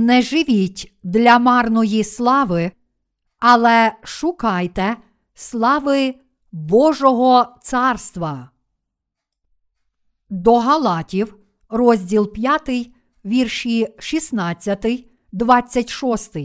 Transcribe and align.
Не 0.00 0.22
живіть 0.22 0.92
для 1.02 1.38
марної 1.38 2.04
слави, 2.04 2.72
але 3.38 3.92
шукайте 4.02 4.96
слави 5.34 6.14
Божого 6.52 7.46
царства. 7.62 8.50
До 10.30 10.58
Галатів, 10.58 11.36
розділ 11.68 12.32
5, 12.32 12.90
вірші 13.24 13.88
16, 13.98 14.86
26. 15.32 16.36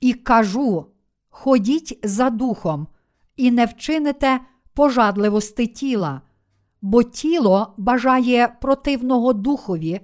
І 0.00 0.14
кажу: 0.14 0.86
ходіть 1.28 1.98
за 2.02 2.30
духом, 2.30 2.86
і 3.36 3.50
не 3.50 3.66
вчините 3.66 4.40
пожадливости 4.74 5.66
тіла, 5.66 6.22
бо 6.80 7.02
тіло 7.02 7.74
бажає 7.76 8.56
противного 8.60 9.32
духові, 9.32 10.00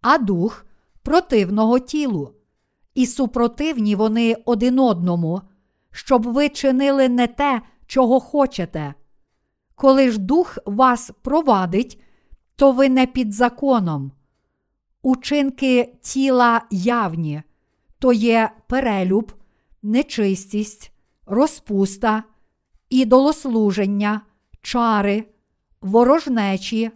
а 0.00 0.18
дух 0.18 0.65
противного 1.06 1.78
тілу. 1.78 2.34
І 2.94 3.06
супротивні 3.06 3.94
вони 3.94 4.36
один 4.44 4.78
одному, 4.78 5.40
щоб 5.90 6.22
ви 6.22 6.48
чинили 6.48 7.08
не 7.08 7.26
те, 7.26 7.62
чого 7.86 8.20
хочете. 8.20 8.94
Коли 9.74 10.10
ж 10.10 10.18
дух 10.18 10.58
вас 10.66 11.10
провадить, 11.22 12.02
то 12.56 12.72
ви 12.72 12.88
не 12.88 13.06
під 13.06 13.32
законом. 13.32 14.12
Учинки 15.02 15.94
тіла 16.02 16.62
явні, 16.70 17.42
то 17.98 18.12
є 18.12 18.50
перелюб, 18.68 19.32
нечистість, 19.82 20.92
розпуста, 21.26 22.22
ідолослуження, 22.90 24.20
чари, 24.62 25.24
ворожнечі, 25.80 26.90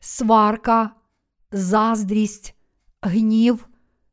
сварка, 0.00 0.90
заздрість, 1.52 2.55
гнів, 3.02 3.68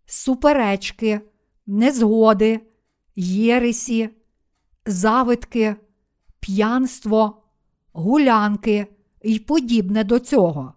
суперечки, 0.05 1.21
незгоди, 1.67 2.59
єресі, 3.15 4.09
завитки, 4.85 5.75
п'янство, 6.39 7.43
гулянки 7.93 8.87
і 9.21 9.39
подібне 9.39 10.03
до 10.03 10.19
цього. 10.19 10.73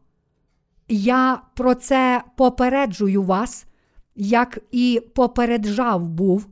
Я 0.89 1.43
про 1.55 1.75
це 1.75 2.23
попереджую 2.37 3.23
вас, 3.23 3.67
як 4.15 4.59
і 4.71 5.03
попереджав 5.15 6.09
був, 6.09 6.47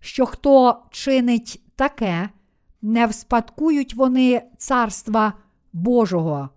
що 0.00 0.26
хто 0.26 0.82
чинить 0.90 1.62
таке, 1.76 2.28
не 2.82 3.06
вспадкують 3.06 3.94
вони 3.94 4.42
царства 4.58 5.32
Божого, 5.72 6.48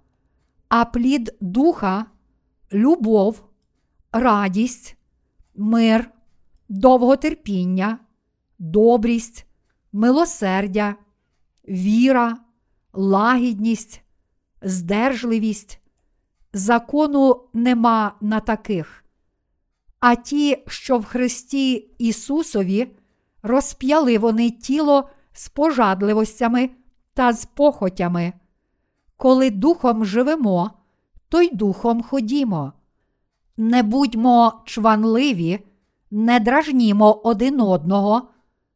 а 0.70 0.86
плід 0.86 1.36
духа, 1.42 2.06
любов, 2.74 3.44
радість, 4.14 4.98
мир, 5.56 6.12
довготерпіння, 6.70 8.00
добрість, 8.60 9.46
милосердя, 9.94 10.96
віра, 11.68 12.38
лагідність, 12.94 14.02
здержливість. 14.62 15.80
Закону 16.54 17.42
нема 17.54 18.16
на 18.22 18.40
таких. 18.40 19.06
А 20.00 20.16
ті, 20.16 20.64
що 20.68 20.98
в 20.98 21.06
Христі 21.06 21.76
Ісусові, 21.98 22.96
розп'яли 23.44 24.18
вони 24.18 24.52
тіло 24.52 25.10
з 25.34 25.50
пожадливостями 25.50 26.70
та 27.14 27.34
з 27.34 27.46
похотями. 27.46 28.34
Коли 29.18 29.50
духом 29.50 30.06
живемо, 30.06 30.72
то 31.30 31.42
й 31.42 31.50
духом 31.54 32.04
ходімо. 32.04 32.74
Не 33.58 33.84
будьмо 33.84 34.64
чванливі, 34.66 35.60
не 36.12 36.40
дражнімо 36.40 37.14
один 37.14 37.62
одного, 37.62 38.30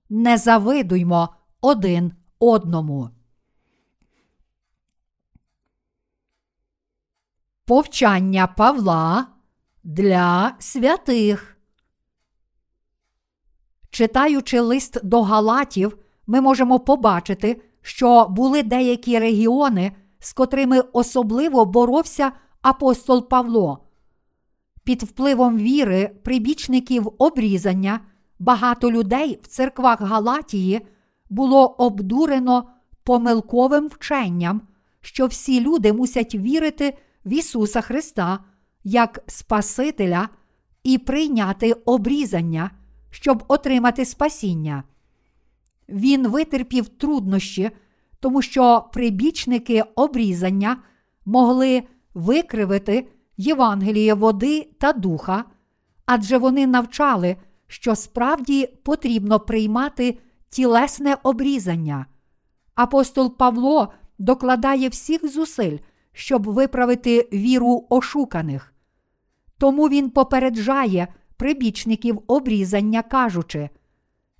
не 0.10 0.38
завидуймо 0.38 1.30
один 1.62 2.14
одному. 2.40 3.10
Повчання 7.66 8.48
Павла 8.48 9.28
для 9.84 10.56
святих. 10.60 11.58
Читаючи 13.90 14.60
лист 14.60 15.06
до 15.06 15.22
Галатів, 15.22 15.98
ми 16.28 16.42
можемо 16.42 16.80
побачити, 16.80 17.62
що 17.82 18.26
були 18.30 18.64
деякі 18.64 19.20
регіони, 19.20 19.92
з 20.20 20.34
котрими 20.34 20.80
особливо 20.80 21.66
боровся 21.66 22.32
апостол 22.62 23.30
Павло. 23.30 23.87
Під 24.88 25.04
впливом 25.04 25.58
віри 25.58 26.12
прибічників 26.24 27.12
обрізання 27.18 28.00
багато 28.40 28.92
людей 28.92 29.40
в 29.44 29.48
церквах 29.48 30.02
Галатії 30.02 30.82
було 31.30 31.66
обдурено 31.66 32.70
помилковим 33.04 33.88
вченням, 33.88 34.62
що 35.02 35.28
всі 35.28 35.62
люди 35.62 35.94
мусять 35.94 36.36
вірити 36.36 36.98
в 37.26 37.34
Ісуса 37.34 37.82
Христа 37.82 38.40
як 38.84 39.24
Спасителя 39.28 40.30
і 40.84 40.98
прийняти 40.98 41.74
обрізання, 41.74 42.72
щоб 43.10 43.44
отримати 43.48 44.06
спасіння. 44.06 44.84
Він 45.90 46.28
витерпів 46.28 46.88
труднощі, 46.88 47.72
тому 48.20 48.42
що 48.42 48.86
прибічники 48.94 49.84
обрізання 49.96 50.78
могли 51.26 51.84
викривити 52.14 53.08
Євангеліє 53.38 54.14
води 54.14 54.70
та 54.80 54.94
духа, 54.94 55.44
адже 56.06 56.38
вони 56.38 56.68
навчали, 56.68 57.36
що 57.68 57.96
справді 57.96 58.70
потрібно 58.84 59.40
приймати 59.40 60.18
тілесне 60.50 61.18
обрізання. 61.24 62.06
Апостол 62.76 63.38
Павло 63.38 63.94
докладає 64.20 64.90
всіх 64.90 65.32
зусиль, 65.32 65.78
щоб 66.14 66.44
виправити 66.44 67.30
віру 67.34 67.88
ошуканих. 67.90 68.74
Тому 69.58 69.90
він 69.90 70.10
попереджає 70.10 71.08
прибічників 71.38 72.22
обрізання, 72.28 73.02
кажучи: 73.02 73.70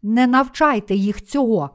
не 0.02 0.28
навчайте 0.28 0.96
їх 0.96 1.26
цього, 1.26 1.70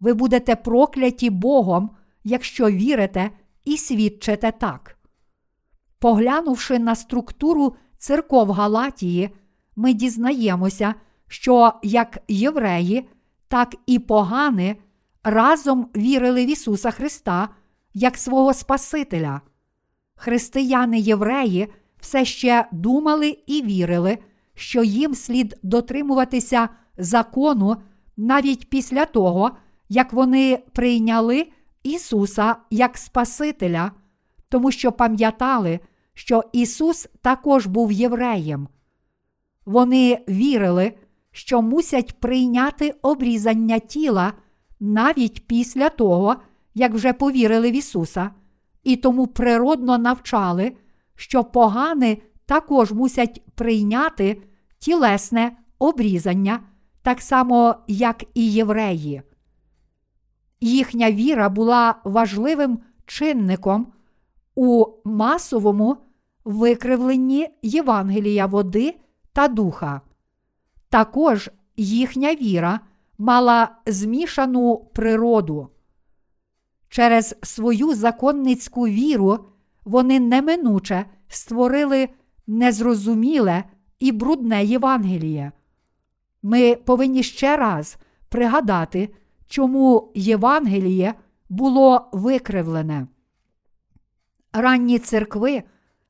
ви 0.00 0.14
будете 0.14 0.56
прокляті 0.56 1.30
Богом, 1.30 1.90
якщо 2.24 2.70
вірите 2.70 3.30
і 3.64 3.76
свідчите 3.76 4.52
так. 4.52 4.98
Поглянувши 6.02 6.78
на 6.78 6.94
структуру 6.94 7.76
церков 7.98 8.50
Галатії, 8.50 9.30
ми 9.76 9.92
дізнаємося, 9.92 10.94
що 11.28 11.72
як 11.82 12.18
євреї, 12.28 13.08
так 13.48 13.74
і 13.86 13.98
погани 13.98 14.76
разом 15.24 15.88
вірили 15.96 16.46
в 16.46 16.50
Ісуса 16.50 16.90
Христа 16.90 17.48
як 17.94 18.18
свого 18.18 18.54
Спасителя. 18.54 19.40
Християни 20.14 20.98
євреї 20.98 21.68
все 22.00 22.24
ще 22.24 22.66
думали 22.72 23.38
і 23.46 23.62
вірили, 23.62 24.18
що 24.54 24.82
їм 24.82 25.14
слід 25.14 25.58
дотримуватися 25.62 26.68
закону 26.98 27.76
навіть 28.16 28.70
після 28.70 29.04
того, 29.04 29.50
як 29.88 30.12
вони 30.12 30.58
прийняли 30.72 31.46
Ісуса 31.82 32.56
як 32.70 32.98
Спасителя, 32.98 33.92
тому 34.48 34.70
що 34.70 34.92
пам'ятали, 34.92 35.80
що 36.14 36.44
Ісус 36.52 37.08
також 37.22 37.66
був 37.66 37.92
євреєм. 37.92 38.68
Вони 39.66 40.18
вірили, 40.28 40.92
що 41.30 41.62
мусять 41.62 42.20
прийняти 42.20 42.94
обрізання 43.02 43.78
тіла 43.78 44.32
навіть 44.80 45.46
після 45.46 45.88
того, 45.88 46.36
як 46.74 46.94
вже 46.94 47.12
повірили 47.12 47.70
в 47.70 47.74
Ісуса, 47.74 48.30
і 48.82 48.96
тому 48.96 49.26
природно 49.26 49.98
навчали, 49.98 50.72
що 51.14 51.44
погани 51.44 52.22
також 52.46 52.92
мусять 52.92 53.42
прийняти 53.54 54.42
тілесне 54.78 55.52
обрізання, 55.78 56.60
так 57.02 57.20
само, 57.20 57.74
як 57.88 58.24
і 58.34 58.52
євреї. 58.52 59.22
Їхня 60.60 61.12
віра 61.12 61.48
була 61.48 61.94
важливим 62.04 62.78
чинником 63.06 63.92
у 64.54 64.86
масовому 65.04 65.96
викривленні 66.44 67.48
Євангелія 67.62 68.46
води 68.46 68.94
та 69.32 69.48
духа. 69.48 70.00
Також 70.88 71.50
їхня 71.76 72.34
віра 72.34 72.80
мала 73.18 73.68
змішану 73.86 74.76
природу. 74.94 75.68
Через 76.88 77.36
свою 77.42 77.94
законницьку 77.94 78.86
віру 78.86 79.38
вони 79.84 80.20
неминуче 80.20 81.04
створили 81.28 82.08
незрозуміле 82.46 83.64
і 83.98 84.12
брудне 84.12 84.64
Євангеліє. 84.64 85.52
Ми 86.42 86.74
повинні 86.74 87.22
ще 87.22 87.56
раз 87.56 87.96
пригадати, 88.28 89.08
чому 89.46 90.12
Євангеліє 90.14 91.14
було 91.48 92.08
викривлене. 92.12 93.06
Ранні 94.52 94.98
церкви 94.98 95.62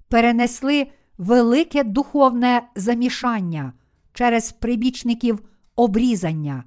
перенесли 0.09 0.87
велике 1.19 1.85
духовне 1.85 2.63
замішання 2.77 3.73
через 4.13 4.53
прибічників 4.53 5.43
обрізання. 5.77 6.65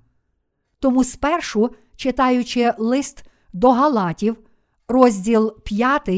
Тому 0.80 1.04
спершу, 1.04 1.69
читаючи 1.95 2.74
лист 2.77 3.24
до 3.54 3.72
Галатів, 3.72 4.38
розділ 4.88 5.62
5, 5.63 6.10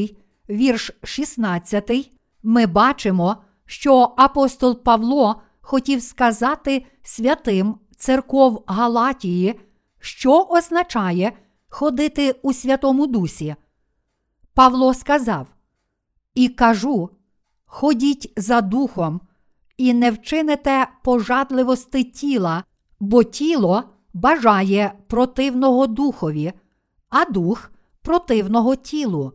вірш 0.50 0.90
16, 1.02 2.12
ми 2.42 2.66
бачимо, 2.66 3.36
що 3.66 4.14
апостол 4.16 4.82
Павло 4.82 5.42
хотів 5.60 6.02
сказати 6.02 6.86
святим 7.02 7.74
церков 7.96 8.64
Галатії, 8.66 9.60
що 10.00 10.42
означає 10.42 11.32
ходити 11.68 12.34
у 12.42 12.52
Святому 12.52 13.06
Дусі. 13.06 13.56
Павло 14.58 14.94
сказав: 14.94 15.46
І 16.34 16.48
кажу: 16.48 17.10
ходіть 17.64 18.32
за 18.36 18.60
духом, 18.60 19.20
і 19.76 19.94
не 19.94 20.10
вчините 20.10 20.88
пожадливости 21.04 22.04
тіла, 22.04 22.64
бо 23.00 23.24
тіло 23.24 23.82
бажає 24.14 24.92
противного 25.06 25.86
духові, 25.86 26.52
а 27.08 27.24
дух 27.24 27.70
противного 28.02 28.76
тілу, 28.76 29.32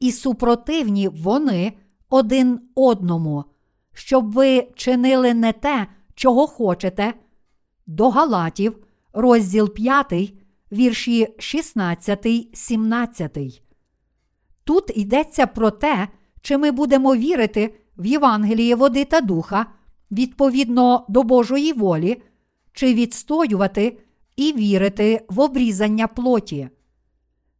і 0.00 0.12
супротивні 0.12 1.08
вони 1.08 1.72
один 2.10 2.60
одному, 2.74 3.44
щоб 3.92 4.32
ви 4.32 4.68
чинили 4.74 5.34
не 5.34 5.52
те, 5.52 5.86
чого 6.14 6.46
хочете. 6.46 7.14
До 7.86 8.10
Галатів, 8.10 8.78
розділ 9.12 9.74
5, 9.74 10.34
вірші 10.72 11.34
16, 11.38 12.26
17. 12.54 13.65
Тут 14.66 14.96
йдеться 14.96 15.46
про 15.46 15.70
те, 15.70 16.08
чи 16.40 16.58
ми 16.58 16.70
будемо 16.70 17.16
вірити 17.16 17.74
в 17.98 18.06
Євангеліє 18.06 18.74
води 18.74 19.04
та 19.04 19.20
духа 19.20 19.66
відповідно 20.10 21.04
до 21.08 21.22
Божої 21.22 21.72
волі, 21.72 22.22
чи 22.72 22.94
відстоювати 22.94 23.98
і 24.36 24.52
вірити 24.52 25.24
в 25.28 25.40
обрізання 25.40 26.06
плоті. 26.06 26.68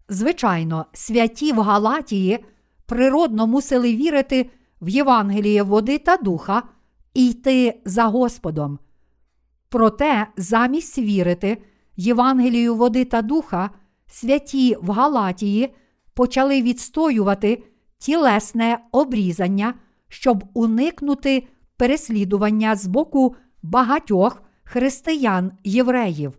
Звичайно, 0.09 0.87
святі 0.93 1.53
в 1.53 1.61
Галатії 1.61 2.45
природно 2.87 3.47
мусили 3.47 3.97
вірити 3.97 4.51
в 4.81 4.89
Євангеліє 4.89 5.63
води 5.63 5.99
та 5.99 6.17
духа 6.17 6.63
і 7.15 7.31
йти 7.31 7.81
за 7.85 8.05
Господом. 8.05 8.79
Проте, 9.69 10.27
замість 10.37 10.99
вірити 10.99 11.63
Євангелію 11.97 12.75
води 12.75 13.05
та 13.05 13.23
духа, 13.23 13.71
святі 14.07 14.77
в 14.81 14.91
Галатії 14.91 15.75
почали 16.17 16.63
відстоювати 16.63 17.63
тілесне 17.99 18.79
обрізання, 18.93 19.75
щоб 20.09 20.45
уникнути 20.55 21.47
переслідування 21.77 22.77
з 22.77 22.87
боку 22.87 23.37
багатьох 23.63 24.43
християн 24.65 25.53
євреїв. 25.65 26.33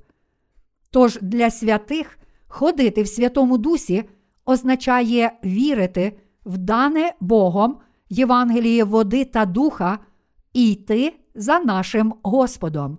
Тож 0.91 1.19
для 1.21 1.51
святих 1.51 2.19
ходити 2.47 3.03
в 3.03 3.07
Святому 3.07 3.57
Дусі 3.57 4.03
означає 4.45 5.31
вірити 5.43 6.19
в 6.45 6.57
дане 6.57 7.13
Богом 7.19 7.77
Євангеліє 8.09 8.83
води 8.83 9.25
та 9.25 9.45
духа 9.45 9.99
і 10.53 10.71
йти 10.71 11.13
за 11.35 11.59
нашим 11.59 12.13
Господом. 12.23 12.97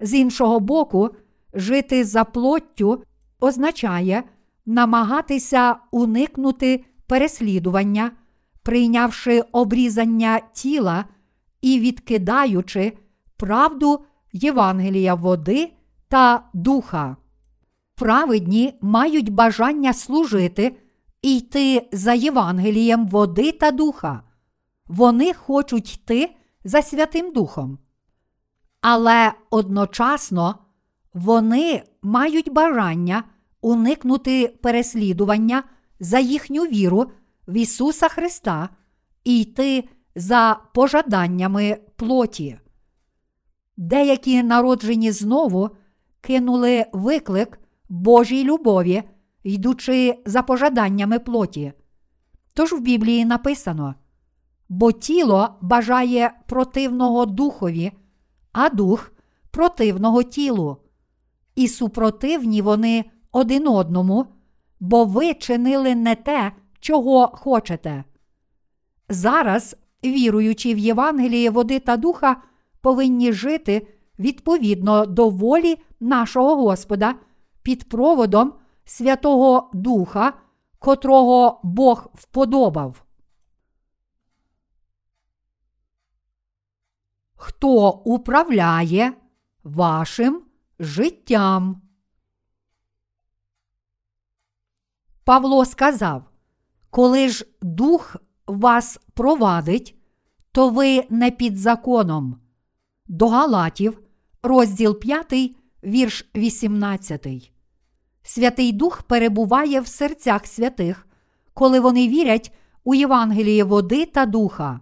З 0.00 0.14
іншого 0.14 0.60
боку, 0.60 1.10
жити 1.54 2.04
за 2.04 2.24
плоттю 2.24 3.02
означає 3.40 4.22
намагатися 4.66 5.76
уникнути 5.90 6.84
переслідування, 7.06 8.10
прийнявши 8.62 9.40
обрізання 9.52 10.40
тіла 10.52 11.04
і 11.60 11.80
відкидаючи 11.80 12.92
правду 13.36 14.04
Євангелія 14.32 15.14
води 15.14 15.72
та 16.08 16.42
духа. 16.54 17.16
Праведні 17.94 18.78
мають 18.80 19.32
бажання 19.32 19.92
служити 19.92 20.76
і 21.22 21.36
йти 21.36 21.88
за 21.92 22.12
Євангелієм 22.12 23.08
води 23.08 23.52
та 23.52 23.70
духа. 23.70 24.22
Вони 24.86 25.32
хочуть 25.32 25.94
йти 25.94 26.36
за 26.64 26.82
Святим 26.82 27.32
Духом. 27.32 27.78
Але 28.80 29.32
одночасно 29.50 30.58
вони 31.14 31.82
мають 32.02 32.52
бажання 32.52 33.24
уникнути 33.66 34.48
переслідування 34.62 35.62
за 36.00 36.18
їхню 36.18 36.62
віру 36.62 37.10
в 37.48 37.56
Ісуса 37.56 38.08
Христа 38.08 38.68
і 39.24 39.40
йти 39.40 39.88
за 40.14 40.60
пожаданнями 40.74 41.78
плоті. 41.96 42.58
Деякі 43.76 44.42
народжені 44.42 45.12
знову 45.12 45.70
кинули 46.20 46.86
виклик 46.92 47.60
Божій 47.88 48.44
любові, 48.44 49.02
йдучи 49.42 50.22
за 50.26 50.42
пожаданнями 50.42 51.18
плоті. 51.18 51.72
Тож 52.54 52.72
в 52.72 52.80
Біблії 52.80 53.24
написано: 53.24 53.94
бо 54.68 54.92
тіло 54.92 55.48
бажає 55.60 56.30
противного 56.48 57.26
духові, 57.26 57.92
а 58.52 58.68
дух 58.68 59.12
противного 59.50 60.22
тілу. 60.22 60.76
І 61.54 61.68
супротивні 61.68 62.62
вони 62.62 63.04
один 63.36 63.68
одному, 63.68 64.26
бо 64.80 65.04
ви 65.04 65.34
чинили 65.34 65.94
не 65.94 66.14
те, 66.14 66.52
чого 66.80 67.26
хочете. 67.26 68.04
Зараз, 69.08 69.76
віруючи 70.04 70.74
в 70.74 70.78
Євангеліє 70.78 71.50
води 71.50 71.78
та 71.78 71.96
духа, 71.96 72.42
повинні 72.80 73.32
жити 73.32 73.88
відповідно 74.18 75.06
до 75.06 75.28
волі 75.28 75.76
нашого 76.00 76.56
Господа 76.56 77.14
під 77.62 77.88
проводом 77.88 78.52
Святого 78.84 79.70
Духа, 79.72 80.32
котрого 80.78 81.60
Бог 81.62 82.10
вподобав. 82.14 83.04
Хто 87.34 87.90
управляє 87.90 89.12
вашим 89.64 90.42
життям? 90.78 91.85
Павло 95.26 95.64
сказав: 95.64 96.22
Коли 96.90 97.28
ж 97.28 97.46
дух 97.62 98.16
вас 98.46 98.98
провадить, 99.14 99.94
то 100.52 100.68
ви 100.68 101.04
не 101.10 101.30
під 101.30 101.56
законом. 101.56 102.36
До 103.06 103.28
Галатів, 103.28 104.00
розділ 104.42 105.00
5, 105.00 105.56
вірш 105.84 106.30
18. 106.36 107.52
Святий 108.22 108.72
Дух 108.72 109.02
перебуває 109.02 109.80
в 109.80 109.86
серцях 109.86 110.46
святих, 110.46 111.06
коли 111.54 111.80
вони 111.80 112.08
вірять 112.08 112.52
у 112.84 112.94
Євангеліє 112.94 113.64
води 113.64 114.06
та 114.06 114.26
духа. 114.26 114.80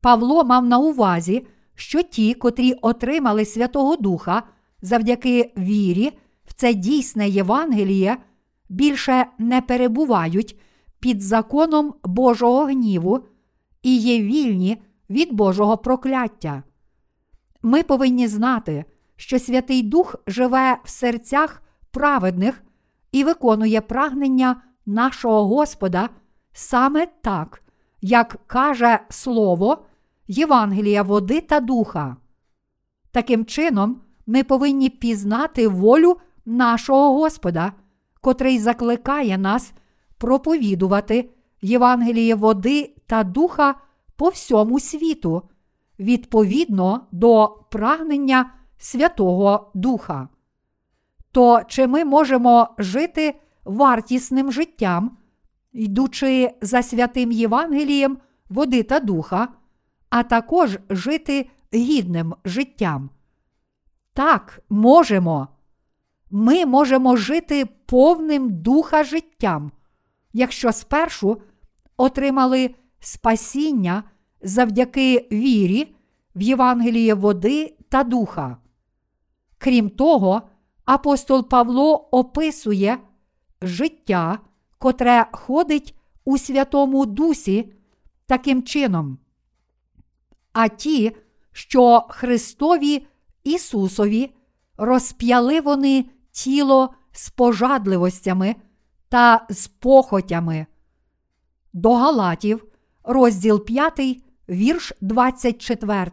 Павло 0.00 0.44
мав 0.44 0.66
на 0.66 0.78
увазі, 0.78 1.46
що 1.74 2.02
ті, 2.02 2.34
котрі 2.34 2.72
отримали 2.72 3.44
Святого 3.44 3.96
Духа 3.96 4.42
завдяки 4.82 5.52
вірі 5.58 6.18
в 6.44 6.54
це 6.54 6.74
дійсне 6.74 7.28
Євангеліє, 7.28 8.16
більше 8.68 9.26
не 9.38 9.62
перебувають 9.62 10.60
під 11.00 11.22
законом 11.22 11.94
Божого 12.04 12.64
гніву 12.64 13.20
і 13.82 13.96
є 13.96 14.22
вільні 14.22 14.82
від 15.10 15.32
Божого 15.32 15.76
прокляття. 15.78 16.62
Ми 17.62 17.82
повинні 17.82 18.28
знати, 18.28 18.84
що 19.16 19.38
Святий 19.38 19.82
Дух 19.82 20.16
живе 20.26 20.78
в 20.84 20.88
серцях 20.88 21.62
праведних 21.90 22.62
і 23.12 23.24
виконує 23.24 23.80
прагнення 23.80 24.62
нашого 24.86 25.46
Господа 25.46 26.08
саме 26.52 27.06
так, 27.22 27.62
як 28.00 28.36
каже 28.46 28.98
Слово 29.08 29.84
Євангелія 30.28 31.02
води 31.02 31.40
та 31.40 31.60
духа. 31.60 32.16
Таким 33.10 33.44
чином, 33.44 34.00
ми 34.26 34.44
повинні 34.44 34.90
пізнати 34.90 35.68
волю 35.68 36.16
нашого 36.46 37.14
Господа, 37.14 37.72
котрий 38.26 38.58
закликає 38.58 39.38
нас 39.38 39.72
проповідувати 40.18 41.30
Євангеліє 41.62 42.34
води 42.34 42.94
та 43.06 43.24
духа 43.24 43.74
по 44.16 44.28
всьому 44.28 44.80
світу, 44.80 45.42
відповідно 45.98 47.06
до 47.12 47.58
прагнення 47.70 48.50
Святого 48.78 49.70
Духа. 49.74 50.28
То 51.32 51.62
чи 51.68 51.86
ми 51.86 52.04
можемо 52.04 52.68
жити 52.78 53.40
вартісним 53.64 54.52
життям, 54.52 55.16
йдучи 55.72 56.50
за 56.60 56.82
святим 56.82 57.32
Євангелієм 57.32 58.18
води 58.48 58.82
та 58.82 59.00
духа, 59.00 59.48
а 60.10 60.22
також 60.22 60.78
жити 60.90 61.50
гідним 61.74 62.34
життям? 62.44 63.10
Так, 64.12 64.60
можемо. 64.68 65.55
Ми 66.38 66.66
можемо 66.66 67.16
жити 67.16 67.66
повним 67.86 68.62
духа 68.62 69.04
життям, 69.04 69.72
якщо 70.32 70.72
спершу 70.72 71.40
отримали 71.96 72.74
спасіння 73.00 74.02
завдяки 74.42 75.28
вірі 75.32 75.94
в 76.34 76.42
Євангеліє 76.42 77.14
води 77.14 77.74
та 77.88 78.04
духа. 78.04 78.56
Крім 79.58 79.90
того, 79.90 80.42
апостол 80.84 81.48
Павло 81.48 82.08
описує 82.10 82.98
життя, 83.62 84.38
котре 84.78 85.26
ходить 85.32 85.94
у 86.24 86.38
Святому 86.38 87.06
Дусі 87.06 87.72
таким 88.26 88.62
чином. 88.62 89.18
А 90.52 90.68
ті, 90.68 91.16
що 91.52 92.06
Христові 92.08 93.06
Ісусові 93.44 94.34
розп'яли 94.76 95.60
вони 95.60 96.04
тіло 96.36 96.90
з 97.12 97.30
пожадливостями 97.30 98.56
та 99.08 99.46
з 99.50 99.66
похотями. 99.66 100.66
До 101.72 101.94
Галатів, 101.94 102.64
розділ 103.04 103.64
5, 103.64 104.00
вірш 104.48 104.92
24. 105.00 106.10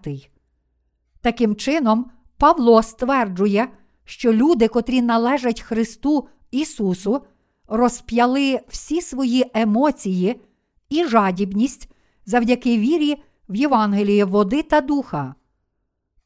Таким 1.22 1.56
чином, 1.56 2.12
Павло 2.38 2.84
стверджує, 2.84 3.68
що 4.06 4.34
люди, 4.34 4.68
котрі 4.68 5.02
належать 5.02 5.62
Христу 5.62 6.28
Ісусу, 6.52 7.22
розп'яли 7.68 8.60
всі 8.68 9.02
свої 9.02 9.52
емоції 9.54 10.42
і 10.90 11.06
жадібність 11.06 11.90
завдяки 12.26 12.78
вірі 12.78 13.24
в 13.50 13.56
Євангеліє 13.56 14.26
води 14.26 14.64
та 14.64 14.82
духа. 14.82 15.36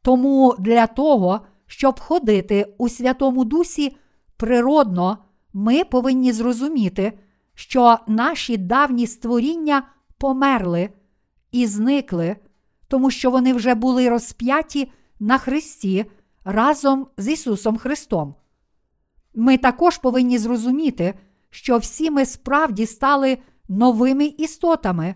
Тому 0.02 0.56
для 0.60 0.88
того, 0.88 1.42
щоб 1.68 2.00
ходити 2.00 2.76
у 2.78 2.90
Святому 2.90 3.46
Дусі 3.46 3.98
природно, 4.38 5.18
ми 5.54 5.84
повинні 5.84 6.32
зрозуміти, 6.32 7.20
що 7.54 7.98
наші 8.08 8.58
давні 8.58 9.08
створіння 9.08 9.84
померли 10.18 10.90
і 11.52 11.68
зникли, 11.68 12.36
тому 12.88 13.12
що 13.12 13.32
вони 13.32 13.54
вже 13.54 13.76
були 13.76 14.10
розп'яті 14.10 14.92
на 15.20 15.38
Христі 15.38 16.06
разом 16.46 17.08
з 17.18 17.28
Ісусом 17.28 17.78
Христом. 17.78 18.36
Ми 19.36 19.58
також 19.58 19.98
повинні 19.98 20.38
зрозуміти, 20.38 21.14
що 21.50 21.78
всі 21.78 22.12
ми 22.12 22.26
справді 22.26 22.86
стали 22.86 23.38
новими 23.70 24.26
істотами, 24.26 25.16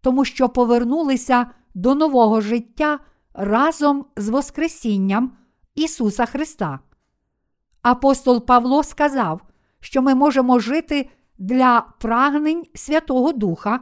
тому 0.00 0.24
що 0.24 0.48
повернулися 0.48 1.46
до 1.74 1.94
нового 1.94 2.40
життя 2.40 2.98
разом 3.34 4.04
з 4.16 4.28
Воскресінням 4.28 5.32
Ісуса 5.74 6.26
Христа. 6.26 6.78
Апостол 7.82 8.46
Павло 8.46 8.82
сказав, 8.82 9.40
що 9.80 10.02
ми 10.02 10.14
можемо 10.14 10.58
жити 10.58 11.10
для 11.38 11.80
прагнень 12.00 12.66
Святого 12.74 13.32
Духа 13.32 13.80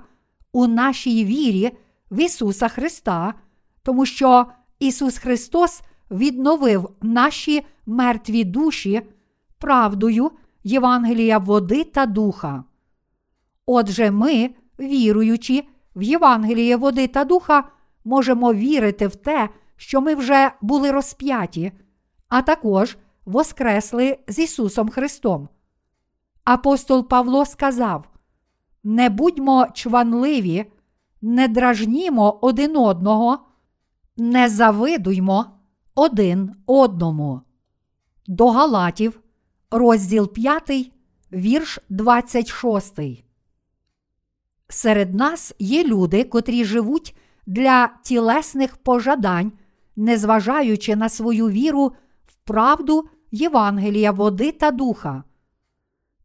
у 0.52 0.66
нашій 0.66 1.24
вірі 1.24 1.70
в 2.10 2.20
Ісуса 2.20 2.68
Христа, 2.68 3.34
тому 3.82 4.06
що 4.06 4.46
Ісус 4.78 5.18
Христос 5.18 5.82
відновив 6.10 6.90
наші 7.02 7.66
мертві 7.86 8.44
душі 8.44 9.02
правдою 9.58 10.30
Євангелія 10.64 11.38
води 11.38 11.84
та 11.84 12.06
духа. 12.06 12.64
Отже, 13.66 14.10
ми, 14.10 14.50
віруючи 14.80 15.64
в 15.96 16.02
Євангеліє 16.02 16.76
води 16.76 17.06
та 17.06 17.24
духа, 17.24 17.68
можемо 18.04 18.54
вірити 18.54 19.06
в 19.06 19.16
те, 19.16 19.48
що 19.78 20.00
ми 20.00 20.14
вже 20.14 20.50
були 20.60 20.90
розп'яті, 20.90 21.72
а 22.28 22.42
також 22.42 22.96
воскресли 23.24 24.18
з 24.28 24.38
Ісусом 24.38 24.88
Христом. 24.88 25.48
Апостол 26.44 27.08
Павло 27.08 27.46
сказав: 27.46 28.08
Не 28.84 29.08
будьмо 29.08 29.66
чванливі, 29.74 30.72
не 31.22 31.48
дражнімо 31.48 32.38
один 32.42 32.76
одного, 32.76 33.38
не 34.16 34.48
завидуймо 34.48 35.46
один 35.94 36.54
одному. 36.66 37.40
До 38.26 38.50
Галатів, 38.50 39.20
розділ 39.70 40.32
5, 40.32 40.92
вірш 41.32 41.78
26. 41.88 43.00
Серед 44.68 45.14
нас 45.14 45.54
є 45.58 45.84
люди, 45.84 46.24
котрі 46.24 46.64
живуть 46.64 47.16
для 47.46 47.90
тілесних 48.02 48.76
пожадань, 48.76 49.52
незважаючи 49.98 50.96
на 50.96 51.08
свою 51.08 51.48
віру 51.48 51.92
в 52.26 52.34
правду 52.44 53.08
Євангелія 53.30 54.10
води 54.12 54.52
та 54.52 54.70
духа. 54.70 55.24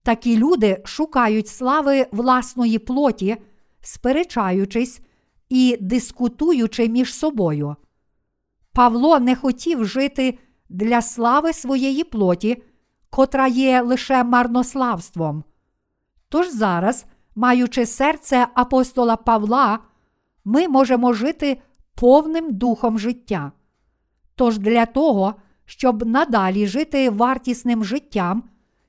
Такі 0.03 0.37
люди 0.37 0.81
шукають 0.85 1.47
слави 1.47 2.07
власної 2.11 2.79
плоті, 2.79 3.37
сперечаючись 3.81 5.01
і 5.49 5.77
дискутуючи 5.81 6.89
між 6.89 7.13
собою. 7.13 7.75
Павло 8.73 9.19
не 9.19 9.35
хотів 9.35 9.85
жити 9.85 10.39
для 10.69 11.01
слави 11.01 11.53
своєї 11.53 12.03
плоті, 12.03 12.63
котра 13.09 13.47
є 13.47 13.81
лише 13.81 14.23
марнославством. 14.23 15.43
Тож 16.29 16.49
зараз, 16.49 17.05
маючи 17.35 17.85
серце 17.85 18.47
апостола 18.53 19.15
Павла, 19.15 19.79
ми 20.45 20.67
можемо 20.67 21.13
жити 21.13 21.61
повним 21.95 22.53
духом 22.53 22.99
життя. 22.99 23.51
Тож 24.35 24.57
для 24.57 24.85
того, 24.85 25.35
щоб 25.65 26.05
надалі 26.05 26.67
жити 26.67 27.09
вартісним 27.09 27.83
життям, 27.83 28.43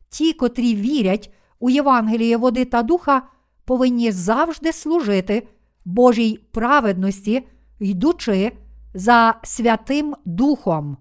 ті, 0.09 0.33
котрі 0.33 0.75
вірять 0.75 1.31
у 1.59 1.71
Євангеліє 1.71 2.37
води 2.37 2.65
та 2.65 2.83
духа, 2.83 3.23
повинні 3.65 4.11
завжди 4.11 4.73
служити 4.73 5.49
Божій 5.85 6.41
праведності, 6.53 7.49
йдучи 7.81 8.53
за 8.95 9.35
Святим 9.43 10.15
Духом. 10.25 10.97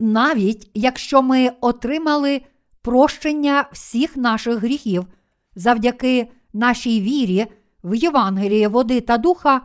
Навіть 0.00 0.70
якщо 0.74 1.22
ми 1.22 1.50
отримали 1.60 2.42
прощення 2.82 3.68
всіх 3.72 4.16
наших 4.16 4.58
гріхів 4.58 5.06
завдяки 5.54 6.30
нашій 6.52 7.00
вірі 7.00 7.46
в 7.84 7.94
Євангеліє 7.94 8.68
води 8.68 9.00
та 9.00 9.18
духа, 9.18 9.60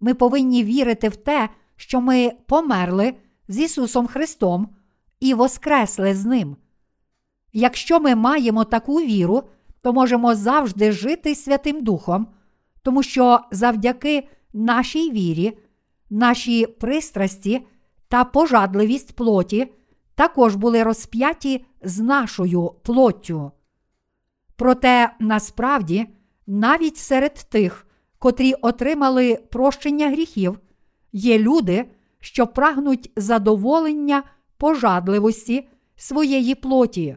ми 0.00 0.14
повинні 0.14 0.64
вірити 0.64 1.08
в 1.08 1.16
те, 1.16 1.48
що 1.76 2.00
ми 2.00 2.32
померли 2.46 3.14
з 3.48 3.58
Ісусом 3.58 4.06
Христом 4.06 4.68
і 5.20 5.34
воскресли 5.34 6.14
з 6.14 6.24
Ним. 6.24 6.56
Якщо 7.52 8.00
ми 8.00 8.14
маємо 8.14 8.64
таку 8.64 8.96
віру, 8.96 9.42
то 9.82 9.92
можемо 9.92 10.34
завжди 10.34 10.92
жити 10.92 11.34
Святим 11.34 11.84
Духом, 11.84 12.26
тому 12.82 13.02
що 13.02 13.40
завдяки 13.50 14.28
нашій 14.52 15.10
вірі, 15.10 15.58
наші 16.10 16.66
пристрасті 16.66 17.66
та 18.08 18.24
пожадливість 18.24 19.16
плоті 19.16 19.72
також 20.14 20.54
були 20.54 20.82
розп'яті 20.82 21.64
з 21.82 22.00
нашою 22.00 22.72
плоттю. 22.82 23.52
Проте 24.56 25.12
насправді, 25.20 26.06
навіть 26.46 26.96
серед 26.96 27.34
тих, 27.34 27.86
котрі 28.18 28.54
отримали 28.54 29.36
прощення 29.50 30.10
гріхів, 30.10 30.58
є 31.12 31.38
люди, 31.38 31.84
що 32.26 32.46
прагнуть 32.46 33.12
задоволення 33.16 34.22
пожадливості 34.58 35.68
своєї 35.96 36.54
плоті. 36.54 37.16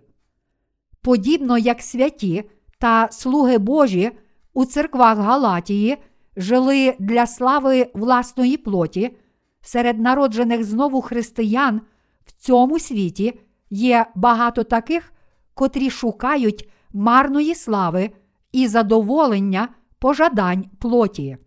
Подібно 1.02 1.58
як 1.58 1.82
святі 1.82 2.50
та 2.80 3.08
слуги 3.12 3.58
Божі 3.58 4.12
у 4.54 4.66
церквах 4.66 5.18
Галатії 5.18 5.98
жили 6.38 6.96
для 7.00 7.28
слави 7.28 7.92
власної 7.94 8.58
плоті, 8.58 9.18
серед 9.62 10.00
народжених 10.00 10.64
знову 10.64 11.02
християн 11.02 11.82
в 12.26 12.32
цьому 12.32 12.80
світі 12.80 13.40
є 13.70 14.06
багато 14.16 14.64
таких, 14.64 15.14
котрі 15.54 15.90
шукають 15.90 16.70
марної 16.94 17.56
слави 17.56 18.12
і 18.52 18.68
задоволення 18.68 19.68
пожадань 20.00 20.66
плоті. 20.80 21.38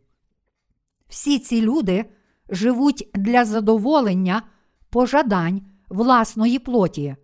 Всі 1.08 1.38
ці 1.38 1.62
люди 1.62 2.04
живуть 2.52 3.10
для 3.14 3.44
задоволення 3.44 4.42
пожадань 4.90 5.62
власної 5.88 6.58
плоті. 6.58 7.16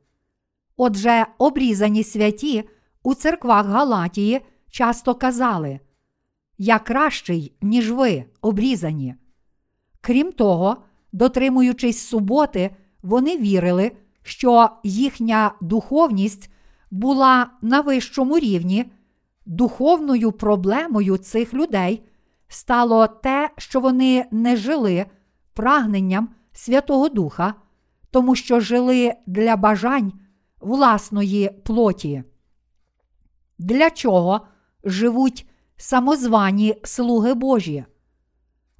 Отже, 0.76 1.26
обрізані 1.38 2.04
святі 2.04 2.68
у 3.02 3.14
церквах 3.14 3.66
Галатії 3.66 4.40
часто 4.70 5.14
казали 5.14 5.80
Я 6.58 6.78
кращий, 6.78 7.52
ніж 7.62 7.92
ви, 7.92 8.25
обрізані. 8.40 9.14
Крім 10.00 10.32
того, 10.32 10.76
дотримуючись 11.12 12.06
суботи, 12.06 12.76
вони 13.02 13.37
вірили, 13.37 13.92
що 14.23 14.70
їхня 14.85 15.54
духовність 15.61 16.50
була 16.90 17.50
на 17.62 17.80
вищому 17.80 18.38
рівні, 18.38 18.92
духовною 19.47 20.32
проблемою 20.32 21.16
цих 21.16 21.54
людей 21.54 22.02
стало 22.49 23.06
те, 23.06 23.50
що 23.56 23.80
вони 23.80 24.25
не 24.30 24.56
жили 24.56 25.06
прагненням 25.59 26.29
Святого 26.53 27.09
Духа, 27.09 27.55
тому 28.11 28.35
що 28.35 28.61
жили 28.61 29.12
для 29.27 29.57
бажань 29.57 30.12
власної 30.61 31.50
плоті. 31.65 32.23
Для 33.59 33.91
чого 33.91 34.41
живуть 34.85 35.47
самозвані 35.77 36.75
слуги 36.85 37.35
Божі? 37.35 37.85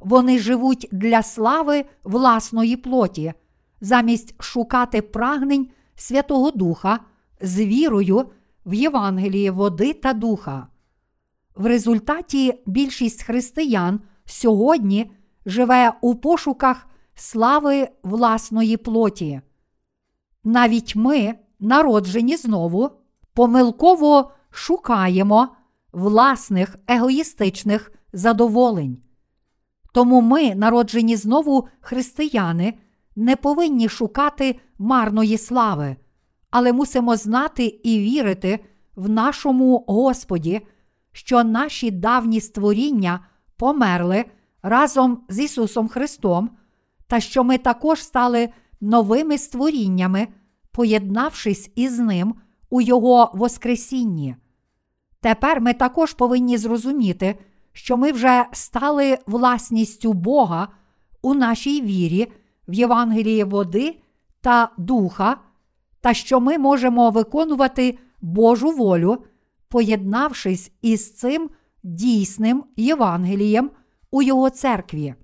вони 0.01 0.39
живуть 0.39 0.89
для 0.93 1.23
слави 1.23 1.85
власної 2.05 2.77
плоті, 2.77 3.33
замість 3.81 4.43
шукати 4.43 5.03
прагнень 5.03 5.69
Святого 5.95 6.51
Духа 6.51 7.01
з 7.41 7.59
вірою 7.59 8.31
в 8.67 8.75
Євангелії 8.75 9.51
води 9.51 9.93
та 9.93 10.13
духа. 10.13 10.67
В 11.55 11.67
результаті 11.67 12.63
більшість 12.67 13.23
християн 13.23 14.01
сьогодні 14.25 15.11
живе 15.49 15.93
у 16.01 16.15
пошуках 16.15 16.87
слави 17.15 17.89
власної 18.03 18.77
плоті. 18.77 19.41
Навіть 20.45 20.97
ми, 20.97 21.35
народжені 21.61 22.37
знову, 22.37 22.91
помилково 23.35 24.31
шукаємо 24.51 25.49
власних 25.93 26.77
егоїстичних 26.89 27.93
задоволень. 28.13 28.99
Тому 29.93 30.21
ми, 30.21 30.55
народжені 30.55 31.17
знову 31.17 31.69
християни, 31.81 32.75
не 33.17 33.37
повинні 33.37 33.89
шукати 33.89 34.61
марної 34.79 35.39
слави, 35.39 35.97
але 36.51 36.73
мусимо 36.73 37.17
знати 37.17 37.65
і 37.65 37.99
вірити 37.99 38.65
в 38.97 39.09
нашому 39.09 39.85
Господі, 39.89 40.61
що 41.13 41.45
наші 41.45 41.91
давні 41.91 42.41
створіння 42.41 43.21
померли 43.57 44.25
разом 44.63 45.21
з 45.29 45.39
Ісусом 45.39 45.89
Христом, 45.89 46.51
та 47.07 47.21
що 47.21 47.45
ми 47.45 47.59
також 47.59 48.03
стали 48.03 48.49
новими 48.81 49.39
створіннями, 49.39 50.29
поєднавшись 50.73 51.71
із 51.75 51.99
Ним 51.99 52.35
у 52.71 52.81
Його 52.81 53.31
Воскресінні. 53.35 54.37
Тепер 55.21 55.61
ми 55.61 55.73
також 55.73 56.13
повинні 56.13 56.59
зрозуміти, 56.59 57.39
що 57.73 57.97
ми 57.97 58.13
вже 58.13 58.45
стали 58.53 59.19
власністю 59.27 60.13
Бога 60.13 60.69
у 61.23 61.35
нашій 61.35 61.81
вірі 61.81 62.33
в 62.69 62.75
Євангелії 62.75 63.45
води 63.45 63.97
та 64.41 64.71
духа, 64.79 65.37
та 66.01 66.15
що 66.15 66.41
ми 66.41 66.59
можемо 66.59 67.11
виконувати 67.11 67.99
Божу 68.21 68.71
волю, 68.71 69.25
поєднавшись 69.69 70.73
із 70.83 71.15
цим 71.15 71.51
дійсним 71.83 72.65
Євангелієм 72.77 73.71
у 74.11 74.23
Його 74.23 74.51
церкві. 74.51 75.15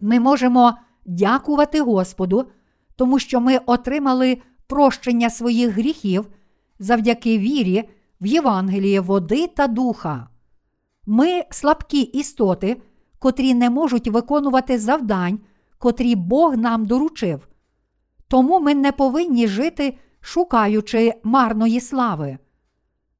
Ми 0.00 0.20
можемо 0.20 0.78
дякувати 1.04 1.80
Господу, 1.80 2.46
тому 2.96 3.18
що 3.18 3.40
ми 3.40 3.58
отримали 3.66 4.38
прощення 4.66 5.30
своїх 5.30 5.70
гріхів 5.70 6.28
завдяки 6.78 7.38
вірі 7.38 7.88
в 8.20 8.26
Євангеліє 8.26 9.00
води 9.00 9.46
та 9.46 9.66
духа. 9.66 10.28
Ми 11.06 11.44
слабкі 11.50 12.00
істоти, 12.00 12.76
котрі 13.18 13.54
не 13.54 13.70
можуть 13.70 14.08
виконувати 14.08 14.78
завдань, 14.78 15.38
котрі 15.78 16.14
Бог 16.14 16.56
нам 16.56 16.86
доручив. 16.86 17.48
Тому 18.28 18.60
ми 18.60 18.74
не 18.74 18.92
повинні 18.92 19.48
жити, 19.48 19.98
шукаючи 20.20 21.12
марної 21.22 21.80
слави. 21.80 22.38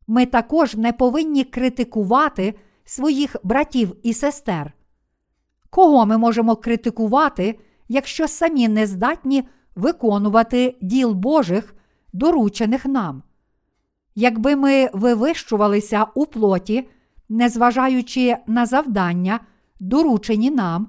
Ми 0.07 0.27
також 0.27 0.75
не 0.75 0.93
повинні 0.93 1.45
критикувати 1.45 2.55
своїх 2.87 3.37
братів 3.43 3.97
і 4.03 4.15
сестер. 4.15 4.73
Кого 5.71 6.07
ми 6.07 6.19
можемо 6.19 6.57
критикувати, 6.57 7.59
якщо 7.89 8.29
самі 8.29 8.69
не 8.69 8.87
здатні 8.87 9.49
виконувати 9.75 10.77
діл 10.81 11.13
Божих, 11.13 11.75
доручених 12.13 12.87
нам? 12.87 13.23
Якби 14.15 14.57
ми 14.57 14.91
вивищувалися 14.93 16.07
у 16.15 16.27
плоті, 16.27 16.89
незважаючи 17.29 18.37
на 18.47 18.67
завдання, 18.67 19.41
доручені 19.81 20.51
нам, 20.51 20.89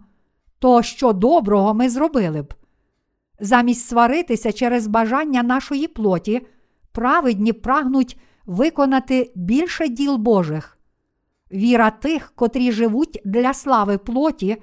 то 0.60 0.81
що 0.81 1.13
доброго 1.13 1.73
ми 1.73 1.89
зробили 1.89 2.41
б? 2.41 2.53
Замість 3.39 3.88
сваритися 3.88 4.51
через 4.51 4.88
бажання 4.88 5.43
нашої 5.43 5.88
плоті, 5.88 6.47
праведні 6.91 7.53
прагнуть 7.53 8.17
виконати 8.45 9.31
більше 9.36 9.88
діл 9.88 10.17
Божих. 10.17 10.76
Віра 11.51 11.89
тих, 11.89 12.31
котрі 12.36 12.71
живуть 12.71 13.21
для 13.25 13.53
слави 13.53 13.97
плоті 13.97 14.57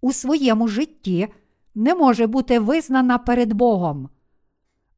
у 0.00 0.12
своєму 0.12 0.68
житті, 0.68 1.28
не 1.74 1.94
може 1.94 2.26
бути 2.26 2.58
визнана 2.58 3.18
перед 3.18 3.52
Богом. 3.52 4.08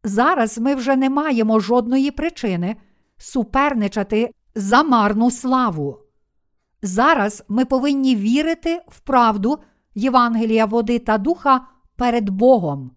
Зараз 0.05 0.59
ми 0.59 0.75
вже 0.75 0.97
не 0.97 1.11
маємо 1.11 1.61
жодної 1.61 2.11
причини 2.11 2.77
суперничати 3.17 4.31
за 4.55 4.83
марну 4.83 5.31
славу. 5.31 5.99
Зараз 6.83 7.45
ми 7.49 7.65
повинні 7.65 8.17
вірити 8.17 8.81
в 8.89 9.01
правду 9.01 9.59
Євангелія 9.95 10.65
води 10.65 10.99
та 10.99 11.19
духа 11.19 11.67
перед 11.97 12.31
Богом. 12.31 12.91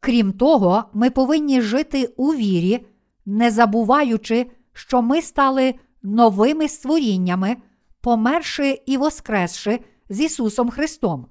Крім 0.00 0.32
того, 0.32 0.84
ми 0.92 1.10
повинні 1.10 1.60
жити 1.60 2.14
у 2.16 2.34
вірі, 2.34 2.86
не 3.26 3.50
забуваючи, 3.50 4.50
що 4.72 5.02
ми 5.02 5.22
стали 5.22 5.74
новими 6.06 6.68
створіннями, 6.68 7.56
померши 8.00 8.82
і 8.86 8.96
воскресши 8.96 9.80
з 10.08 10.20
Ісусом 10.20 10.70
Христом. 10.70 11.26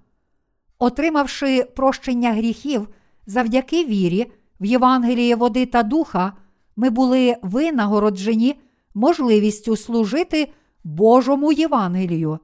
Отримавши 0.80 1.64
прощення 1.64 2.34
гріхів 2.34 2.90
завдяки 3.28 3.86
вірі 3.86 4.32
в 4.60 4.66
Євангеліє 4.66 5.36
води 5.36 5.66
та 5.66 5.84
духа, 5.84 6.34
ми 6.76 6.90
були 6.90 7.36
винагороджені 7.42 8.60
можливістю 8.94 9.76
служити 9.76 10.52
Божому 10.84 11.52
Євангелію. 11.52 12.40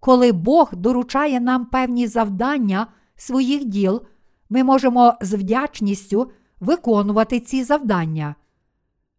Коли 0.00 0.32
Бог 0.32 0.74
доручає 0.74 1.40
нам 1.40 1.66
певні 1.66 2.06
завдання 2.06 2.86
своїх 3.16 3.64
діл, 3.64 4.02
ми 4.50 4.64
можемо 4.64 5.14
з 5.20 5.34
вдячністю 5.34 6.30
виконувати 6.60 7.40
ці 7.40 7.64
завдання. 7.64 8.34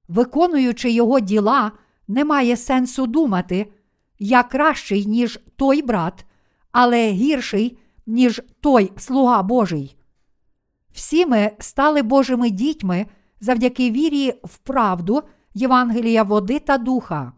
Виконуючи 0.07 0.91
його 0.91 1.19
діла, 1.19 1.71
немає 2.09 2.57
сенсу 2.57 3.07
думати, 3.07 3.71
я 4.19 4.43
кращий, 4.43 5.05
ніж 5.05 5.39
той 5.55 5.81
брат, 5.81 6.25
але 6.71 7.11
гірший, 7.11 7.77
ніж 8.05 8.41
той 8.61 8.91
слуга 8.97 9.43
Божий. 9.43 9.95
Всі 10.91 11.25
ми 11.25 11.51
стали 11.59 12.01
Божими 12.01 12.49
дітьми 12.49 13.05
завдяки 13.41 13.91
вірі 13.91 14.33
в 14.43 14.57
правду 14.57 15.23
Євангелія 15.53 16.23
води 16.23 16.59
та 16.59 16.77
духа. 16.77 17.33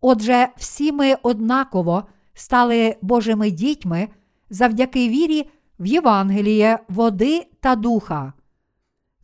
Отже, 0.00 0.48
всі 0.56 0.92
ми 0.92 1.14
однаково 1.22 2.04
стали 2.34 2.96
Божими 3.02 3.50
дітьми 3.50 4.08
завдяки 4.50 5.08
вірі 5.08 5.50
в 5.78 5.86
Євангеліє 5.86 6.78
води 6.88 7.46
та 7.60 7.76
духа. 7.76 8.32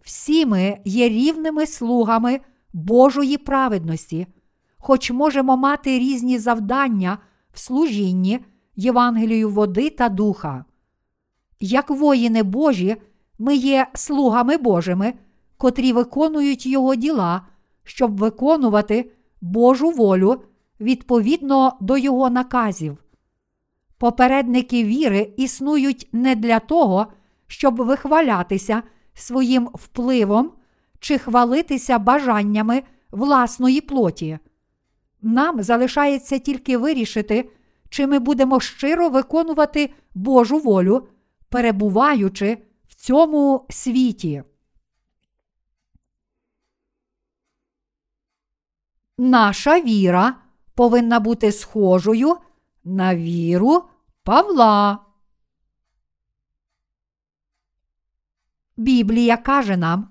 Всі 0.03 0.47
ми 0.47 0.79
є 0.85 1.09
рівними 1.09 1.67
слугами 1.67 2.41
Божої 2.73 3.39
праведності, 3.39 4.27
хоч 4.81 5.11
можемо 5.11 5.57
мати 5.57 5.99
різні 5.99 6.39
завдання 6.39 7.19
в 7.53 7.59
служінні 7.59 8.41
Євангелію 8.77 9.51
води 9.51 9.91
та 9.91 10.09
духа. 10.09 10.65
Як 11.61 11.91
воїни 11.91 12.43
Божі, 12.43 12.97
ми 13.39 13.55
є 13.55 13.87
слугами 13.95 14.57
Божими, 14.57 15.15
котрі 15.57 15.93
виконують 15.93 16.67
Його 16.67 16.95
діла, 16.95 17.47
щоб 17.85 18.17
виконувати 18.17 19.13
Божу 19.41 19.91
волю 19.91 20.43
відповідно 20.81 21.77
до 21.81 21.97
Його 21.97 22.31
наказів. 22.31 22.99
Попередники 23.99 24.85
віри 24.85 25.33
існують 25.37 26.09
не 26.13 26.35
для 26.35 26.59
того, 26.59 27.07
щоб 27.47 27.77
вихвалятися 27.77 28.83
своїм 29.15 29.69
впливом 29.75 30.53
чи 31.01 31.19
хвалитися 31.19 31.99
бажаннями 31.99 32.83
власної 33.11 33.81
плоті. 33.81 34.39
Нам 35.23 35.63
залишається 35.63 36.39
тільки 36.39 36.77
вирішити, 36.79 37.51
чи 37.89 38.07
ми 38.07 38.19
будемо 38.19 38.61
щиро 38.61 39.09
виконувати 39.09 39.95
Божу 40.15 40.59
волю, 40.59 41.09
перебуваючи 41.49 42.59
в 42.89 42.95
цьому 42.95 43.67
світі. 43.71 44.43
Наша 49.19 49.81
віра 49.81 50.37
повинна 50.75 51.21
бути 51.21 51.53
схожою 51.53 52.37
на 52.85 53.17
віру 53.17 53.85
Павла. 54.23 54.99
Біблія 58.77 59.37
каже 59.37 59.77
нам, 59.77 60.09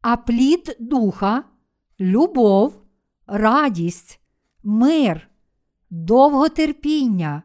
а 0.00 0.16
плід 0.16 0.76
духа, 0.80 1.44
любов, 2.00 2.82
радість, 3.26 4.20
мир, 4.64 5.28
довготерпіння, 5.90 7.42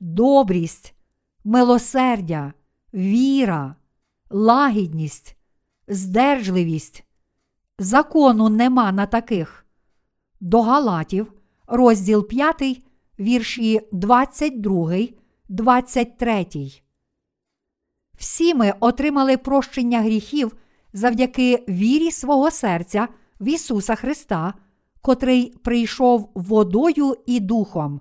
добрість, 0.00 0.94
милосердя, 1.44 2.52
віра, 2.94 3.74
лагідність, 4.30 5.36
здержливість. 5.88 7.04
Закону 7.78 8.48
нема 8.48 8.92
на 8.92 9.06
таких. 9.06 9.66
До 10.40 10.62
Галатів, 10.62 11.32
розділ 11.66 12.28
5, 12.28 12.82
вірші 13.18 13.80
22, 13.92 14.96
23. 15.48 16.46
Всі 18.16 18.54
ми 18.54 18.74
отримали 18.80 19.36
прощення 19.36 20.00
гріхів 20.00 20.56
завдяки 20.92 21.64
вірі 21.68 22.10
свого 22.10 22.50
серця 22.50 23.08
в 23.40 23.48
Ісуса 23.48 23.94
Христа, 23.94 24.54
котрий 25.02 25.54
прийшов 25.64 26.30
водою 26.34 27.16
і 27.26 27.40
духом. 27.40 28.00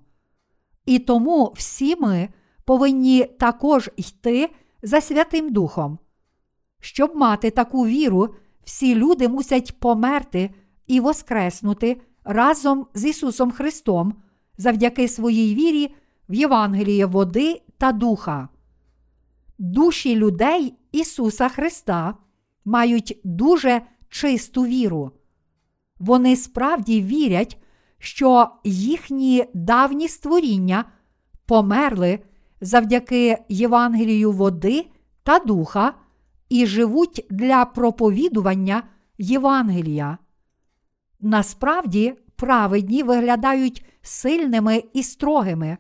І 0.85 0.99
тому 0.99 1.53
всі 1.55 1.95
ми 1.95 2.29
повинні 2.65 3.23
також 3.23 3.89
йти 3.95 4.49
за 4.81 5.01
Святим 5.01 5.53
Духом. 5.53 5.99
Щоб 6.79 7.15
мати 7.15 7.49
таку 7.49 7.85
віру, 7.85 8.35
всі 8.63 8.95
люди 8.95 9.27
мусять 9.27 9.79
померти 9.79 10.49
і 10.87 10.99
воскреснути 10.99 12.01
разом 12.23 12.87
з 12.93 13.05
Ісусом 13.05 13.51
Христом 13.51 14.13
завдяки 14.57 15.07
своїй 15.07 15.55
вірі 15.55 15.95
в 16.29 16.33
Євангеліє 16.33 17.05
води 17.05 17.61
та 17.77 17.91
духа. 17.91 18.49
Душі 19.57 20.15
людей 20.15 20.73
Ісуса 20.91 21.49
Христа 21.49 22.17
мають 22.65 23.19
дуже 23.23 23.81
чисту 24.09 24.65
віру. 24.65 25.11
Вони 25.99 26.35
справді 26.35 27.01
вірять, 27.01 27.57
що 27.99 28.49
їхні 28.63 29.45
давні 29.53 30.07
створіння 30.07 30.85
померли 31.45 32.19
завдяки 32.61 33.37
Євангелію 33.49 34.31
води 34.31 34.87
та 35.23 35.39
духа 35.39 35.93
і 36.49 36.65
живуть 36.65 37.25
для 37.29 37.65
проповідування 37.65 38.83
Євангелія. 39.17 40.17
Насправді, 41.19 42.13
праведні 42.35 43.03
виглядають 43.03 43.85
сильними 44.01 44.83
і 44.93 45.03
строгими, 45.03 45.77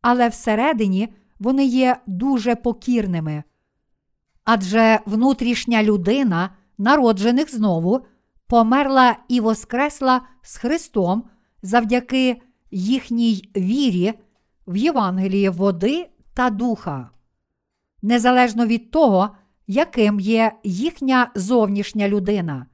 але 0.00 0.28
всередині 0.28 1.08
вони 1.38 1.64
є 1.64 1.96
дуже 2.06 2.54
покірними. 2.56 3.42
Адже 4.44 5.00
внутрішня 5.06 5.82
людина, 5.82 6.50
народжених 6.78 7.54
знову, 7.54 8.00
померла 8.48 9.16
і 9.28 9.40
воскресла 9.40 10.20
з 10.42 10.56
Христом 10.56 11.24
завдяки 11.62 12.42
їхній 12.70 13.50
вірі 13.56 14.14
в 14.66 14.76
Євангелії 14.76 15.48
води 15.48 16.08
та 16.34 16.50
духа. 16.50 17.10
Незалежно 18.02 18.66
від 18.66 18.90
того, 18.90 19.30
яким 19.66 20.20
є 20.20 20.52
їхня 20.64 21.30
зовнішня 21.34 22.08
людина. 22.08 22.66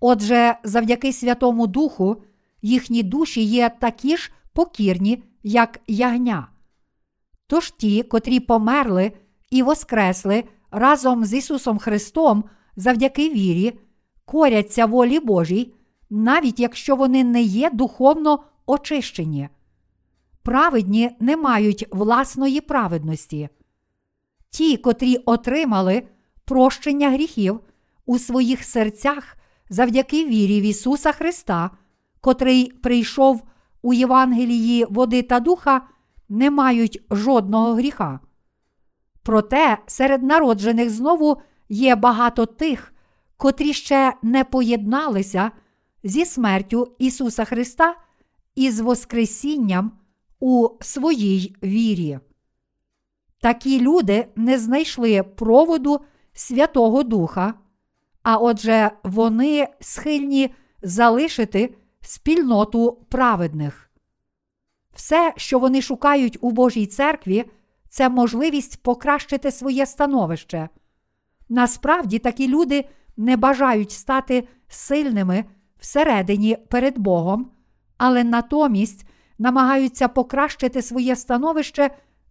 Отже, 0.00 0.54
завдяки 0.64 1.12
Святому 1.12 1.66
Духу 1.66 2.22
їхні 2.62 3.02
душі 3.02 3.42
є 3.42 3.70
такі 3.80 4.16
ж 4.16 4.32
покірні, 4.52 5.22
як 5.42 5.80
ягня. 5.86 6.48
Тож 7.46 7.70
ті, 7.70 8.02
котрі 8.02 8.40
померли 8.40 9.12
і 9.50 9.62
воскресли 9.62 10.44
разом 10.70 11.24
з 11.24 11.34
Ісусом 11.34 11.78
Христом 11.78 12.44
завдяки 12.76 13.28
вірі, 13.30 13.78
коряться 14.28 14.86
волі 14.86 15.20
Божій, 15.20 15.74
навіть 16.10 16.60
якщо 16.60 16.96
вони 16.96 17.24
не 17.24 17.42
є 17.42 17.70
духовно 17.70 18.44
очищені. 18.66 19.48
Праведні 20.42 21.10
не 21.20 21.36
мають 21.36 21.86
власної 21.90 22.60
праведності. 22.60 23.48
Ті, 24.50 24.76
котрі 24.76 25.16
отримали 25.16 26.02
прощення 26.44 27.10
гріхів 27.10 27.60
у 28.06 28.18
своїх 28.18 28.64
серцях 28.64 29.36
завдяки 29.70 30.24
вірі 30.24 30.60
в 30.60 30.64
Ісуса 30.64 31.12
Христа, 31.12 31.70
котрий 32.20 32.72
прийшов 32.72 33.42
у 33.82 33.92
Євангелії 33.92 34.86
води 34.90 35.22
та 35.22 35.40
духа, 35.40 35.80
не 36.28 36.50
мають 36.50 37.02
жодного 37.10 37.74
гріха. 37.74 38.20
Проте 39.22 39.78
серед 39.86 40.22
народжених 40.22 40.90
знову 40.90 41.36
є 41.68 41.96
багато 41.96 42.46
тих, 42.46 42.92
котрі 43.38 43.72
ще 43.72 44.14
не 44.22 44.44
поєдналися 44.44 45.50
зі 46.02 46.24
смертю 46.24 46.94
Ісуса 46.98 47.44
Христа 47.44 47.96
і 48.54 48.70
з 48.70 48.80
Воскресінням 48.80 49.92
у 50.40 50.68
своїй 50.80 51.56
вірі. 51.62 52.18
Такі 53.40 53.80
люди 53.80 54.28
не 54.36 54.58
знайшли 54.58 55.22
проводу 55.22 56.00
Святого 56.32 57.02
Духа, 57.02 57.54
а 58.22 58.36
отже, 58.36 58.90
вони 59.02 59.68
схильні 59.80 60.54
залишити 60.82 61.74
спільноту 62.00 63.06
праведних. 63.08 63.90
Все, 64.94 65.32
що 65.36 65.58
вони 65.58 65.82
шукають 65.82 66.38
у 66.40 66.50
Божій 66.50 66.86
церкві, 66.86 67.44
це 67.88 68.08
можливість 68.08 68.82
покращити 68.82 69.50
своє 69.50 69.86
становище. 69.86 70.68
Насправді 71.48 72.18
такі 72.18 72.48
люди 72.48 72.84
не 73.18 73.36
бажають 73.36 73.90
стати 73.90 74.48
сильними 74.68 75.44
всередині 75.78 76.56
перед 76.68 76.98
Богом, 76.98 77.50
але 77.96 78.24
натомість 78.24 79.06
намагаються 79.38 80.08
покращити 80.08 80.82
своє 80.82 81.16
становище 81.16 81.90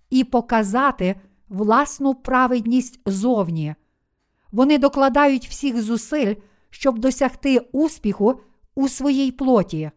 і 0.10 0.23
показати 0.23 1.15
власну 1.50 2.15
праведність 2.15 3.00
зовні. 3.06 3.76
Вони 4.52 4.78
докладають 4.78 5.47
всіх 5.47 5.82
зусиль, 5.82 6.36
щоб 6.69 7.00
досягти 7.00 7.60
успіху 7.71 8.39
у 8.76 8.88
своїй 8.88 9.32
плоті. 9.32 9.91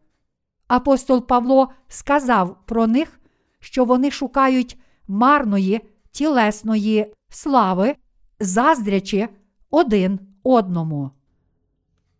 Апостол 0.68 1.26
Павло 1.26 1.68
сказав 1.88 2.56
про 2.66 2.86
них, 2.86 3.20
що 3.60 3.84
вони 3.84 4.10
шукають 4.10 4.78
марної 5.08 5.80
тілесної 6.10 7.14
слави, 7.28 7.94
заздрячи 8.40 9.28
один 9.70 10.29
одному. 10.42 11.10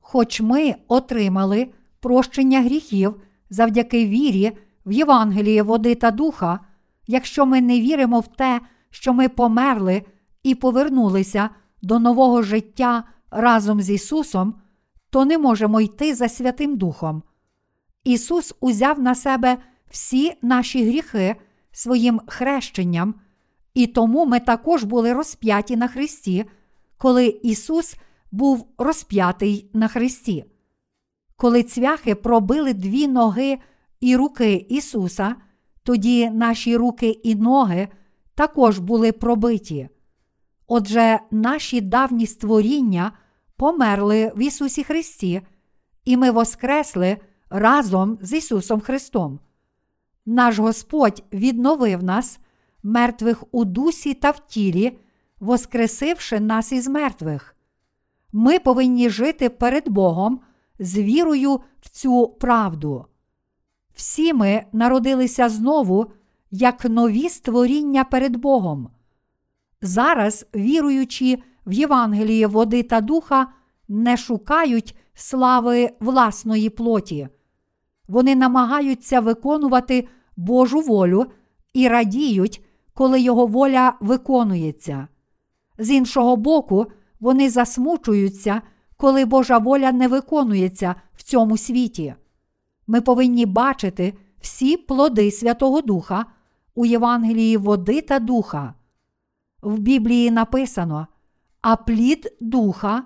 Хоч 0.01 0.41
ми 0.41 0.75
отримали 0.89 1.69
прощення 2.01 2.63
гріхів 2.63 3.15
завдяки 3.51 4.07
вірі 4.07 4.53
в 4.87 4.93
Євангеліє 4.93 5.63
води 5.63 5.95
та 5.95 6.11
духа, 6.11 6.61
якщо 7.07 7.47
ми 7.47 7.61
не 7.61 7.81
віримо 7.81 8.21
в 8.21 8.27
те, 8.27 8.61
що 8.91 9.13
ми 9.13 9.29
померли 9.29 10.03
і 10.43 10.55
повернулися 10.55 11.51
до 11.83 11.99
нового 11.99 12.43
життя 12.43 13.05
разом 13.31 13.81
з 13.81 13.91
Ісусом, 13.91 14.55
то 15.11 15.25
не 15.25 15.39
можемо 15.39 15.81
йти 15.81 16.15
за 16.15 16.29
Святим 16.29 16.77
Духом. 16.77 17.23
Ісус 18.05 18.55
узяв 18.61 19.01
на 19.01 19.15
себе 19.15 19.59
всі 19.91 20.33
наші 20.43 20.85
гріхи 20.85 21.37
своїм 21.73 22.21
хрещенням, 22.27 23.15
і 23.75 23.87
тому 23.87 24.27
ми 24.27 24.41
також 24.41 24.85
були 24.85 25.13
розп'яті 25.13 25.77
на 25.77 25.89
Христі, 25.89 26.45
коли 26.99 27.27
Ісус 27.27 27.97
був 28.31 28.67
розп'ятий 28.79 29.71
на 29.73 29.89
Христі. 29.89 30.45
Коли 31.37 31.63
цвяхи 31.63 32.15
пробили 32.15 32.75
дві 32.75 33.09
ноги 33.09 33.59
і 34.01 34.17
руки 34.17 34.67
Ісуса, 34.69 35.37
тоді 35.83 36.31
наші 36.31 36.77
руки 36.77 37.09
і 37.09 37.35
ноги 37.35 37.89
також 38.35 38.79
були 38.79 39.13
пробиті. 39.13 39.89
Отже, 40.67 41.21
наші 41.31 41.81
давні 41.81 42.27
створіння 42.27 43.13
померли 43.57 44.33
в 44.37 44.43
Ісусі 44.43 44.85
Христі, 44.85 45.43
і 46.05 46.17
ми 46.17 46.31
воскресли 46.31 47.17
разом 47.51 48.19
з 48.23 48.33
Ісусом 48.33 48.81
Христом. 48.81 49.41
Наш 50.27 50.59
Господь 50.59 51.23
відновив 51.33 52.03
нас, 52.03 52.39
мертвих 52.83 53.45
у 53.53 53.65
дусі 53.65 54.15
та 54.15 54.31
в 54.31 54.47
тілі, 54.47 54.99
воскресивши 55.41 56.41
нас 56.41 56.73
із 56.73 56.89
мертвих. 56.89 57.57
Ми 58.33 58.59
повинні 58.59 59.11
жити 59.11 59.49
перед 59.49 59.89
Богом 59.89 60.41
з 60.79 60.99
вірою 60.99 61.61
в 61.81 61.89
цю 61.89 62.29
правду. 62.29 63.07
Всі 63.95 64.33
ми 64.33 64.65
народилися 64.73 65.49
знову 65.49 66.07
як 66.51 66.85
нові 66.85 67.29
створіння 67.29 68.05
перед 68.05 68.37
Богом. 68.37 68.91
Зараз, 69.83 70.47
віруючи 70.55 71.39
в 71.67 71.73
Євангеліє 71.73 72.47
води 72.47 72.83
та 72.83 73.01
духа, 73.01 73.47
не 73.89 74.17
шукають 74.17 74.97
слави 75.15 75.91
власної 76.01 76.71
плоті. 76.71 77.29
Вони 78.09 78.37
намагаються 78.37 79.21
виконувати 79.21 80.09
Божу 80.37 80.81
волю 80.81 81.27
і 81.73 81.89
радіють, 81.89 82.65
коли 82.95 83.21
Його 83.21 83.47
воля 83.47 83.93
виконується. 84.01 85.09
З 85.79 85.91
іншого 85.91 86.37
боку, 86.37 86.87
вони 87.21 87.51
засмучуються, 87.51 88.63
коли 88.97 89.25
Божа 89.25 89.59
воля 89.59 89.93
не 89.93 90.09
виконується 90.09 90.95
в 91.15 91.23
цьому 91.23 91.57
світі. 91.57 92.15
Ми 92.87 93.01
повинні 93.01 93.47
бачити 93.47 94.15
всі 94.41 94.77
плоди 94.77 95.31
Святого 95.31 95.81
Духа 95.81 96.27
у 96.75 96.87
Євангелії 96.87 97.57
води 97.57 98.01
та 98.01 98.19
духа. 98.19 98.75
В 99.63 99.79
Біблії 99.79 100.31
написано: 100.31 101.07
а 101.63 101.77
плід 101.77 102.37
духа, 102.41 103.05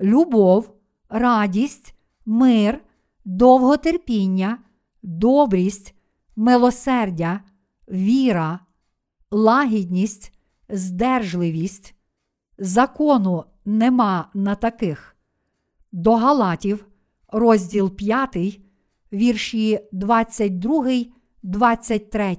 любов, 0.00 0.74
радість, 1.08 1.94
мир, 2.26 2.80
довготерпіння, 3.24 4.58
добрість, 5.02 5.94
милосердя, 6.36 7.40
віра, 7.88 8.60
лагідність, 9.30 10.32
здержливість. 10.68 11.94
Закону 12.58 13.44
нема 13.64 14.28
на 14.34 14.54
таких. 14.54 15.16
До 15.92 16.14
Галатів, 16.14 16.86
розділ 17.28 17.90
5, 17.90 18.60
вірші 19.12 19.80
22, 19.92 20.86
23. 21.42 22.36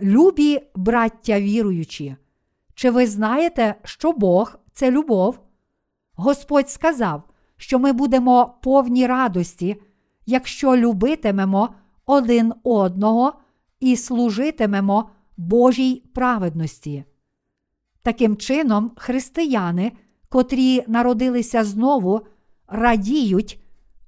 Любі 0.00 0.60
браття 0.74 1.40
віруючі. 1.40 2.16
Чи 2.74 2.90
ви 2.90 3.06
знаєте, 3.06 3.74
що 3.84 4.12
Бог 4.12 4.58
це 4.72 4.90
любов? 4.90 5.40
Господь 6.14 6.70
сказав, 6.70 7.22
що 7.56 7.78
ми 7.78 7.92
будемо 7.92 8.54
повні 8.62 9.06
радості, 9.06 9.76
якщо 10.26 10.76
любитимемо 10.76 11.74
один 12.06 12.52
одного 12.62 13.32
і 13.80 13.96
служитимемо 13.96 15.10
Божій 15.36 16.02
праведності. 16.14 17.04
Таким 18.02 18.36
чином, 18.36 18.92
християни, 18.96 19.92
котрі 20.28 20.84
народилися 20.88 21.64
знову, 21.64 22.20
радіють 22.68 23.60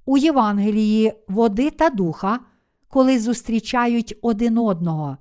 у 0.05 0.17
Євангелії 0.17 1.13
води 1.27 1.71
та 1.71 1.89
духа, 1.89 2.39
коли 2.87 3.19
зустрічають 3.19 4.17
один 4.21 4.57
одного. 4.57 5.17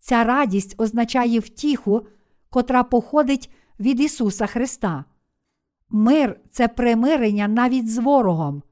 Ця 0.00 0.24
радість 0.24 0.74
означає 0.80 1.38
втіху, 1.38 2.06
котра 2.50 2.82
походить 2.82 3.50
від 3.80 4.00
Ісуса 4.00 4.46
Христа. 4.46 5.04
Мир 5.90 6.40
це 6.50 6.68
примирення 6.68 7.48
навіть 7.48 7.90
з 7.90 7.98
ворогом. 7.98 8.62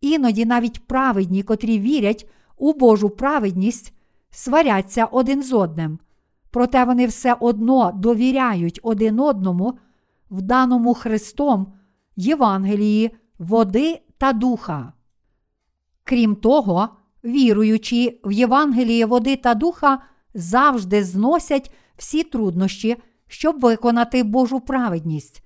Іноді 0.00 0.44
навіть 0.44 0.86
праведні, 0.86 1.42
котрі 1.42 1.78
вірять 1.78 2.28
у 2.56 2.72
Божу 2.72 3.10
праведність, 3.10 3.92
сваряться 4.30 5.04
один 5.04 5.42
з 5.42 5.52
одним, 5.52 5.98
проте 6.52 6.84
вони 6.84 7.06
все 7.06 7.36
одно 7.40 7.92
довіряють 7.94 8.80
один 8.82 9.20
одному 9.20 9.78
в 10.30 10.42
даному 10.42 10.94
Христом 10.94 11.72
Євангелії 12.16 13.10
води 13.38 14.00
та 14.18 14.32
духа. 14.32 14.92
Крім 16.04 16.36
того, 16.36 16.88
віруючи 17.24 18.20
в 18.24 18.32
Євангеліє 18.32 19.06
води 19.06 19.36
та 19.36 19.54
духа, 19.54 20.02
завжди 20.34 21.04
зносять 21.04 21.72
всі 21.96 22.22
труднощі, 22.22 22.96
щоб 23.28 23.60
виконати 23.60 24.22
Божу 24.22 24.60
праведність. 24.60 25.42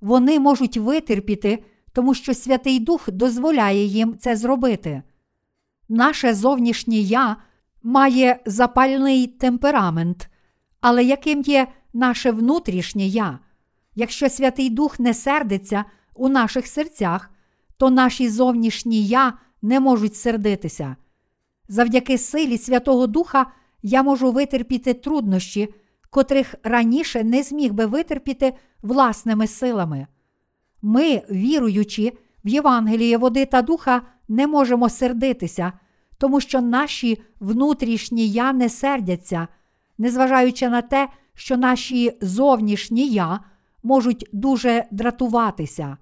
Вони 0.00 0.40
можуть 0.40 0.76
витерпіти, 0.76 1.64
тому 1.92 2.14
що 2.14 2.34
Святий 2.34 2.80
Дух 2.80 3.10
дозволяє 3.10 3.84
їм 3.84 4.18
це 4.18 4.36
зробити. 4.36 5.02
Наше 5.88 6.34
зовнішнє 6.34 6.96
я 6.96 7.36
має 7.82 8.40
запальний 8.46 9.26
темперамент, 9.26 10.28
але 10.82 11.04
яким 11.04 11.40
є 11.40 11.66
наше 11.92 12.30
внутрішнє 12.30 13.06
я? 13.06 13.38
Якщо 13.94 14.28
Святий 14.28 14.70
Дух 14.70 15.00
не 15.00 15.14
сердиться 15.14 15.84
у 16.14 16.28
наших 16.28 16.66
серцях, 16.66 17.30
то 17.76 17.90
наші 17.90 18.28
зовнішні 18.28 19.06
я 19.06 19.32
не 19.62 19.80
можуть 19.80 20.16
сердитися. 20.16 20.96
Завдяки 21.68 22.18
силі 22.18 22.58
Святого 22.58 23.06
Духа 23.06 23.46
я 23.82 24.02
можу 24.02 24.32
витерпіти 24.32 24.94
труднощі, 24.94 25.74
котрих 26.10 26.54
раніше 26.62 27.24
не 27.24 27.42
зміг 27.42 27.72
би 27.72 27.86
витерпіти 27.86 28.52
власними 28.82 29.46
силами. 29.46 30.06
Ми, 30.82 31.22
віруючи 31.30 32.12
в 32.44 32.48
Євангеліє 32.48 33.16
води 33.16 33.46
та 33.46 33.62
духа, 33.62 34.02
не 34.28 34.46
можемо 34.46 34.88
сердитися, 34.88 35.72
тому 36.18 36.40
що 36.40 36.60
наші 36.60 37.22
внутрішні 37.40 38.28
я 38.28 38.52
не 38.52 38.68
сердяться, 38.68 39.48
незважаючи 40.02 40.68
на 40.68 40.82
те, 40.82 41.08
що 41.34 41.56
наші 41.56 42.18
зовнішні 42.20 43.08
я 43.08 43.40
можуть 43.82 44.28
дуже 44.32 44.84
дратуватися. 44.90 45.96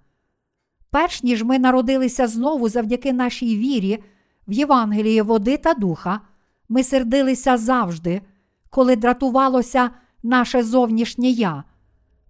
Перш 0.90 1.22
ніж 1.22 1.42
ми 1.42 1.58
народилися 1.58 2.26
знову 2.26 2.68
завдяки 2.68 3.12
нашій 3.12 3.56
вірі 3.56 4.04
в 4.48 4.52
Євангеліє 4.52 5.22
води 5.22 5.56
та 5.56 5.74
духа, 5.74 6.20
ми 6.68 6.82
сердилися 6.82 7.56
завжди, 7.56 8.20
коли 8.70 8.96
дратувалося 8.96 9.90
наше 10.22 10.62
зовнішнє 10.62 11.28
я. 11.28 11.64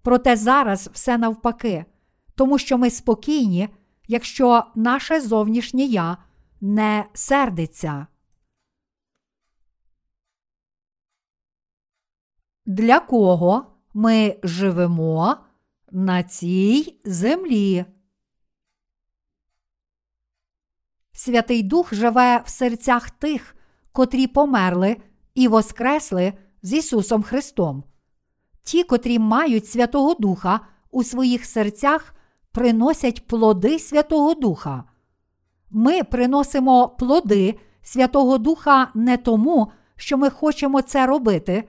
Проте 0.03 0.37
зараз 0.37 0.91
все 0.93 1.19
навпаки, 1.19 1.85
тому 2.35 2.59
що 2.59 2.79
ми 2.79 2.91
спокійні, 2.91 3.69
якщо 4.09 4.65
наше 4.75 5.21
зовнішнє 5.21 5.83
я 5.83 6.17
не 6.61 7.05
сердиться. 7.13 8.07
Для 12.71 13.01
кого 13.01 13.65
ми 13.95 14.37
живемо 14.43 15.37
на 15.91 16.23
цій 16.23 17.01
землі? 17.05 17.85
Святий 21.13 21.63
Дух 21.63 21.95
живе 21.95 22.43
в 22.45 22.49
серцях 22.49 23.11
тих, 23.11 23.57
котрі 23.93 24.27
померли 24.27 24.97
і 25.35 25.49
воскресли 25.49 26.33
з 26.63 26.73
Ісусом 26.73 27.23
Христом. 27.23 27.85
Ті, 28.63 28.85
котрі 28.85 29.19
мають 29.19 29.69
Святого 29.69 30.15
Духа 30.15 30.61
у 30.91 31.05
своїх 31.05 31.45
серцях, 31.45 32.15
приносять 32.53 33.27
плоди 33.27 33.79
Святого 33.79 34.35
Духа. 34.35 34.85
Ми 35.71 36.05
приносимо 36.05 36.89
плоди 36.89 37.59
Святого 37.83 38.39
Духа 38.39 38.91
не 38.95 39.17
тому, 39.17 39.73
що 39.97 40.19
ми 40.19 40.31
хочемо 40.31 40.83
це 40.83 41.07
робити, 41.07 41.69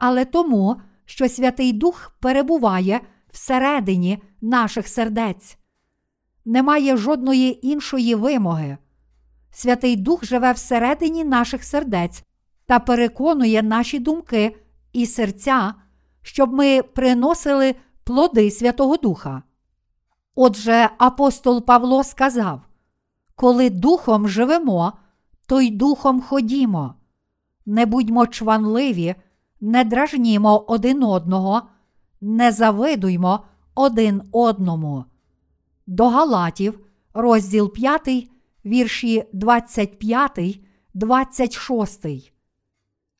але 0.00 0.24
тому, 0.24 0.76
що 1.04 1.28
Святий 1.28 1.72
Дух 1.72 2.12
перебуває 2.20 3.00
всередині 3.32 4.22
наших 4.40 4.88
сердець. 4.88 5.58
Немає 6.44 6.96
жодної 6.96 7.66
іншої 7.66 8.14
вимоги. 8.14 8.78
Святий 9.50 9.96
Дух 9.96 10.24
живе 10.24 10.52
всередині 10.52 11.24
наших 11.24 11.64
сердець 11.64 12.24
та 12.66 12.78
переконує 12.78 13.62
наші 13.62 13.98
думки 13.98 14.56
і 14.92 15.06
серця, 15.06 15.74
щоб 16.22 16.52
ми 16.52 16.82
приносили 16.82 17.74
плоди 18.04 18.50
Святого 18.50 18.96
Духа. 18.96 19.42
Отже, 20.34 20.90
апостол 20.98 21.64
Павло 21.64 22.04
сказав: 22.04 22.60
коли 23.34 23.70
духом 23.70 24.28
живемо, 24.28 24.92
то 25.46 25.60
й 25.60 25.70
духом 25.70 26.20
ходімо. 26.20 26.94
Не 27.66 27.86
будьмо 27.86 28.26
чванливі, 28.26 29.14
не 29.60 29.84
дражнімо 29.84 30.64
один 30.68 31.02
одного, 31.02 31.62
не 32.20 32.52
завидуймо 32.52 33.44
один 33.74 34.22
одному. 34.32 35.04
До 35.86 36.08
Галатів, 36.08 36.80
розділ 37.14 37.72
5, 37.72 38.30
вірші 38.64 39.24
25, 39.32 40.60
26. 40.94 42.32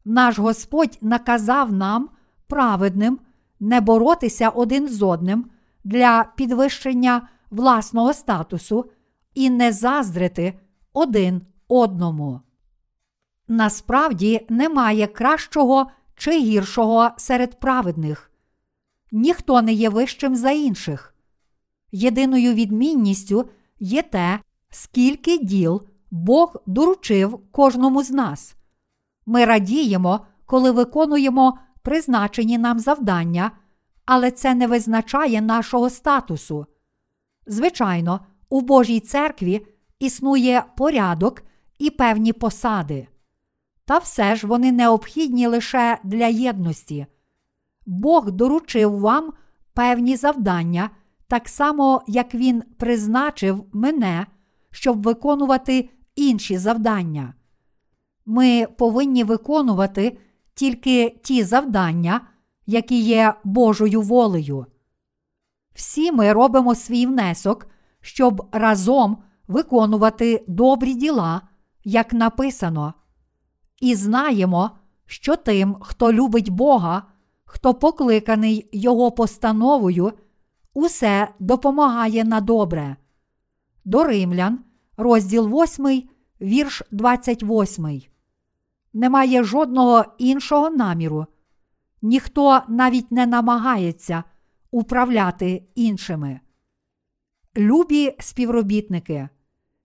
Наш 0.04 0.38
Господь 0.38 0.98
наказав 1.00 1.72
нам, 1.72 2.08
праведним, 2.46 3.18
не 3.60 3.80
боротися 3.80 4.48
один 4.48 4.88
з 4.88 5.02
одним 5.02 5.50
для 5.84 6.32
підвищення 6.36 7.28
власного 7.50 8.12
статусу 8.12 8.90
і 9.34 9.50
не 9.50 9.72
заздрити 9.72 10.58
один 10.92 11.42
одному. 11.68 12.40
Насправді 13.48 14.46
немає 14.48 15.06
кращого 15.06 15.90
чи 16.20 16.38
гіршого 16.38 17.10
серед 17.16 17.60
праведних. 17.60 18.30
Ніхто 19.12 19.62
не 19.62 19.72
є 19.72 19.88
вищим 19.88 20.36
за 20.36 20.50
інших. 20.50 21.14
Єдиною 21.92 22.54
відмінністю 22.54 23.48
є 23.78 24.02
те, 24.02 24.40
скільки 24.70 25.38
діл 25.38 25.82
Бог 26.10 26.56
доручив 26.66 27.40
кожному 27.52 28.02
з 28.02 28.10
нас. 28.10 28.54
Ми 29.26 29.44
радіємо, 29.44 30.26
коли 30.46 30.70
виконуємо 30.70 31.58
призначені 31.82 32.58
нам 32.58 32.78
завдання, 32.78 33.50
але 34.04 34.30
це 34.30 34.54
не 34.54 34.66
визначає 34.66 35.40
нашого 35.40 35.90
статусу. 35.90 36.66
Звичайно, 37.46 38.20
у 38.48 38.60
Божій 38.60 39.00
церкві 39.00 39.66
існує 39.98 40.64
порядок 40.76 41.42
і 41.78 41.90
певні 41.90 42.32
посади. 42.32 43.08
Та 43.90 43.98
все 43.98 44.36
ж 44.36 44.46
вони 44.46 44.72
необхідні 44.72 45.46
лише 45.46 45.98
для 46.04 46.26
єдності. 46.26 47.06
Бог 47.86 48.30
доручив 48.30 48.98
вам 48.98 49.32
певні 49.74 50.16
завдання, 50.16 50.90
так 51.28 51.48
само, 51.48 52.02
як 52.06 52.34
Він 52.34 52.62
призначив 52.78 53.64
мене, 53.72 54.26
щоб 54.70 55.02
виконувати 55.02 55.90
інші 56.16 56.58
завдання. 56.58 57.34
Ми 58.26 58.66
повинні 58.78 59.24
виконувати 59.24 60.18
тільки 60.54 61.20
ті 61.22 61.44
завдання, 61.44 62.20
які 62.66 63.00
є 63.00 63.34
Божою 63.44 64.00
волею. 64.02 64.66
Всі 65.74 66.12
ми 66.12 66.32
робимо 66.32 66.74
свій 66.74 67.06
внесок, 67.06 67.66
щоб 68.00 68.48
разом 68.52 69.22
виконувати 69.48 70.44
добрі 70.48 70.94
діла, 70.94 71.40
як 71.84 72.12
написано, 72.12 72.94
і 73.80 73.94
знаємо, 73.94 74.70
що 75.06 75.36
тим, 75.36 75.76
хто 75.80 76.12
любить 76.12 76.48
Бога, 76.48 77.02
хто 77.44 77.74
покликаний 77.74 78.68
Його 78.72 79.12
постановою, 79.12 80.12
усе 80.74 81.28
допомагає 81.38 82.24
на 82.24 82.40
добре. 82.40 82.96
До 83.84 84.04
Римлян, 84.04 84.58
розділ 84.96 85.62
8, 85.62 86.08
вірш 86.40 86.82
28. 86.90 88.02
Немає 88.92 89.44
жодного 89.44 90.04
іншого 90.18 90.70
наміру. 90.70 91.26
Ніхто 92.02 92.60
навіть 92.68 93.12
не 93.12 93.26
намагається 93.26 94.24
управляти 94.70 95.62
іншими. 95.74 96.40
Любі 97.56 98.16
співробітники, 98.18 99.28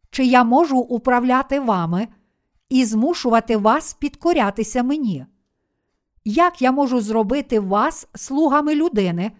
чи 0.10 0.26
я 0.26 0.44
можу 0.44 0.78
управляти 0.78 1.60
вами 1.60 2.08
і 2.76 2.86
змушувати 2.86 3.58
вас 3.58 3.94
підкорятися 3.94 4.84
мені? 4.84 5.26
Як 6.26 6.62
я 6.62 6.72
можу 6.72 7.02
зробити 7.02 7.60
вас 7.60 8.08
слугами 8.16 8.76
людини, 8.76 9.32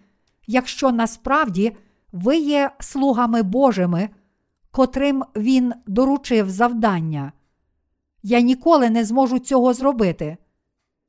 якщо 0.46 0.92
насправді 0.92 1.76
ви 2.12 2.36
є 2.36 2.70
слугами 2.80 3.42
Божими, 3.42 4.08
котрим 4.70 5.24
він 5.36 5.72
доручив 5.86 6.50
завдання? 6.50 7.32
Я 8.22 8.40
ніколи 8.40 8.90
не 8.90 9.04
зможу 9.04 9.38
цього 9.38 9.74
зробити. 9.74 10.36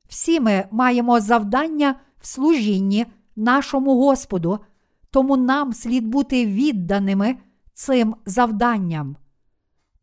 Всі 0.08 0.40
ми 0.40 0.64
маємо 0.70 1.20
завдання 1.20 1.94
в 2.20 2.26
служінні 2.26 3.06
нашому 3.36 3.96
Господу, 3.98 4.58
тому 5.10 5.36
нам 5.36 5.72
слід 5.72 6.06
бути 6.06 6.46
відданими 6.46 7.36
цим 7.74 8.16
завданням. 8.26 9.16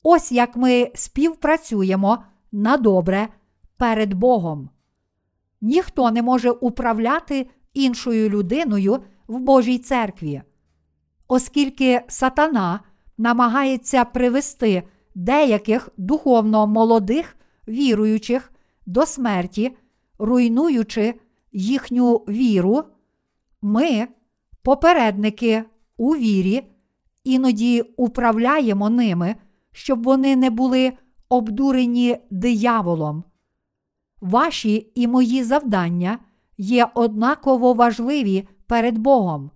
Ось 0.07 0.31
як 0.31 0.55
ми 0.55 0.91
співпрацюємо 0.95 2.23
на 2.51 2.77
добре 2.77 3.27
перед 3.77 4.13
Богом. 4.13 4.69
Ніхто 5.61 6.11
не 6.11 6.21
може 6.21 6.51
управляти 6.51 7.49
іншою 7.73 8.29
людиною 8.29 9.03
в 9.27 9.39
Божій 9.39 9.77
церкві, 9.77 10.41
оскільки 11.27 12.01
сатана 12.07 12.79
намагається 13.17 14.05
привести 14.05 14.83
деяких 15.15 15.89
духовно 15.97 16.67
молодих 16.67 17.37
віруючих 17.67 18.51
до 18.85 19.05
смерті, 19.05 19.77
руйнуючи 20.19 21.13
їхню 21.51 22.15
віру, 22.15 22.83
ми, 23.61 24.07
попередники 24.63 25.63
у 25.97 26.15
вірі, 26.15 26.67
іноді 27.23 27.81
управляємо 27.81 28.89
ними, 28.89 29.35
щоб 29.75 30.03
вони 30.03 30.35
не 30.35 30.49
були 30.49 30.93
обдурені 31.29 32.17
дияволом. 32.29 33.23
Ваші 34.21 34.91
і 34.95 35.07
мої 35.07 35.43
завдання 35.43 36.19
є 36.57 36.87
однаково 36.93 37.73
важливі 37.73 38.47
перед 38.67 38.97
Богом. 38.97 39.51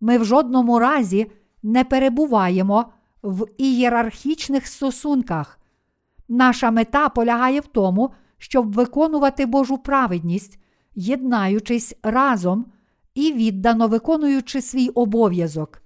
Ми 0.00 0.18
в 0.18 0.24
жодному 0.24 0.78
разі 0.78 1.30
не 1.62 1.84
перебуваємо 1.84 2.86
в 3.22 3.46
ієрархічних 3.58 4.66
стосунках. 4.66 5.60
Наша 6.28 6.70
мета 6.70 7.08
полягає 7.08 7.60
в 7.60 7.66
тому, 7.66 8.10
щоб 8.38 8.72
виконувати 8.72 9.46
Божу 9.46 9.78
праведність, 9.78 10.58
єднаючись 10.94 11.94
разом 12.02 12.66
і 13.14 13.32
віддано 13.32 13.88
виконуючи 13.88 14.62
свій 14.62 14.88
обов'язок. 14.88 15.82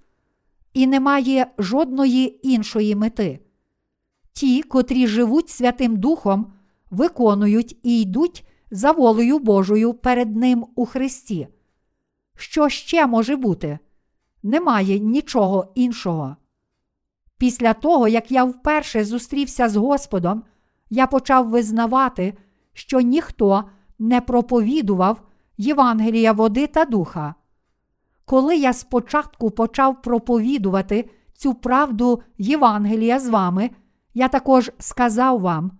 І 0.73 0.87
немає 0.87 1.47
жодної 1.57 2.49
іншої 2.49 2.95
мети. 2.95 3.44
Ті, 4.35 4.63
котрі 4.63 5.07
живуть 5.07 5.49
Святим 5.49 5.95
Духом, 5.95 6.53
виконують 6.91 7.79
і 7.83 8.01
йдуть 8.01 8.47
за 8.71 8.91
волею 8.91 9.39
Божою 9.39 9.93
перед 9.93 10.35
Ним 10.35 10.65
у 10.75 10.85
Христі. 10.85 11.47
Що 12.37 12.69
ще 12.69 13.07
може 13.07 13.35
бути? 13.35 13.79
Немає 14.43 14.99
нічого 14.99 15.71
іншого. 15.75 16.35
Після 17.37 17.73
того, 17.73 18.07
як 18.07 18.31
я 18.31 18.43
вперше 18.43 19.05
зустрівся 19.05 19.69
з 19.69 19.75
Господом, 19.75 20.43
я 20.89 21.07
почав 21.07 21.49
визнавати, 21.49 22.33
що 22.73 22.99
ніхто 22.99 23.63
не 23.99 24.21
проповідував 24.21 25.21
Євангелія 25.57 26.31
води 26.31 26.67
та 26.67 26.85
духа. 26.85 27.35
Коли 28.25 28.57
я 28.57 28.73
спочатку 28.73 29.51
почав 29.51 30.01
проповідувати 30.01 31.09
цю 31.33 31.53
правду 31.53 32.23
Євангелія 32.37 33.19
з 33.19 33.29
вами, 33.29 33.69
я 34.15 34.27
також 34.27 34.71
сказав 34.79 35.39
вам: 35.39 35.71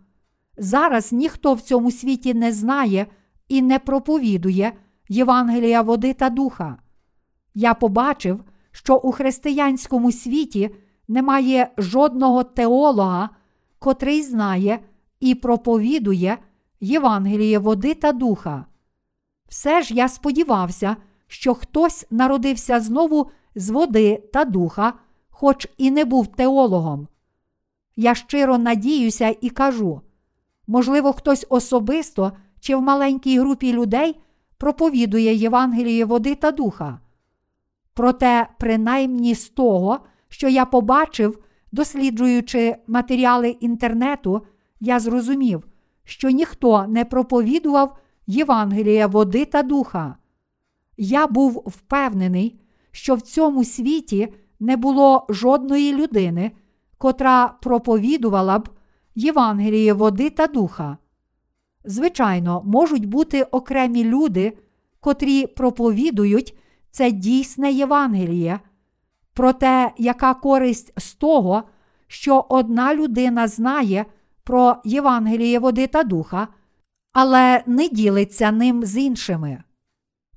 зараз 0.57 1.13
ніхто 1.13 1.53
в 1.53 1.61
цьому 1.61 1.91
світі 1.91 2.33
не 2.33 2.51
знає 2.51 3.07
і 3.47 3.61
не 3.61 3.79
проповідує 3.79 4.73
Євангелія 5.09 5.81
води 5.81 6.13
та 6.13 6.29
духа. 6.29 6.77
Я 7.53 7.73
побачив, 7.73 8.43
що 8.71 8.95
у 8.95 9.11
християнському 9.11 10.11
світі 10.11 10.75
немає 11.07 11.71
жодного 11.77 12.43
теолога, 12.43 13.29
котрий 13.79 14.23
знає 14.23 14.79
і 15.19 15.35
проповідує 15.35 16.37
Євангеліє 16.79 17.59
води 17.59 17.93
та 17.93 18.11
духа. 18.11 18.65
Все 19.47 19.81
ж 19.81 19.93
я 19.93 20.07
сподівався, 20.09 20.95
що 21.27 21.53
хтось 21.53 22.07
народився 22.11 22.79
знову 22.79 23.29
з 23.55 23.69
води 23.69 24.23
та 24.33 24.45
духа, 24.45 24.93
хоч 25.29 25.67
і 25.77 25.91
не 25.91 26.05
був 26.05 26.27
теологом. 26.27 27.07
Я 27.95 28.15
щиро 28.15 28.57
надіюся 28.57 29.35
і 29.41 29.49
кажу 29.49 30.01
можливо, 30.67 31.13
хтось 31.13 31.45
особисто 31.49 32.31
чи 32.59 32.75
в 32.75 32.81
маленькій 32.81 33.39
групі 33.39 33.73
людей 33.73 34.19
проповідує 34.57 35.35
Євангеліє 35.35 36.05
води 36.05 36.35
та 36.35 36.51
духа. 36.51 36.99
Проте, 37.93 38.47
принаймні 38.59 39.35
з 39.35 39.49
того, 39.49 39.99
що 40.29 40.47
я 40.47 40.65
побачив, 40.65 41.43
досліджуючи 41.71 42.75
матеріали 42.87 43.49
інтернету, 43.49 44.41
я 44.79 44.99
зрозумів, 44.99 45.67
що 46.03 46.29
ніхто 46.29 46.87
не 46.87 47.05
проповідував 47.05 47.97
Євангелія 48.27 49.07
води 49.07 49.45
та 49.45 49.63
духа. 49.63 50.17
Я 50.97 51.27
був 51.27 51.63
впевнений, 51.65 52.59
що 52.91 53.15
в 53.15 53.21
цьому 53.21 53.63
світі 53.63 54.33
не 54.59 54.77
було 54.77 55.25
жодної 55.29 55.93
людини, 55.93 56.51
котра 57.05 57.47
проповідувала 57.61 58.59
б 58.59 58.69
Євангеліє 59.15 59.93
води 59.93 60.29
та 60.29 60.47
духа. 60.47 60.97
Звичайно, 61.83 62.61
можуть 62.65 63.05
бути 63.05 63.43
окремі 63.43 64.03
люди, 64.03 64.57
котрі 64.99 65.47
проповідують 65.47 66.57
це 66.91 67.11
дійсне 67.11 67.71
Євангеліє. 67.71 68.59
Проте, 69.33 69.91
яка 69.97 70.33
користь 70.33 70.93
з 70.97 71.13
того, 71.13 71.63
що 72.07 72.45
одна 72.49 72.95
людина 72.95 73.47
знає 73.47 74.05
про 74.43 74.75
Євангеліє 74.85 75.59
води 75.59 75.87
та 75.87 76.03
духа, 76.03 76.47
але 77.13 77.63
не 77.65 77.87
ділиться 77.87 78.51
ним 78.51 78.85
з 78.85 78.97
іншими. 78.97 79.63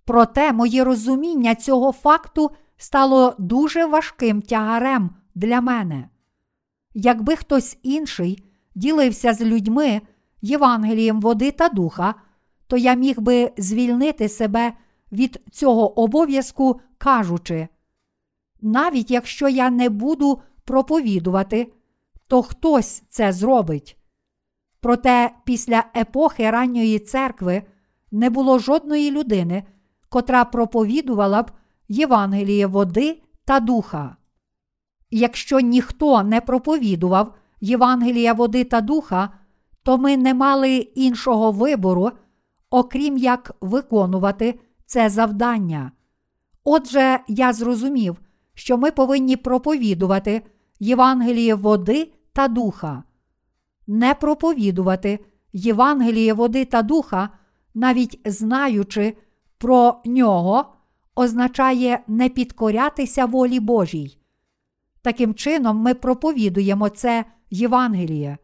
Проте 0.05 0.53
моє 0.53 0.85
розуміння 0.85 1.55
цього 1.55 1.93
факту 1.93 2.51
стало 2.77 3.35
дуже 3.39 3.87
важким 3.87 4.43
тягарем 4.43 5.11
для 5.35 5.61
мене. 5.61 6.09
Якби 7.01 7.37
хтось 7.37 7.79
інший 7.83 8.45
ділився 8.75 9.35
з 9.35 9.41
людьми 9.41 10.01
Євангелієм 10.43 11.21
води 11.21 11.51
та 11.51 11.69
духа, 11.69 12.15
то 12.67 12.77
я 12.77 12.95
міг 12.95 13.21
би 13.21 13.53
звільнити 13.59 14.29
себе 14.29 14.73
від 15.13 15.41
цього 15.53 16.01
обов'язку, 16.01 16.81
кажучи, 16.99 17.69
навіть 18.61 19.11
якщо 19.11 19.49
я 19.49 19.71
не 19.71 19.89
буду 19.89 20.41
проповідувати, 20.65 21.73
то 22.27 22.43
хтось 22.43 23.03
це 23.09 23.33
зробить. 23.33 23.97
Проте 24.81 25.31
після 25.45 25.85
епохи 25.97 26.51
ранньої 26.51 26.99
церкви 26.99 27.63
не 28.11 28.31
було 28.31 28.59
жодної 28.59 29.11
людини, 29.11 29.65
котра 30.09 30.45
проповідувала 30.45 31.43
б 31.43 31.51
Євангеліє 31.89 32.67
води 32.67 33.23
та 33.45 33.61
духа. 33.61 34.17
Якщо 35.11 35.61
ніхто 35.61 36.23
не 36.23 36.41
проповідував 36.41 37.35
Євангелія 37.61 38.33
води 38.33 38.65
та 38.65 38.81
духа, 38.81 39.31
то 39.83 39.99
ми 39.99 40.17
не 40.17 40.35
мали 40.35 40.77
іншого 40.77 41.53
вибору, 41.53 42.11
окрім 42.71 43.19
як 43.19 43.57
виконувати 43.61 44.61
це 44.87 45.09
завдання. 45.09 45.93
Отже, 46.65 47.21
я 47.29 47.53
зрозумів, 47.53 48.17
що 48.55 48.79
ми 48.79 48.91
повинні 48.91 49.37
проповідувати 49.37 50.43
Євангеліє 50.81 51.55
води 51.55 52.13
та 52.33 52.49
духа, 52.49 53.03
не 53.87 54.15
проповідувати 54.15 55.19
Євангеліє 55.53 56.33
води 56.33 56.65
та 56.65 56.83
духа, 56.83 57.29
навіть 57.75 58.21
знаючи 58.25 59.17
про 59.59 60.03
нього, 60.05 60.65
означає 61.17 62.01
не 62.07 62.29
підкорятися 62.29 63.27
волі 63.27 63.61
Божій. 63.61 64.18
Таким 65.03 65.35
чином, 65.35 65.77
ми 65.77 65.95
проповідуємо 65.95 66.89
це 66.89 67.25
Євангеліє. 67.51 68.39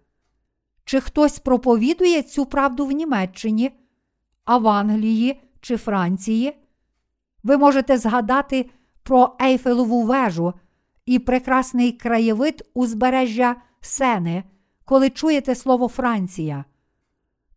Чи 0.85 1.01
хтось 1.01 1.39
проповідує 1.39 2.23
цю 2.23 2.47
правду 2.47 2.87
в 2.87 2.93
Німеччині, 2.93 3.71
Аванглії 4.45 5.41
чи 5.61 5.77
Франції. 5.77 6.57
Ви 7.43 7.57
можете 7.57 7.99
згадати 7.99 8.71
про 9.03 9.37
Ейфелеву 9.43 10.03
вежу 10.03 10.55
і 11.07 11.19
прекрасний 11.19 11.93
краєвид 11.93 12.71
узбережжя 12.75 13.57
Сени, 13.81 14.45
коли 14.85 15.11
чуєте 15.11 15.55
слово 15.55 15.89
Франція. 15.89 16.65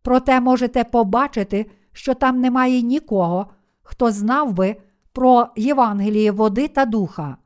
Проте 0.02 0.40
можете 0.40 0.84
побачити, 0.84 1.70
що 1.92 2.14
там 2.14 2.40
немає 2.40 2.82
нікого, 2.82 3.46
хто 3.82 4.10
знав 4.10 4.52
би 4.52 4.76
про 5.12 5.48
Євангеліє 5.56 6.30
води 6.30 6.68
та 6.68 6.84
духа. 6.84 7.36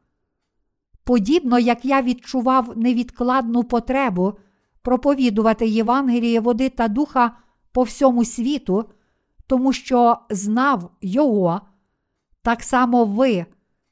Подібно 1.04 1.58
як 1.58 1.84
я 1.84 2.02
відчував 2.02 2.78
невідкладну 2.78 3.64
потребу 3.64 4.38
проповідувати 4.82 5.66
Євангеліє 5.66 6.40
води 6.40 6.68
та 6.68 6.88
духа 6.88 7.36
по 7.72 7.82
всьому 7.82 8.24
світу, 8.24 8.84
тому 9.46 9.72
що 9.72 10.18
знав 10.30 10.90
Його, 11.00 11.60
так 12.42 12.62
само 12.62 13.04
ви 13.04 13.46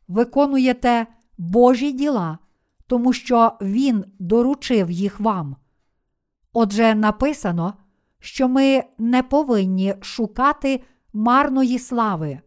виконуєте 0.08 1.06
Божі 1.38 1.92
діла, 1.92 2.38
тому 2.86 3.12
що 3.12 3.52
Він 3.60 4.04
доручив 4.18 4.90
їх 4.90 5.20
вам. 5.20 5.56
Отже, 6.52 6.94
написано, 6.94 7.74
що 8.18 8.48
ми 8.48 8.84
не 8.98 9.22
повинні 9.22 9.94
шукати 10.00 10.82
марної 11.12 11.78
слави. 11.78 12.40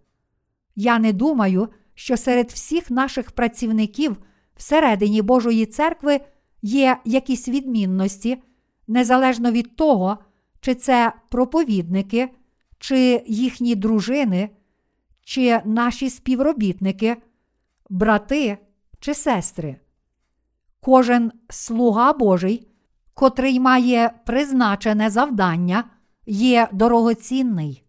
Я 0.75 0.99
не 0.99 1.13
думаю, 1.13 1.69
що 1.93 2.17
серед 2.17 2.51
всіх 2.51 2.91
наших 2.91 3.31
працівників 3.31 4.17
всередині 4.55 5.21
Божої 5.21 5.65
церкви 5.65 6.21
є 6.61 6.97
якісь 7.05 7.47
відмінності, 7.47 8.43
незалежно 8.87 9.51
від 9.51 9.75
того, 9.75 10.17
чи 10.59 10.75
це 10.75 11.13
проповідники, 11.29 12.29
чи 12.79 13.23
їхні 13.27 13.75
дружини, 13.75 14.49
чи 15.23 15.61
наші 15.65 16.09
співробітники, 16.09 17.17
брати 17.89 18.57
чи 18.99 19.13
сестри. 19.13 19.75
Кожен 20.79 21.31
слуга 21.49 22.13
Божий, 22.13 22.67
котрий 23.13 23.59
має 23.59 24.13
призначене 24.25 25.09
завдання, 25.09 25.83
є 26.25 26.67
дорогоцінний. 26.71 27.83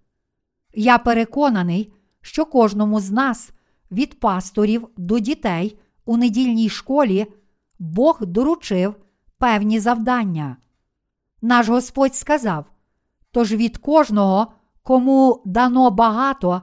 Я 0.74 0.98
переконаний, 0.98 1.92
що 2.20 2.44
кожному 2.44 3.00
з 3.00 3.10
нас, 3.10 3.50
від 3.90 4.20
пасторів 4.20 4.88
до 4.96 5.18
дітей 5.18 5.78
у 6.04 6.16
недільній 6.16 6.68
школі, 6.68 7.26
Бог 7.78 8.18
доручив 8.20 8.94
певні 9.38 9.80
завдання. 9.80 10.56
Наш 11.42 11.68
Господь 11.68 12.14
сказав: 12.14 12.64
тож 13.30 13.52
від 13.52 13.78
кожного, 13.78 14.52
кому 14.82 15.42
дано 15.44 15.90
багато, 15.90 16.62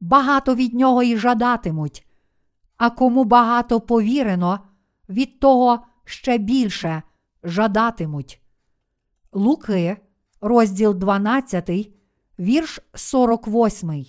багато 0.00 0.54
від 0.54 0.74
нього 0.74 1.02
і 1.02 1.16
жадатимуть, 1.16 2.06
а 2.76 2.90
кому 2.90 3.24
багато 3.24 3.80
повірено, 3.80 4.60
від 5.08 5.40
того 5.40 5.78
ще 6.04 6.38
більше 6.38 7.02
жадатимуть. 7.42 8.42
Луки, 9.32 9.96
розділ 10.40 10.94
12, 10.94 11.70
вірш 12.38 12.80
48. 12.94 14.06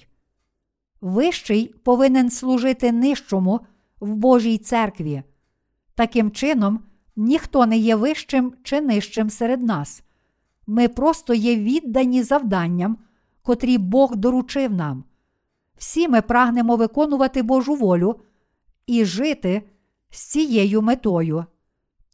Вищий 1.02 1.68
повинен 1.68 2.30
служити 2.30 2.92
нижчому 2.92 3.60
в 4.00 4.16
Божій 4.16 4.58
церкві. 4.58 5.24
Таким 5.96 6.32
чином, 6.32 6.80
ніхто 7.16 7.66
не 7.66 7.78
є 7.78 7.96
вищим 7.96 8.54
чи 8.64 8.82
нижчим 8.82 9.30
серед 9.30 9.62
нас. 9.62 10.04
Ми 10.68 10.88
просто 10.88 11.34
є 11.34 11.56
віддані 11.56 12.24
завданням, 12.24 12.98
котрі 13.42 13.78
Бог 13.78 14.16
доручив 14.16 14.74
нам. 14.74 15.04
Всі 15.78 16.08
ми 16.08 16.22
прагнемо 16.22 16.76
виконувати 16.76 17.42
Божу 17.42 17.76
волю 17.76 18.20
і 18.88 19.06
жити 19.06 19.62
з 20.10 20.24
цією 20.24 20.82
метою 20.82 21.46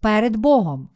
перед 0.01 0.35
Богом. 0.35 0.89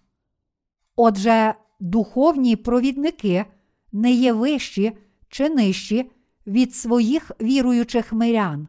Отже, 0.95 1.53
духовні 1.79 2.55
провідники 2.55 3.45
не 3.91 4.11
є 4.11 4.33
вищі 4.33 4.97
чи 5.29 5.49
нижчі 5.49 6.11
від 6.47 6.75
своїх 6.75 7.31
віруючих 7.41 8.13
мирян. 8.13 8.67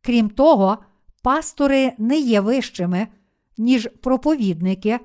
Крім 0.00 0.30
того, 0.30 0.78
пастори 1.24 1.92
не 1.98 2.18
є 2.18 2.40
вищими, 2.40 3.08
ніж 3.58 3.88
проповідники, 4.02 5.00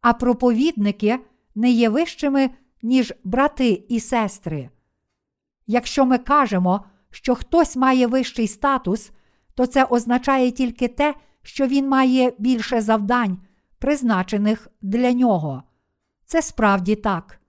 а 0.00 0.12
проповідники 0.12 1.18
не 1.54 1.70
є 1.70 1.88
вищими, 1.88 2.50
ніж 2.82 3.14
брати 3.24 3.84
і 3.88 4.00
сестри. 4.00 4.70
Якщо 5.66 6.06
ми 6.06 6.18
кажемо, 6.18 6.84
що 7.10 7.34
хтось 7.34 7.76
має 7.76 8.06
вищий 8.06 8.48
статус, 8.48 9.10
то 9.54 9.66
це 9.66 9.84
означає 9.84 10.50
тільки 10.50 10.88
те, 10.88 11.14
що 11.42 11.66
він 11.66 11.88
має 11.88 12.32
більше 12.38 12.80
завдань, 12.80 13.38
призначених 13.78 14.68
для 14.82 15.12
нього. 15.12 15.62
Це 16.26 16.42
справді 16.42 16.94
так. 16.96 17.40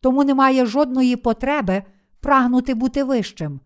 Тому 0.00 0.24
немає 0.24 0.66
жодної 0.66 1.16
потреби 1.16 1.82
прагнути 2.20 2.74
бути 2.74 3.04
вищим. 3.04 3.60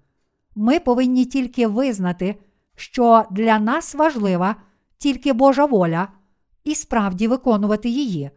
Ми 0.54 0.80
повинні 0.80 1.24
тільки 1.24 1.66
визнати, 1.66 2.36
що 2.76 3.24
для 3.30 3.58
нас 3.58 3.94
важлива 3.94 4.56
тільки 4.98 5.32
Божа 5.32 5.64
воля, 5.64 6.08
і 6.64 6.74
справді 6.74 7.28
виконувати 7.28 7.88
її. 7.88 8.30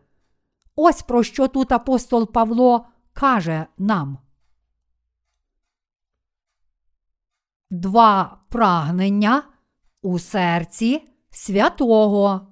Ось 0.76 1.02
про 1.02 1.24
що 1.24 1.48
тут 1.48 1.72
апостол 1.72 2.32
Павло 2.32 2.88
каже 3.14 3.66
нам. 3.78 4.18
Два 7.70 8.42
прагнення 8.50 9.44
у 10.02 10.20
серці 10.20 11.08
святого. 11.30 12.48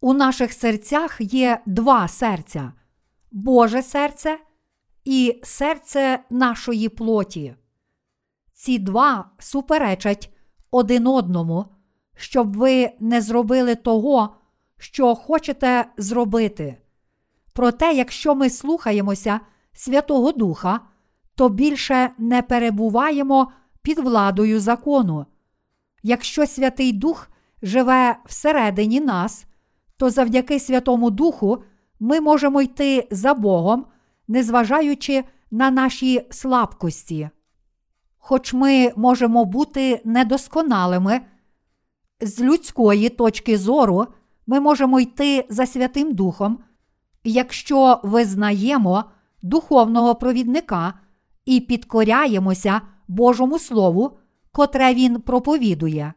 У 0.00 0.14
наших 0.14 0.52
серцях 0.52 1.16
є 1.20 1.62
два 1.66 2.08
серця 2.08 2.72
Боже 3.30 3.82
серце 3.82 4.38
і 5.04 5.40
серце 5.44 6.24
нашої 6.30 6.88
плоті. 6.88 7.56
Ці 8.64 8.78
два 8.78 9.30
суперечать 9.38 10.30
один 10.70 11.06
одному, 11.06 11.64
щоб 12.16 12.56
ви 12.56 12.90
не 13.00 13.20
зробили 13.20 13.74
того, 13.74 14.36
що 14.78 15.14
хочете 15.14 15.84
зробити. 15.96 16.76
Проте, 17.52 17.92
якщо 17.92 18.34
ми 18.34 18.50
слухаємося 18.50 19.40
Святого 19.72 20.32
Духа, 20.32 20.80
то 21.34 21.48
більше 21.48 22.10
не 22.18 22.42
перебуваємо 22.42 23.52
під 23.82 23.98
владою 23.98 24.60
закону. 24.60 25.26
Якщо 26.02 26.46
Святий 26.46 26.92
Дух 26.92 27.28
живе 27.62 28.16
всередині 28.26 29.00
нас, 29.00 29.46
то 29.96 30.10
завдяки 30.10 30.60
Святому 30.60 31.10
Духу 31.10 31.62
ми 32.00 32.20
можемо 32.20 32.62
йти 32.62 33.08
за 33.10 33.34
Богом, 33.34 33.86
незважаючи 34.28 35.24
на 35.50 35.70
наші 35.70 36.26
слабкості. 36.30 37.30
Хоч 38.26 38.54
ми 38.54 38.92
можемо 38.96 39.44
бути 39.44 40.00
недосконалими, 40.04 41.20
з 42.20 42.40
людської 42.40 43.08
точки 43.08 43.58
зору 43.58 44.06
ми 44.46 44.60
можемо 44.60 45.00
йти 45.00 45.46
за 45.48 45.66
Святим 45.66 46.14
Духом, 46.14 46.58
якщо 47.24 48.00
визнаємо 48.02 49.04
духовного 49.42 50.14
провідника 50.14 50.94
і 51.44 51.60
підкоряємося 51.60 52.80
Божому 53.08 53.58
Слову, 53.58 54.18
котре 54.52 54.94
Він 54.94 55.20
проповідує. 55.20 56.12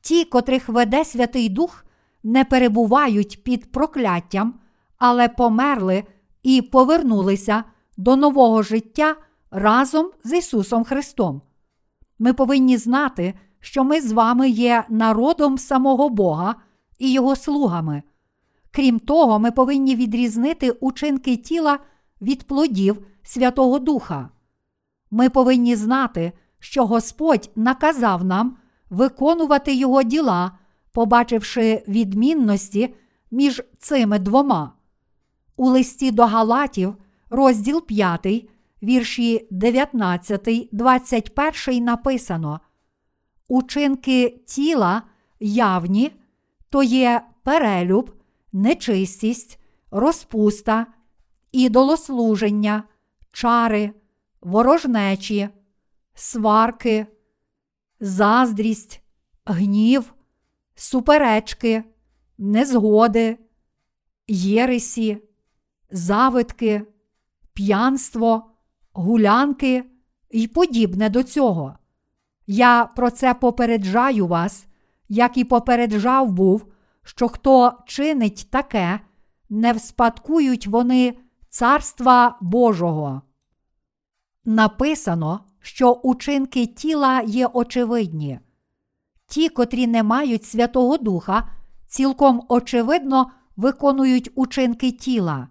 Ті, 0.00 0.24
котрих 0.24 0.68
веде 0.68 1.04
Святий 1.04 1.48
Дух, 1.48 1.84
не 2.22 2.44
перебувають 2.44 3.44
під 3.44 3.72
прокляттям, 3.72 4.54
але 4.98 5.28
померли 5.28 6.04
і 6.42 6.62
повернулися 6.62 7.64
до 7.96 8.16
нового 8.16 8.62
життя 8.62 9.16
разом 9.50 10.10
з 10.24 10.38
Ісусом 10.38 10.84
Христом. 10.84 11.42
Ми 12.18 12.32
повинні 12.32 12.76
знати, 12.76 13.34
що 13.60 13.84
ми 13.84 14.00
з 14.00 14.12
вами 14.12 14.48
є 14.48 14.84
народом 14.88 15.58
самого 15.58 16.08
Бога 16.08 16.54
і 16.98 17.12
Його 17.12 17.36
слугами. 17.36 18.02
Крім 18.70 18.98
того, 18.98 19.38
ми 19.38 19.50
повинні 19.50 19.96
відрізнити 19.96 20.70
учинки 20.70 21.36
тіла 21.36 21.78
від 22.22 22.46
плодів 22.46 23.06
Святого 23.22 23.78
Духа. 23.78 24.28
Ми 25.10 25.30
повинні 25.30 25.76
знати, 25.76 26.32
що 26.58 26.86
Господь 26.86 27.50
наказав 27.56 28.24
нам 28.24 28.56
виконувати 28.90 29.74
Його 29.74 30.02
діла, 30.02 30.52
побачивши 30.92 31.84
відмінності 31.88 32.94
між 33.30 33.62
цими 33.78 34.18
двома. 34.18 34.72
У 35.56 35.66
листі 35.68 36.10
до 36.10 36.26
Галатів, 36.26 36.96
розділ 37.30 37.86
5, 37.86 38.48
вірші 38.82 39.48
19, 39.50 40.68
21 40.72 41.84
написано: 41.84 42.60
Учинки 43.48 44.28
тіла 44.46 45.02
явні, 45.40 46.12
то 46.68 46.82
є 46.82 47.22
перелюб, 47.42 48.10
нечистість, 48.52 49.58
розпуста, 49.90 50.86
ідолослуження, 51.52 52.82
чари, 53.32 53.92
ворожнечі, 54.40 55.48
сварки, 56.14 57.06
заздрість, 58.00 59.02
гнів, 59.44 60.14
суперечки, 60.74 61.84
незгоди, 62.38 63.38
єресі, 64.28 65.22
завитки, 65.90 66.82
п'янство, 67.52 68.49
гулянки 68.92 69.84
і 70.30 70.46
подібне 70.46 71.10
до 71.10 71.22
цього. 71.22 71.76
Я 72.46 72.84
про 72.96 73.10
це 73.10 73.34
попереджаю 73.34 74.26
вас, 74.26 74.66
як 75.08 75.36
і 75.36 75.44
попереджав 75.44 76.32
був, 76.32 76.66
що 77.02 77.28
хто 77.28 77.72
чинить 77.86 78.48
таке, 78.50 79.00
не 79.50 79.72
вспадкують 79.72 80.66
вони 80.66 81.18
Царства 81.48 82.38
Божого. 82.40 83.22
Написано, 84.44 85.40
що 85.60 85.92
учинки 85.92 86.66
тіла 86.66 87.20
є 87.20 87.46
очевидні. 87.46 88.40
Ті, 89.26 89.48
котрі 89.48 89.86
не 89.86 90.02
мають 90.02 90.44
Святого 90.44 90.96
Духа, 90.96 91.48
цілком 91.86 92.42
очевидно 92.48 93.30
виконують 93.56 94.30
учинки 94.34 94.92
тіла. 94.92 95.48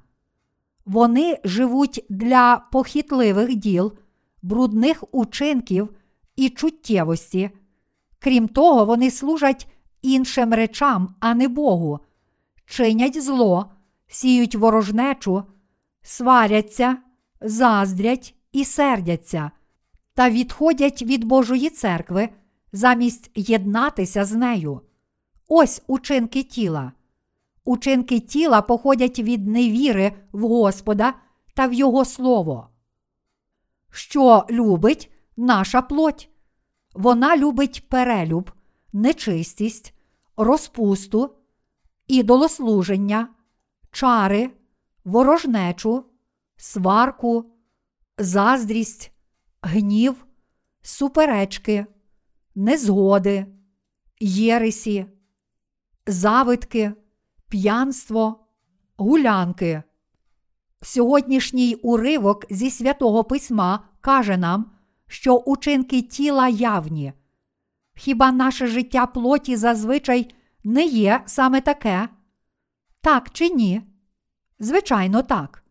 Вони 0.89 1.39
живуть 1.43 2.05
для 2.09 2.67
похитливих 2.71 3.55
діл, 3.55 3.93
брудних 4.41 5.03
учинків 5.11 5.89
і 6.35 6.49
чуттєвості. 6.49 7.49
Крім 8.19 8.47
того, 8.47 8.85
вони 8.85 9.11
служать 9.11 9.67
іншим 10.01 10.53
речам, 10.53 11.15
а 11.19 11.33
не 11.33 11.47
Богу, 11.47 11.99
чинять 12.65 13.23
зло, 13.23 13.71
сіють 14.07 14.55
ворожнечу, 14.55 15.43
сваряться, 16.01 16.97
заздрять 17.41 18.35
і 18.51 18.65
сердяться, 18.65 19.51
та 20.13 20.29
відходять 20.29 21.01
від 21.01 21.23
Божої 21.23 21.69
церкви 21.69 22.29
замість 22.71 23.31
єднатися 23.35 24.25
з 24.25 24.33
нею. 24.33 24.81
Ось 25.47 25.81
учинки 25.87 26.43
тіла. 26.43 26.91
Учинки 27.65 28.19
тіла 28.19 28.61
походять 28.61 29.19
від 29.19 29.47
невіри 29.47 30.11
в 30.31 30.41
Господа 30.41 31.13
та 31.53 31.67
в 31.67 31.73
Його 31.73 32.05
Слово. 32.05 32.69
Що 33.91 34.45
любить 34.49 35.11
наша 35.37 35.81
плоть? 35.81 36.29
Вона 36.93 37.37
любить 37.37 37.89
перелюб, 37.89 38.51
нечистість, 38.93 39.93
розпусту, 40.37 41.35
ідолослуження, 42.07 43.27
чари, 43.91 44.49
ворожнечу, 45.03 46.05
сварку, 46.57 47.45
заздрість, 48.17 49.11
гнів, 49.61 50.25
суперечки, 50.81 51.85
незгоди, 52.55 53.45
єресі, 54.19 55.05
завитки, 56.07 56.93
п'янство, 57.49 58.47
гулянки. 58.97 59.83
Сьогоднішній 60.81 61.75
уривок 61.75 62.45
зі 62.49 62.69
святого 62.69 63.23
письма 63.23 63.79
каже 64.01 64.37
нам, 64.37 64.71
що 65.07 65.35
учинки 65.35 66.01
тіла 66.01 66.47
явні. 66.47 67.13
Хіба 67.95 68.31
наше 68.31 68.67
життя 68.67 69.05
плоті 69.05 69.55
зазвичай 69.55 70.35
не 70.63 70.85
є 70.85 71.23
саме 71.25 71.61
таке? 71.61 72.09
Так 73.01 73.29
чи 73.29 73.49
ні? 73.49 73.81
Звичайно, 74.59 75.23
так. 75.23 75.63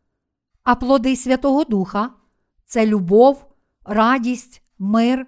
А 0.62 0.74
плоди 0.74 1.16
Святого 1.16 1.64
Духа 1.64 2.10
це 2.64 2.86
любов, 2.86 3.46
радість, 3.84 4.62
мир, 4.78 5.26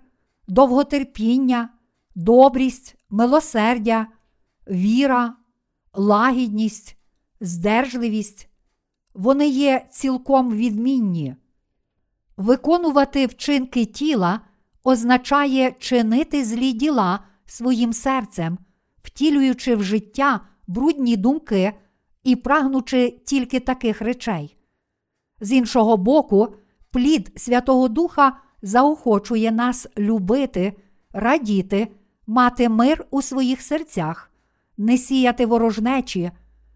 довготерпіння, 0.49 1.69
добрість, 2.15 2.97
милосердя, 3.11 4.07
віра, 4.69 5.37
лагідність, 5.95 6.97
здержливість. 7.41 8.49
Вони 9.15 9.49
є 9.49 9.87
цілком 9.91 10.53
відмінні. 10.53 11.37
Виконувати 12.37 13.27
вчинки 13.27 13.85
тіла 13.85 14.41
означає 14.85 15.73
чинити 15.79 16.45
злі 16.45 16.73
діла 16.73 17.19
своїм 17.47 17.93
серцем, 17.93 18.59
втілюючи 19.03 19.77
в 19.77 19.83
життя 19.83 20.41
брудні 20.67 21.17
думки 21.17 21.73
і 22.25 22.37
прагнучи 22.37 23.21
тільки 23.27 23.61
таких 23.61 24.01
речей. 24.01 24.57
З 25.41 25.53
іншого 25.53 25.97
боку, 25.97 26.55
плід 26.91 27.33
Святого 27.37 27.89
Духа 27.89 28.41
заохочує 28.63 29.53
нас 29.53 29.87
любити, 29.99 30.73
радіти, 31.13 31.89
мати 32.27 32.69
мир 32.69 33.07
у 33.11 33.23
своїх 33.23 33.63
серцях, 33.63 34.30
не 34.81 34.99
сіяти 34.99 35.47
ворожнечі, 35.47 36.31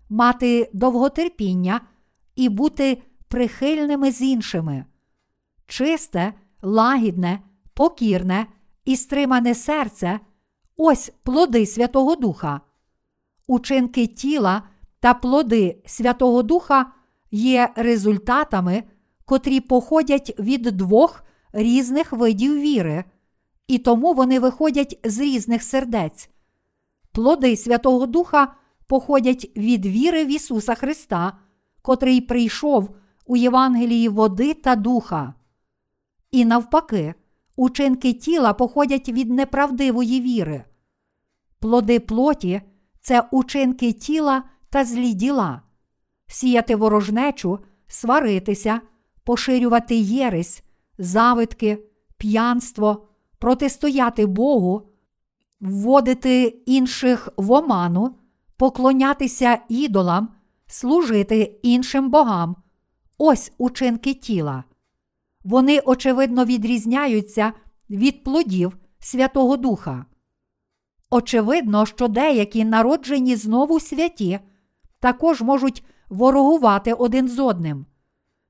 мати 0.08 0.70
довготерпіння 0.72 1.80
і 2.36 2.48
бути 2.48 3.02
прихильними 3.28 4.10
з 4.10 4.22
іншими. 4.22 4.84
Чисте, 5.66 6.32
лагідне, 6.62 7.40
покірне 7.74 8.46
і 8.84 8.96
стримане 8.96 9.54
серце 9.54 10.20
ось 10.76 11.12
плоди 11.22 11.66
Святого 11.66 12.16
Духа. 12.16 12.60
Учинки 13.46 14.06
тіла 14.06 14.62
та 15.00 15.14
плоди 15.14 15.82
Святого 15.86 16.42
Духа 16.42 16.92
є 17.30 17.72
результатами, 17.76 18.82
котрі 19.24 19.60
походять 19.60 20.34
від 20.38 20.62
двох 20.62 21.24
різних 21.52 22.12
видів 22.12 22.54
віри, 22.54 23.04
і 23.66 23.78
тому 23.78 24.14
вони 24.14 24.40
виходять 24.40 25.00
з 25.04 25.18
різних 25.18 25.62
сердець. 25.62 26.30
Плоди 27.14 27.56
Святого 27.56 28.06
Духа 28.06 28.54
походять 28.86 29.50
від 29.56 29.86
віри 29.86 30.24
в 30.24 30.28
Ісуса 30.28 30.74
Христа, 30.74 31.32
котрий 31.82 32.20
прийшов 32.20 32.96
у 33.26 33.36
Євангелії 33.36 34.08
води 34.08 34.54
та 34.54 34.76
духа. 34.76 35.34
І 36.30 36.44
навпаки, 36.44 37.14
учинки 37.56 38.12
тіла 38.12 38.52
походять 38.52 39.08
від 39.08 39.30
неправдивої 39.30 40.20
віри. 40.20 40.64
Плоди 41.58 42.00
плоті 42.00 42.62
це 43.00 43.28
учинки 43.30 43.92
тіла 43.92 44.42
та 44.70 44.84
злі 44.84 45.14
діла, 45.14 45.62
сіяти 46.26 46.76
ворожнечу, 46.76 47.58
сваритися, 47.86 48.80
поширювати 49.24 49.96
єресь, 49.96 50.62
завитки, 50.98 51.84
п'янство, 52.16 53.08
протистояти 53.38 54.26
Богу, 54.26 54.93
вводити 55.64 56.44
інших 56.66 57.28
в 57.36 57.52
оману, 57.52 58.14
поклонятися 58.56 59.58
ідолам, 59.68 60.28
служити 60.66 61.60
іншим 61.62 62.10
богам. 62.10 62.56
Ось 63.18 63.52
учинки 63.58 64.14
тіла. 64.14 64.64
Вони, 65.44 65.78
очевидно, 65.78 66.44
відрізняються 66.44 67.52
від 67.90 68.24
плодів 68.24 68.76
Святого 68.98 69.56
Духа. 69.56 70.06
Очевидно, 71.10 71.86
що 71.86 72.08
деякі 72.08 72.64
народжені 72.64 73.36
знову 73.36 73.80
святі 73.80 74.40
також 75.00 75.42
можуть 75.42 75.84
ворогувати 76.08 76.92
один 76.92 77.28
з 77.28 77.38
одним, 77.38 77.86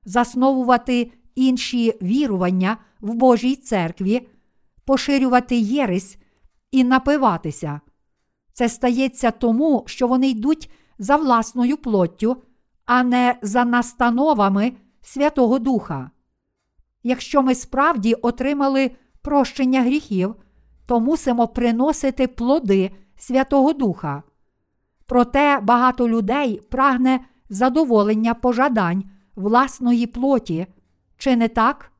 засновувати 0.03 1.11
інші 1.35 1.93
вірування 2.01 2.77
в 3.01 3.13
Божій 3.13 3.55
церкві, 3.55 4.27
поширювати 4.85 5.57
єресь 5.57 6.17
і 6.75 6.83
напиватися. 6.83 7.81
Це 8.53 8.69
стається 8.69 9.31
тому, 9.31 9.83
що 9.87 10.07
вони 10.07 10.29
йдуть 10.29 10.71
за 10.99 11.15
власною 11.15 11.77
плоттю, 11.77 12.37
а 12.85 13.03
не 13.03 13.35
за 13.41 13.65
настановами 13.65 14.73
Святого 15.01 15.59
Духа. 15.59 16.11
Якщо 17.03 17.41
ми 17.41 17.55
справді 17.55 18.13
отримали 18.13 18.91
прощення 19.21 19.81
гріхів, 19.81 20.35
то 20.85 20.99
мусимо 20.99 21.47
приносити 21.47 22.27
плоди 22.27 22.91
Святого 23.17 23.73
Духа. 23.73 24.23
Проте 25.05 25.59
багато 25.59 26.09
людей 26.09 26.61
прагне 26.69 27.19
задоволення 27.49 28.33
пожадань 28.33 29.03
власної 29.35 30.07
плоті, 30.07 30.67
чи 31.17 31.35
не 31.35 31.47
так? 31.47 31.91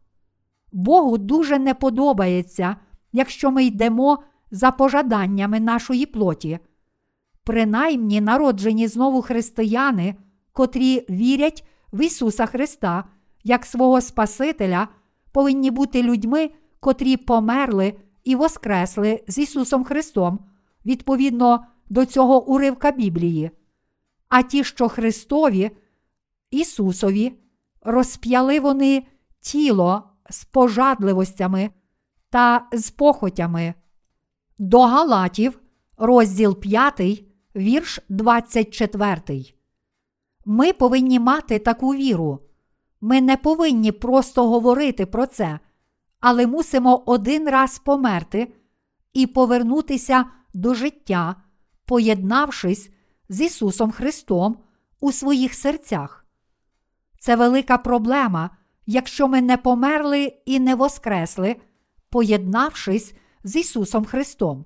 Богу 0.72 1.18
дуже 1.18 1.60
не 1.60 1.74
подобається, 1.74 2.76
якщо 3.12 3.52
ми 3.52 3.66
йдемо 3.66 4.24
за 4.56 4.72
пожаданнями 4.72 5.60
нашої 5.60 6.06
плоті. 6.06 6.60
Принаймні 7.44 8.22
народжені 8.22 8.88
знову 8.88 9.22
християни, 9.22 10.16
котрі 10.54 11.06
вірять 11.10 11.68
в 11.94 12.02
Ісуса 12.02 12.46
Христа 12.46 13.04
як 13.44 13.66
свого 13.66 14.02
Спасителя, 14.02 14.88
повинні 15.32 15.72
бути 15.72 16.04
людьми, 16.04 16.50
котрі 16.80 17.18
померли 17.18 17.94
і 18.24 18.36
воскресли 18.36 19.24
з 19.28 19.38
Ісусом 19.38 19.84
Христом 19.84 20.40
відповідно 20.86 21.66
до 21.90 22.06
цього 22.06 22.46
уривка 22.46 22.92
Біблії. 22.92 23.52
А 24.30 24.42
ті, 24.42 24.64
що 24.64 24.90
Христові, 24.90 25.72
Ісусові, 26.52 27.34
розп'яли 27.82 28.60
вони 28.60 29.04
тіло 29.40 30.04
з 30.30 30.46
пожадливостями 30.46 31.70
та 32.30 32.68
з 32.74 32.92
похотями. 32.92 33.74
До 34.58 34.82
Галатів, 34.82 35.60
розділ 35.98 36.60
5, 36.60 37.24
вірш 37.56 38.00
24. 38.10 39.22
Ми 40.46 40.74
повинні 40.74 41.20
мати 41.20 41.60
таку 41.60 41.96
віру. 41.96 42.40
Ми 43.02 43.22
не 43.22 43.38
повинні 43.38 43.92
просто 43.92 44.50
говорити 44.50 45.06
про 45.06 45.26
це, 45.26 45.60
але 46.20 46.48
мусимо 46.48 47.04
один 47.06 47.50
раз 47.50 47.80
померти 47.80 48.54
і 49.14 49.28
повернутися 49.28 50.26
до 50.54 50.74
життя, 50.74 51.36
поєднавшись 51.86 52.90
з 53.30 53.42
Ісусом 53.42 53.92
Христом 53.92 54.58
у 55.00 55.12
своїх 55.12 55.54
серцях. 55.54 56.26
Це 57.20 57.36
велика 57.36 57.78
проблема, 57.78 58.50
якщо 58.86 59.28
ми 59.28 59.42
не 59.42 59.58
померли 59.58 60.34
і 60.46 60.60
не 60.60 60.76
воскресли, 60.76 61.56
поєднавшись 62.10 63.16
з 63.46 63.56
Ісусом 63.56 64.06
Христом. 64.06 64.66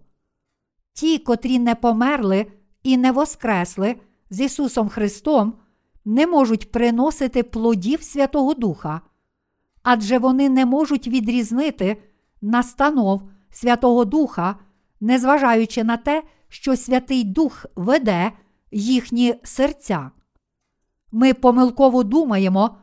Ті, 0.94 1.18
котрі 1.18 1.60
не 1.60 1.76
померли 1.76 2.46
і 2.84 2.98
не 2.98 3.12
воскресли 3.12 3.96
з 4.30 4.40
Ісусом 4.40 4.90
Христом, 4.90 5.54
не 6.06 6.28
можуть 6.28 6.72
приносити 6.72 7.44
плодів 7.44 8.04
Святого 8.04 8.54
Духа, 8.54 9.02
адже 9.84 10.18
вони 10.18 10.50
не 10.50 10.66
можуть 10.66 11.08
відрізнити 11.08 12.04
настанов 12.42 13.30
Святого 13.52 14.06
Духа, 14.06 14.56
незважаючи 15.00 15.84
на 15.84 15.98
те, 15.98 16.24
що 16.48 16.76
Святий 16.76 17.24
Дух 17.24 17.66
веде 17.76 18.32
їхні 18.72 19.36
серця. 19.44 20.12
Ми 21.12 21.34
помилково 21.34 22.04
думаємо, 22.04 22.78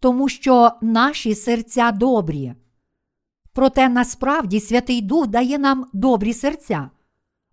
тому 0.00 0.28
що 0.28 0.70
наші 0.82 1.34
серця 1.34 1.92
добрі. 1.92 2.54
Проте 3.52 3.88
насправді 3.88 4.60
Святий 4.60 5.00
Дух 5.00 5.26
дає 5.26 5.58
нам 5.58 5.86
добрі 5.92 6.32
серця. 6.32 6.90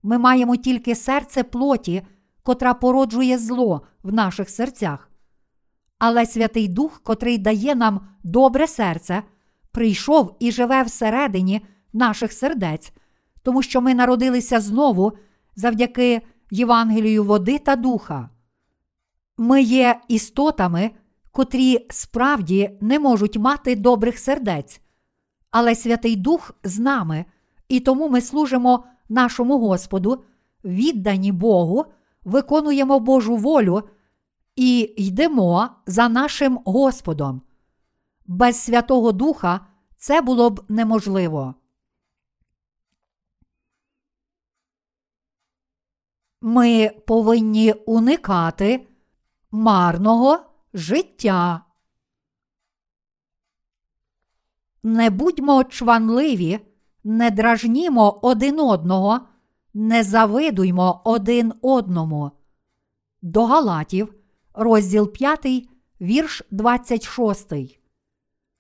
Ми 0.04 0.18
маємо 0.18 0.56
тільки 0.56 0.96
серце 0.96 1.44
плоті, 1.44 2.02
котра 2.44 2.74
породжує 2.74 3.38
зло 3.38 3.82
в 4.04 4.14
наших 4.14 4.50
серцях. 4.50 5.10
Але 6.00 6.26
Святий 6.26 6.68
Дух, 6.68 7.02
котрий 7.04 7.38
дає 7.38 7.76
нам 7.76 8.08
добре 8.24 8.68
серце, 8.68 9.24
прийшов 9.72 10.36
і 10.40 10.52
живе 10.52 10.84
всередині 10.84 11.62
наших 11.94 12.34
сердець, 12.34 12.94
тому 13.44 13.64
що 13.64 13.82
ми 13.82 13.94
народилися 13.94 14.60
знову 14.60 15.12
завдяки 15.56 16.22
Євангелію 16.52 17.24
води 17.24 17.60
та 17.60 17.76
духа. 17.76 18.30
Ми 19.38 19.62
є 19.62 20.02
істотами, 20.08 20.92
котрі 21.32 21.88
справді 21.90 22.78
не 22.82 23.00
можуть 23.00 23.38
мати 23.38 23.76
добрих 23.76 24.20
сердець, 24.20 24.82
але 25.52 25.76
Святий 25.76 26.16
Дух 26.16 26.52
з 26.64 26.80
нами, 26.80 27.26
і 27.70 27.80
тому 27.80 28.10
ми 28.10 28.22
служимо 28.22 28.86
нашому 29.10 29.60
Господу, 29.60 30.24
віддані 30.64 31.32
Богу, 31.32 31.86
виконуємо 32.24 33.00
Божу 33.00 33.36
волю 33.36 33.90
і 34.56 34.80
йдемо 34.98 35.70
за 35.86 36.10
нашим 36.10 36.60
Господом. 36.66 37.42
Без 38.26 38.56
Святого 38.56 39.12
Духа 39.12 39.68
це 39.98 40.22
було 40.22 40.50
б 40.50 40.64
неможливо. 40.70 41.56
Ми 46.42 46.90
повинні 47.08 47.74
уникати 47.74 48.88
марного 49.52 50.40
життя. 50.74 51.67
Не 54.88 55.10
будьмо 55.10 55.64
чванливі, 55.64 56.60
не 57.04 57.32
дражнімо 57.32 58.20
один 58.22 58.60
одного, 58.60 59.20
не 59.74 60.04
завидуймо 60.04 61.02
один 61.04 61.54
одному. 61.62 62.32
До 63.22 63.46
Галатів, 63.46 64.14
розділ 64.54 65.12
5, 65.12 65.70
вірш 66.02 66.44
26. 66.52 67.54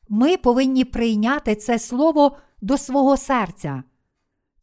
Ми 0.09 0.37
повинні 0.37 0.85
прийняти 0.85 1.55
це 1.55 1.79
слово 1.79 2.37
до 2.61 2.77
свого 2.77 3.17
серця. 3.17 3.83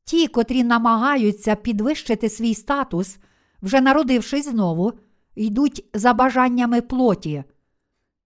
Ті, 0.05 0.29
котрі 0.29 0.65
намагаються 0.65 1.55
підвищити 1.55 2.29
свій 2.29 2.55
статус, 2.55 3.19
вже 3.63 3.81
народившись 3.81 4.49
знову, 4.49 4.93
йдуть 5.35 5.85
за 5.95 6.13
бажаннями 6.13 6.81
плоті. 6.81 7.45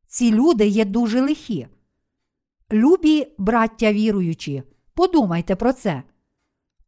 Ці 0.07 0.33
люди 0.33 0.67
є 0.67 0.85
дуже 0.85 1.21
лихі. 1.21 1.69
Любі 2.73 3.27
браття 3.39 3.93
віруючі, 3.93 4.63
подумайте 4.95 5.57
про 5.57 5.73
це. 5.73 6.03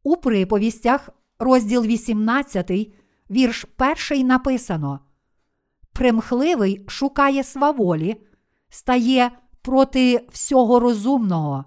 У 0.02 0.16
приповістях, 0.16 1.10
розділ 1.38 1.82
18, 1.82 2.70
вірш 3.30 3.66
1 4.10 4.26
написано: 4.26 5.00
Примхливий 5.92 6.84
шукає 6.88 7.44
сваволі, 7.44 8.16
стає 8.68 9.30
проти 9.62 10.26
всього 10.32 10.80
розумного. 10.80 11.64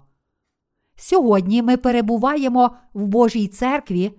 Сьогодні 0.96 1.62
ми 1.62 1.76
перебуваємо 1.76 2.76
в 2.94 3.06
Божій 3.06 3.48
церкві, 3.48 4.12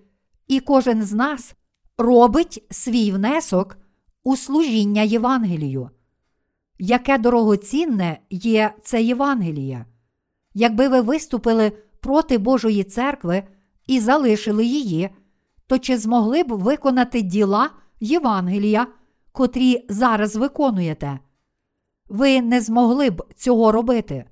і 0.48 0.60
кожен 0.60 1.04
з 1.04 1.14
нас 1.14 1.56
робить 1.98 2.64
свій 2.72 3.12
внесок 3.12 3.78
у 4.24 4.36
служіння 4.36 5.02
Євангелію. 5.02 5.90
Яке 6.80 7.18
дорогоцінне 7.18 8.20
є 8.30 8.74
це 8.84 9.04
Євангеліє? 9.04 9.86
Якби 10.54 10.88
ви 10.88 11.02
виступили 11.02 11.72
проти 12.00 12.38
Божої 12.38 12.84
церкви 12.84 13.44
і 13.88 14.00
залишили 14.00 14.66
її, 14.66 15.10
то 15.68 15.80
чи 15.80 15.98
змогли 15.98 16.44
б 16.44 16.52
виконати 16.52 17.22
діла 17.22 17.70
Євангелія, 18.00 18.88
котрі 19.32 19.86
зараз 19.90 20.36
виконуєте? 20.36 21.20
Ви 22.10 22.42
не 22.42 22.62
змогли 22.62 23.10
б 23.10 23.24
цього 23.36 23.72
робити. 23.72 24.26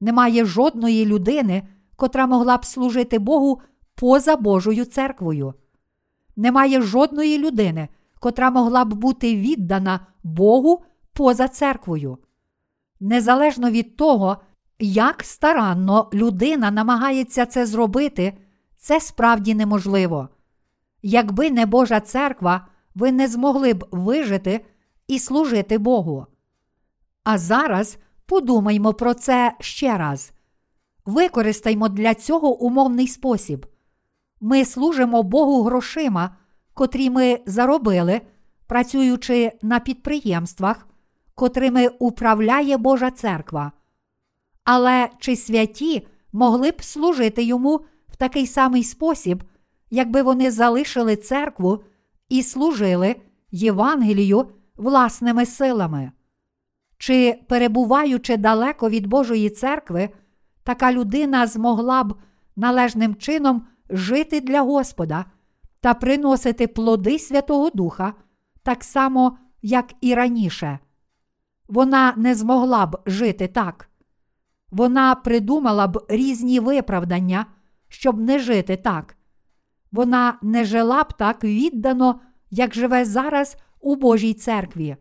Немає 0.00 0.44
жодної 0.44 1.06
людини, 1.06 1.62
котра 1.96 2.26
могла 2.26 2.56
б 2.56 2.64
служити 2.64 3.18
Богу 3.18 3.60
поза 3.94 4.36
Божою 4.36 4.84
церквою. 4.84 5.54
Немає 6.36 6.82
жодної 6.82 7.38
людини, 7.38 7.88
котра 8.20 8.50
могла 8.50 8.84
б 8.84 8.94
бути 8.94 9.36
віддана 9.36 10.06
Богу 10.22 10.84
поза 11.20 11.48
церквою. 11.48 12.18
Незалежно 13.00 13.70
від 13.70 13.96
того, 13.96 14.36
як 14.78 15.24
старанно 15.24 16.10
людина 16.12 16.70
намагається 16.70 17.46
це 17.46 17.66
зробити, 17.66 18.38
це 18.76 19.00
справді 19.00 19.54
неможливо. 19.54 20.28
Якби 21.02 21.50
не 21.50 21.66
Божа 21.66 22.00
церква, 22.00 22.66
ви 22.94 23.12
не 23.12 23.28
змогли 23.28 23.74
б 23.74 23.86
вижити 23.90 24.64
і 25.08 25.18
служити 25.18 25.78
Богу. 25.78 26.26
А 27.24 27.38
зараз 27.38 27.98
подумаймо 28.26 28.94
про 28.94 29.14
це 29.14 29.52
ще 29.60 29.98
раз. 29.98 30.32
Використаймо 31.04 31.88
для 31.88 32.14
цього 32.14 32.58
умовний 32.58 33.08
спосіб. 33.08 33.66
Ми 34.40 34.64
служимо 34.64 35.22
Богу 35.22 35.62
грошима, 35.62 36.36
котрі 36.74 37.10
ми 37.10 37.40
заробили, 37.46 38.20
працюючи 38.66 39.52
на 39.62 39.80
підприємствах, 39.80 40.86
котрими 41.40 41.88
управляє 41.88 42.76
Божа 42.76 43.10
церква. 43.10 43.72
Але 44.64 45.08
чи 45.18 45.36
святі 45.36 46.06
могли 46.32 46.70
б 46.70 46.82
служити 46.82 47.42
йому 47.42 47.76
в 48.08 48.16
такий 48.16 48.46
самий 48.46 48.84
спосіб, 48.84 49.44
якби 49.90 50.22
вони 50.22 50.50
залишили 50.50 51.16
церкву 51.16 51.84
і 52.28 52.42
служили 52.42 53.16
Євангелію 53.50 54.46
власними 54.76 55.46
силами? 55.46 56.12
Чи, 56.98 57.38
перебуваючи 57.48 58.36
далеко 58.36 58.90
від 58.90 59.06
Божої 59.06 59.50
церкви, 59.50 60.08
така 60.62 60.92
людина 60.92 61.46
змогла 61.46 62.04
б 62.04 62.14
належним 62.56 63.14
чином 63.14 63.66
жити 63.90 64.40
для 64.40 64.60
Господа 64.60 65.24
та 65.80 65.94
приносити 65.94 66.66
плоди 66.66 67.18
Святого 67.18 67.70
Духа, 67.70 68.14
так 68.62 68.84
само, 68.84 69.38
як 69.62 69.92
і 70.00 70.14
раніше? 70.14 70.78
Вона 71.70 72.14
не 72.16 72.34
змогла 72.34 72.86
б 72.86 72.98
жити 73.06 73.48
так. 73.48 73.88
Вона 74.70 75.14
придумала 75.14 75.86
б 75.86 76.04
різні 76.08 76.60
виправдання, 76.60 77.46
щоб 77.88 78.20
не 78.20 78.38
жити 78.38 78.76
так. 78.76 79.16
Вона 79.92 80.38
не 80.42 80.64
жила 80.64 81.02
б 81.02 81.12
так 81.12 81.44
віддано, 81.44 82.20
як 82.50 82.74
живе 82.74 83.04
зараз 83.04 83.56
у 83.80 83.96
Божій 83.96 84.34
церкві 84.34 84.96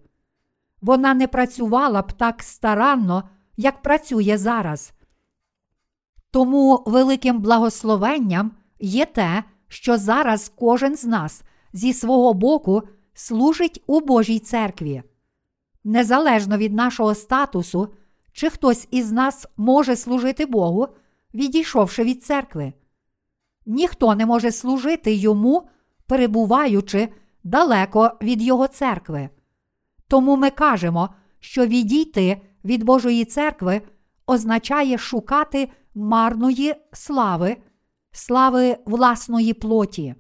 вона 0.82 1.13
не 1.13 1.28
працювала 1.28 2.01
б 2.01 2.13
так 2.13 2.43
старанно, 2.43 3.30
як 3.57 3.82
працює 3.82 4.38
зараз. 4.38 4.93
Тому 6.32 6.84
великим 6.86 7.39
благословенням 7.39 8.51
є 8.80 9.05
те, 9.05 9.43
що 9.67 9.97
зараз 9.97 10.51
кожен 10.55 10.95
з 10.95 11.03
нас 11.03 11.43
зі 11.74 11.93
свого 11.93 12.34
боку 12.34 12.82
служить 13.13 13.84
у 13.88 13.99
Божій 13.99 14.39
церкві. 14.39 15.03
Незалежно 15.89 16.57
від 16.57 16.73
нашого 16.73 17.15
статусу, 17.15 17.93
чи 18.31 18.49
хтось 18.49 18.87
із 18.91 19.11
нас 19.11 19.47
може 19.57 19.95
служити 19.95 20.45
Богу, 20.45 20.87
відійшовши 21.33 22.03
від 22.03 22.23
церкви. 22.23 22.73
Ніхто 23.65 24.15
не 24.15 24.25
може 24.25 24.51
служити 24.51 25.13
йому, 25.13 25.69
перебуваючи 26.07 27.09
далеко 27.43 28.11
від 28.21 28.41
Його 28.41 28.67
церкви. 28.67 29.29
Тому 30.07 30.37
ми 30.37 30.49
кажемо, 30.49 31.09
що 31.39 31.65
відійти 31.65 32.41
від 32.65 32.83
Божої 32.83 33.25
церкви 33.25 33.81
означає 34.27 34.97
шукати 34.97 35.69
марної 35.95 36.75
слави, 36.93 37.57
слави 38.11 38.77
власної 38.85 39.53
плоті. 39.53 40.15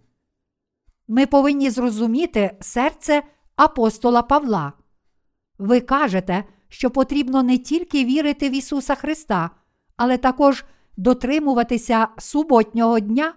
Ми 1.07 1.25
повинні 1.25 1.69
зрозуміти 1.69 2.57
серце 2.61 3.23
апостола 3.55 4.21
Павла. 4.21 4.73
Ви 5.59 5.81
кажете, 5.81 6.43
що 6.69 6.89
потрібно 6.89 7.43
не 7.43 7.57
тільки 7.57 8.05
вірити 8.05 8.49
в 8.49 8.55
Ісуса 8.55 8.95
Христа, 8.95 9.49
але 9.97 10.17
також 10.17 10.65
дотримуватися 10.97 12.07
суботнього 12.17 12.99
дня 12.99 13.33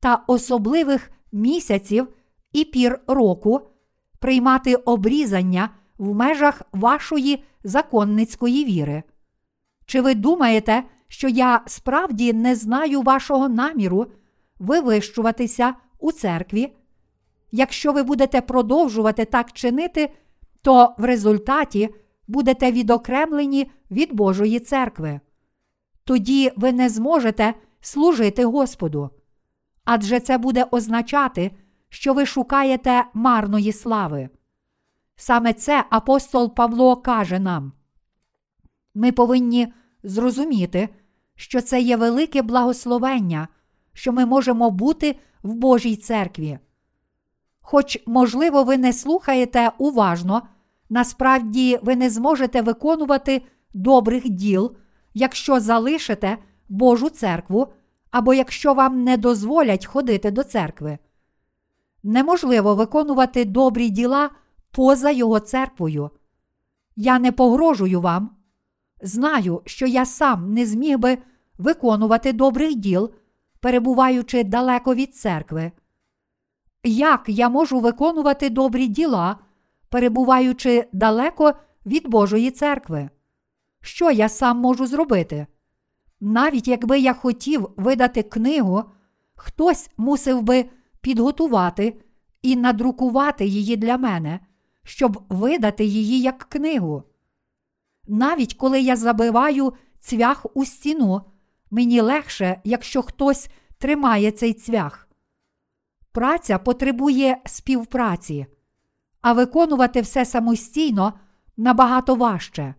та 0.00 0.24
особливих 0.26 1.10
місяців 1.32 2.08
і 2.52 2.64
пір 2.64 3.00
року, 3.06 3.60
приймати 4.18 4.74
обрізання 4.74 5.70
в 5.98 6.14
межах 6.14 6.62
вашої 6.72 7.44
законницької 7.64 8.64
віри. 8.64 9.02
Чи 9.86 10.00
ви 10.00 10.14
думаєте, 10.14 10.82
що 11.08 11.28
я 11.28 11.62
справді 11.66 12.32
не 12.32 12.56
знаю 12.56 13.02
вашого 13.02 13.48
наміру 13.48 14.06
вивищуватися 14.58 15.74
у 15.98 16.12
церкві? 16.12 16.72
Якщо 17.52 17.92
ви 17.92 18.02
будете 18.02 18.40
продовжувати 18.40 19.24
так 19.24 19.52
чинити, 19.52 20.10
то 20.62 20.94
в 20.98 21.04
результаті 21.04 21.94
будете 22.28 22.72
відокремлені 22.72 23.70
від 23.90 24.12
Божої 24.12 24.60
церкви. 24.60 25.20
Тоді 26.04 26.52
ви 26.56 26.72
не 26.72 26.88
зможете 26.88 27.54
служити 27.80 28.44
Господу. 28.44 29.10
Адже 29.84 30.20
це 30.20 30.38
буде 30.38 30.66
означати, 30.70 31.50
що 31.88 32.14
ви 32.14 32.26
шукаєте 32.26 33.04
марної 33.14 33.72
слави. 33.72 34.28
Саме 35.16 35.52
це 35.52 35.84
апостол 35.90 36.54
Павло 36.54 36.96
каже 36.96 37.38
нам. 37.38 37.72
Ми 38.94 39.12
повинні 39.12 39.72
зрозуміти, 40.02 40.88
що 41.34 41.60
це 41.60 41.80
є 41.80 41.96
велике 41.96 42.42
благословення, 42.42 43.48
що 43.92 44.12
ми 44.12 44.26
можемо 44.26 44.70
бути 44.70 45.16
в 45.42 45.54
Божій 45.54 45.96
церкві. 45.96 46.58
Хоч, 47.60 47.98
можливо, 48.06 48.64
ви 48.64 48.78
не 48.78 48.92
слухаєте 48.92 49.72
уважно, 49.78 50.42
насправді 50.92 51.78
ви 51.82 51.96
не 51.96 52.10
зможете 52.10 52.62
виконувати 52.62 53.42
добрих 53.74 54.28
діл, 54.28 54.76
якщо 55.14 55.60
залишите 55.60 56.38
Божу 56.68 57.08
церкву 57.08 57.72
або 58.10 58.34
якщо 58.34 58.74
вам 58.74 59.04
не 59.04 59.16
дозволять 59.16 59.86
ходити 59.86 60.30
до 60.30 60.44
церкви. 60.44 60.98
Неможливо 62.02 62.74
виконувати 62.74 63.44
добрі 63.44 63.90
діла 63.90 64.30
поза 64.70 65.10
його 65.10 65.40
церквою. 65.40 66.10
Я 66.96 67.18
не 67.18 67.32
погрожую 67.32 68.00
вам. 68.00 68.30
Знаю, 69.02 69.62
що 69.64 69.86
я 69.86 70.06
сам 70.06 70.54
не 70.54 70.66
зміг 70.66 70.98
би 70.98 71.18
виконувати 71.58 72.32
добрих 72.32 72.74
діл, 72.74 73.10
перебуваючи 73.60 74.44
далеко 74.44 74.94
від 74.94 75.16
церкви. 75.16 75.72
Як 76.84 77.24
я 77.28 77.48
можу 77.48 77.80
виконувати 77.80 78.50
добрі 78.50 78.86
діла, 78.86 79.38
перебуваючи 79.92 80.88
далеко 80.92 81.54
від 81.86 82.08
Божої 82.08 82.50
церкви? 82.50 83.08
Що 83.80 84.10
я 84.10 84.28
сам 84.28 84.58
можу 84.58 84.86
зробити? 84.86 85.46
Навіть 86.20 86.68
якби 86.68 86.98
я 86.98 87.14
хотів 87.14 87.68
видати 87.76 88.22
книгу, 88.22 88.84
хтось 89.34 89.90
мусив 89.96 90.42
би 90.42 90.64
підготувати 91.00 92.00
і 92.42 92.56
надрукувати 92.56 93.46
її 93.46 93.76
для 93.76 93.96
мене, 93.96 94.40
щоб 94.84 95.24
видати 95.28 95.84
її 95.84 96.20
як 96.20 96.38
книгу. 96.38 97.02
Навіть 98.08 98.54
коли 98.54 98.80
я 98.80 98.96
забиваю 98.96 99.72
цвях 100.00 100.46
у 100.54 100.64
стіну, 100.64 101.20
мені 101.70 102.00
легше, 102.00 102.60
якщо 102.64 103.02
хтось 103.02 103.48
тримає 103.78 104.30
цей 104.30 104.52
цвях. 104.52 105.08
Праця 106.12 106.58
потребує 106.58 107.36
співпраці, 107.46 108.46
а 109.22 109.32
виконувати 109.32 110.00
все 110.00 110.24
самостійно 110.24 111.12
набагато 111.56 112.14
важче. 112.14 112.74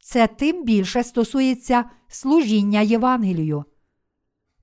Це 0.00 0.26
тим 0.26 0.64
більше 0.64 1.04
стосується 1.04 1.84
служіння 2.08 2.80
Євангелію. 2.80 3.64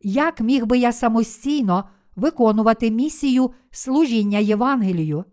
Як 0.01 0.41
міг 0.41 0.65
би 0.65 0.77
я 0.77 0.91
самостійно 0.91 1.89
виконувати 2.15 2.91
місію 2.91 3.51
служіння 3.71 4.39
Євангелію? 4.39 5.25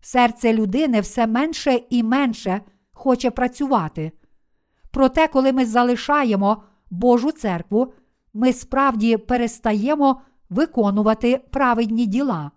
Серце 0.00 0.52
людини 0.52 1.00
все 1.00 1.26
менше 1.26 1.80
і 1.90 2.02
менше 2.02 2.60
хоче 2.92 3.30
працювати. 3.30 4.12
Проте, 4.90 5.28
коли 5.28 5.52
ми 5.52 5.66
залишаємо 5.66 6.62
Божу 6.90 7.32
церкву, 7.32 7.92
ми 8.34 8.52
справді 8.52 9.16
перестаємо 9.16 10.20
виконувати 10.50 11.40
праведні 11.50 12.06
діла. 12.06 12.50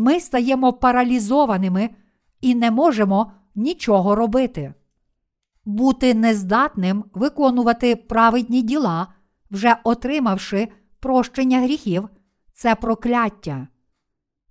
Ми 0.00 0.20
стаємо 0.20 0.72
паралізованими 0.72 1.90
і 2.40 2.54
не 2.54 2.70
можемо 2.70 3.32
нічого 3.54 4.14
робити. 4.14 4.74
Бути 5.64 6.14
нездатним 6.14 7.04
виконувати 7.14 7.96
праведні 7.96 8.62
діла, 8.62 9.06
вже 9.50 9.76
отримавши 9.84 10.68
прощення 11.00 11.60
гріхів, 11.60 12.08
це 12.52 12.74
прокляття. 12.74 13.68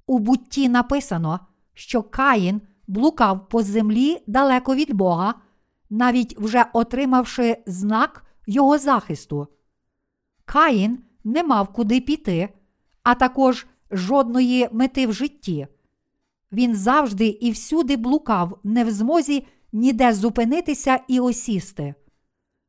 У 0.08 0.20
бутті 0.20 0.70
написано, 0.70 1.40
що 1.74 2.04
Каїн 2.04 2.62
блукав 2.88 3.50
по 3.50 3.64
землі 3.64 4.24
далеко 4.28 4.76
від 4.76 4.94
Бога, 4.94 5.34
навіть 5.90 6.40
вже 6.40 6.66
отримавши 6.74 7.58
знак 7.66 8.26
його 8.48 8.78
захисту. 8.78 9.48
Каїн 10.46 11.00
не 11.24 11.44
мав 11.44 11.74
куди 11.74 12.02
піти, 12.02 12.50
а 13.04 13.16
також 13.16 13.68
жодної 13.92 14.70
мети 14.72 15.08
в 15.08 15.14
житті. 15.14 15.68
Він 16.52 16.76
завжди 16.76 17.28
і 17.28 17.52
всюди 17.52 17.98
блукав, 17.98 18.60
не 18.64 18.84
в 18.84 18.92
змозі 18.92 19.48
ніде 19.72 20.14
зупинитися 20.14 21.00
і 21.08 21.20
осісти. 21.20 21.96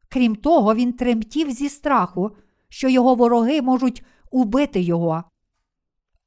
Крім 0.08 0.36
того, 0.36 0.74
він 0.74 0.92
тремтів 0.92 1.50
зі 1.50 1.68
страху, 1.68 2.30
що 2.68 2.88
його 2.88 3.14
вороги 3.14 3.62
можуть 3.62 4.04
убити 4.30 4.80
його. 4.80 5.24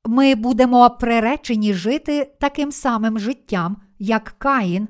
Ми 0.05 0.35
будемо 0.35 0.89
приречені 0.89 1.73
жити 1.73 2.35
таким 2.39 2.71
самим 2.71 3.19
життям, 3.19 3.77
як 3.99 4.35
Каїн, 4.37 4.87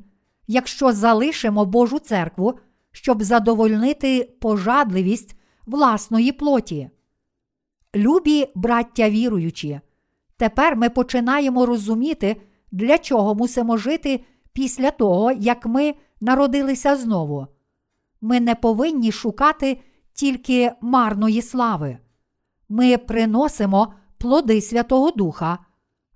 якщо 0.47 0.93
залишимо 0.93 1.65
Божу 1.65 1.99
церкву, 1.99 2.59
щоб 2.91 3.23
задовольнити 3.23 4.35
пожадливість 4.41 5.35
власної 5.65 6.31
плоті. 6.31 6.89
Любі 7.95 8.47
браття 8.55 9.09
віруючі, 9.09 9.81
тепер 10.41 10.75
ми 10.75 10.89
починаємо 10.89 11.65
розуміти, 11.65 12.41
для 12.71 12.97
чого 12.97 13.35
мусимо 13.35 13.77
жити 13.77 14.25
після 14.53 14.91
того, 14.91 15.31
як 15.31 15.65
ми 15.65 15.93
народилися 16.21 16.95
знову. 16.95 17.47
Ми 18.21 18.39
не 18.39 18.55
повинні 18.55 19.11
шукати 19.11 19.81
тільки 20.13 20.71
марної 20.81 21.41
слави. 21.41 21.97
Ми 22.69 22.97
приносимо 22.97 23.93
плоди 24.17 24.61
Святого 24.61 25.11
Духа, 25.11 25.57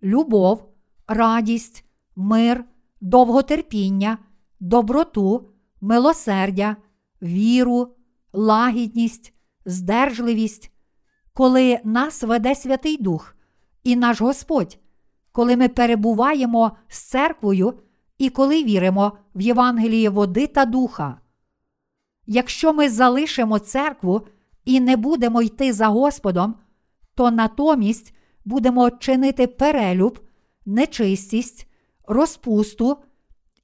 любов, 0.04 0.70
радість, 1.08 1.86
мир, 2.16 2.66
довготерпіння, 3.02 4.18
доброту, 4.60 5.50
милосердя, 5.82 6.76
віру, 7.22 7.96
лагідність, 8.34 9.34
здержливість, 9.66 10.72
коли 11.34 11.80
нас 11.84 12.24
веде 12.24 12.56
Святий 12.56 12.98
Дух 12.98 13.36
і 13.86 13.96
наш 13.96 14.22
Господь, 14.22 14.78
коли 15.32 15.58
ми 15.58 15.70
перебуваємо 15.70 16.72
з 16.88 17.00
церквою 17.00 17.74
і 18.18 18.30
коли 18.30 18.64
віримо 18.64 19.18
в 19.36 19.42
Євангеліє 19.42 20.10
води 20.10 20.48
та 20.48 20.66
духа. 20.66 21.20
Якщо 22.26 22.74
ми 22.74 22.90
залишимо 22.90 23.60
церкву 23.60 24.28
і 24.66 24.80
не 24.80 24.98
будемо 24.98 25.42
йти 25.42 25.74
за 25.74 25.88
Господом, 25.88 26.56
то 27.16 27.32
натомість 27.32 28.16
будемо 28.46 28.92
чинити 28.92 29.48
перелюб, 29.48 30.20
нечистість, 30.66 31.68
розпусту, 32.08 32.98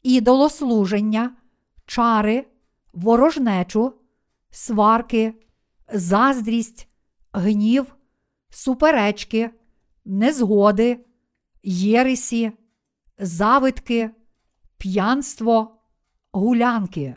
ідолослуження, 0.04 1.36
чари, 1.86 2.46
ворожнечу, 2.94 3.94
сварки, 4.50 5.34
заздрість, 5.94 6.88
гнів, 7.34 7.96
суперечки, 8.50 9.50
незгоди, 10.06 11.06
єресі, 11.64 12.52
завитки, 13.18 14.10
п'янство, 14.78 15.78
гулянки. 16.32 17.16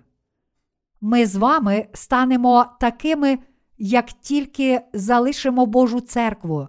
Ми 1.01 1.27
з 1.27 1.37
вами 1.37 1.87
станемо 1.93 2.67
такими, 2.81 3.39
як 3.79 4.13
тільки 4.13 4.81
залишимо 4.93 5.67
Божу 5.67 6.01
церкву. 6.01 6.69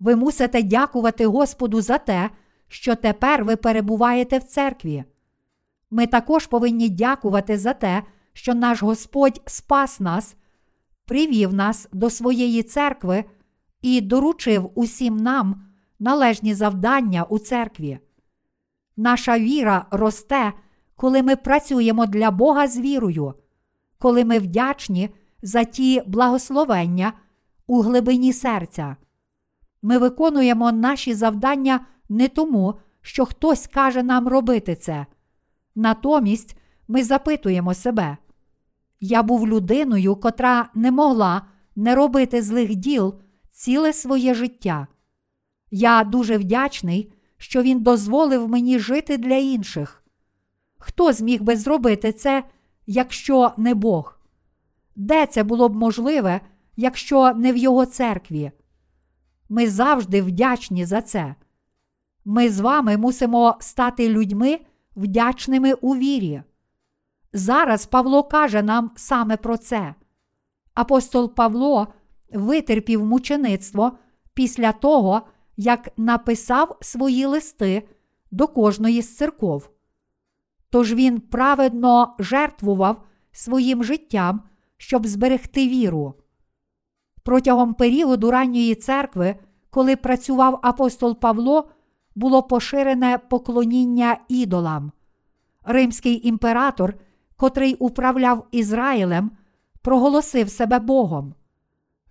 Ви 0.00 0.16
мусите 0.16 0.62
дякувати 0.62 1.26
Господу 1.26 1.80
за 1.80 1.98
те, 1.98 2.30
що 2.68 2.94
тепер 2.94 3.44
ви 3.44 3.56
перебуваєте 3.56 4.38
в 4.38 4.44
церкві. 4.44 5.04
Ми 5.90 6.06
також 6.06 6.46
повинні 6.46 6.88
дякувати 6.88 7.58
за 7.58 7.72
те, 7.72 8.02
що 8.32 8.54
наш 8.54 8.82
Господь 8.82 9.42
спас 9.46 10.00
нас, 10.00 10.36
привів 11.04 11.52
нас 11.54 11.88
до 11.92 12.10
своєї 12.10 12.62
церкви 12.62 13.24
і 13.82 14.00
доручив 14.00 14.70
усім 14.74 15.16
нам 15.16 15.64
належні 15.98 16.54
завдання 16.54 17.24
у 17.24 17.38
церкві. 17.38 17.98
Наша 18.96 19.38
віра 19.38 19.86
росте, 19.90 20.52
коли 20.96 21.22
ми 21.22 21.36
працюємо 21.36 22.06
для 22.06 22.30
Бога 22.30 22.68
з 22.68 22.78
вірою, 22.78 23.34
коли 23.98 24.24
ми 24.24 24.38
вдячні 24.38 25.10
за 25.42 25.64
ті 25.64 26.02
благословення 26.06 27.12
у 27.66 27.80
глибині 27.80 28.32
серця. 28.32 28.96
Ми 29.82 29.98
виконуємо 29.98 30.72
наші 30.72 31.14
завдання 31.14 31.86
не 32.08 32.28
тому, 32.28 32.74
що 33.00 33.24
хтось 33.24 33.66
каже 33.66 34.02
нам 34.02 34.28
робити 34.28 34.76
це. 34.76 35.06
Натомість 35.74 36.56
ми 36.88 37.04
запитуємо 37.04 37.74
себе. 37.74 38.16
Я 39.00 39.22
був 39.22 39.48
людиною, 39.48 40.16
котра 40.16 40.68
не 40.74 40.90
могла 40.90 41.42
не 41.76 41.94
робити 41.94 42.42
злих 42.42 42.74
діл 42.74 43.14
ціле 43.58 43.92
своє 43.92 44.34
життя. 44.34 44.86
Я 45.70 46.04
дуже 46.04 46.38
вдячний, 46.38 47.12
що 47.36 47.62
він 47.62 47.82
дозволив 47.82 48.48
мені 48.48 48.78
жити 48.78 49.18
для 49.18 49.34
інших. 49.34 50.04
Хто 50.78 51.12
зміг 51.12 51.42
би 51.42 51.56
зробити 51.56 52.12
це, 52.12 52.44
якщо 52.86 53.52
не 53.56 53.74
Бог? 53.74 54.18
Де 54.96 55.26
це 55.26 55.42
було 55.42 55.68
б 55.68 55.76
можливе, 55.76 56.40
якщо 56.76 57.34
не 57.34 57.52
в 57.52 57.56
його 57.56 57.86
церкві? 57.86 58.50
Ми 59.48 59.68
завжди 59.68 60.22
вдячні 60.22 60.84
за 60.84 61.02
це. 61.02 61.34
Ми 62.24 62.50
з 62.50 62.60
вами 62.60 62.96
мусимо 62.96 63.56
стати 63.60 64.08
людьми 64.08 64.60
вдячними 64.96 65.72
у 65.72 65.96
вірі. 65.96 66.42
Зараз 67.32 67.86
Павло 67.86 68.22
каже 68.22 68.62
нам 68.62 68.90
саме 68.96 69.36
про 69.36 69.56
це. 69.56 69.94
Апостол 70.74 71.34
Павло 71.34 71.88
витерпів 72.32 73.04
мучеництво 73.04 73.92
після 74.34 74.72
того, 74.72 75.22
як 75.56 75.88
написав 75.96 76.78
свої 76.80 77.26
листи 77.26 77.88
до 78.30 78.46
кожної 78.46 79.02
з 79.02 79.16
церков. 79.16 79.70
Тож 80.70 80.94
він 80.94 81.20
праведно 81.20 82.14
жертвував 82.18 83.02
своїм 83.32 83.84
життям, 83.84 84.42
щоб 84.76 85.06
зберегти 85.06 85.68
віру. 85.68 86.14
Протягом 87.22 87.74
періоду 87.74 88.30
ранньої 88.30 88.74
церкви, 88.74 89.36
коли 89.70 89.96
працював 89.96 90.60
апостол 90.62 91.20
Павло, 91.20 91.68
було 92.14 92.42
поширене 92.42 93.18
поклоніння 93.18 94.16
ідолам. 94.28 94.92
Римський 95.64 96.28
імператор, 96.28 96.94
котрий 97.36 97.74
управляв 97.74 98.46
Ізраїлем, 98.50 99.30
проголосив 99.82 100.50
себе 100.50 100.78
Богом. 100.78 101.34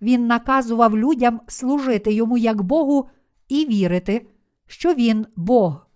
Він 0.02 0.26
наказував 0.26 0.98
людям 0.98 1.40
служити 1.46 2.12
йому 2.12 2.38
як 2.38 2.62
Богу 2.62 3.08
і 3.48 3.66
вірити, 3.66 4.26
що 4.66 4.94
він 4.94 5.26
Бог. 5.36 5.86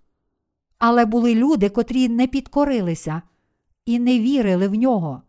Але 0.78 1.05
були 1.05 1.34
люди, 1.34 1.68
котрі 1.68 2.09
не 2.09 2.26
підкорилися 2.26 3.22
і 3.84 3.98
не 3.98 4.18
вірили 4.18 4.68
в 4.68 4.74
нього. 4.74 5.22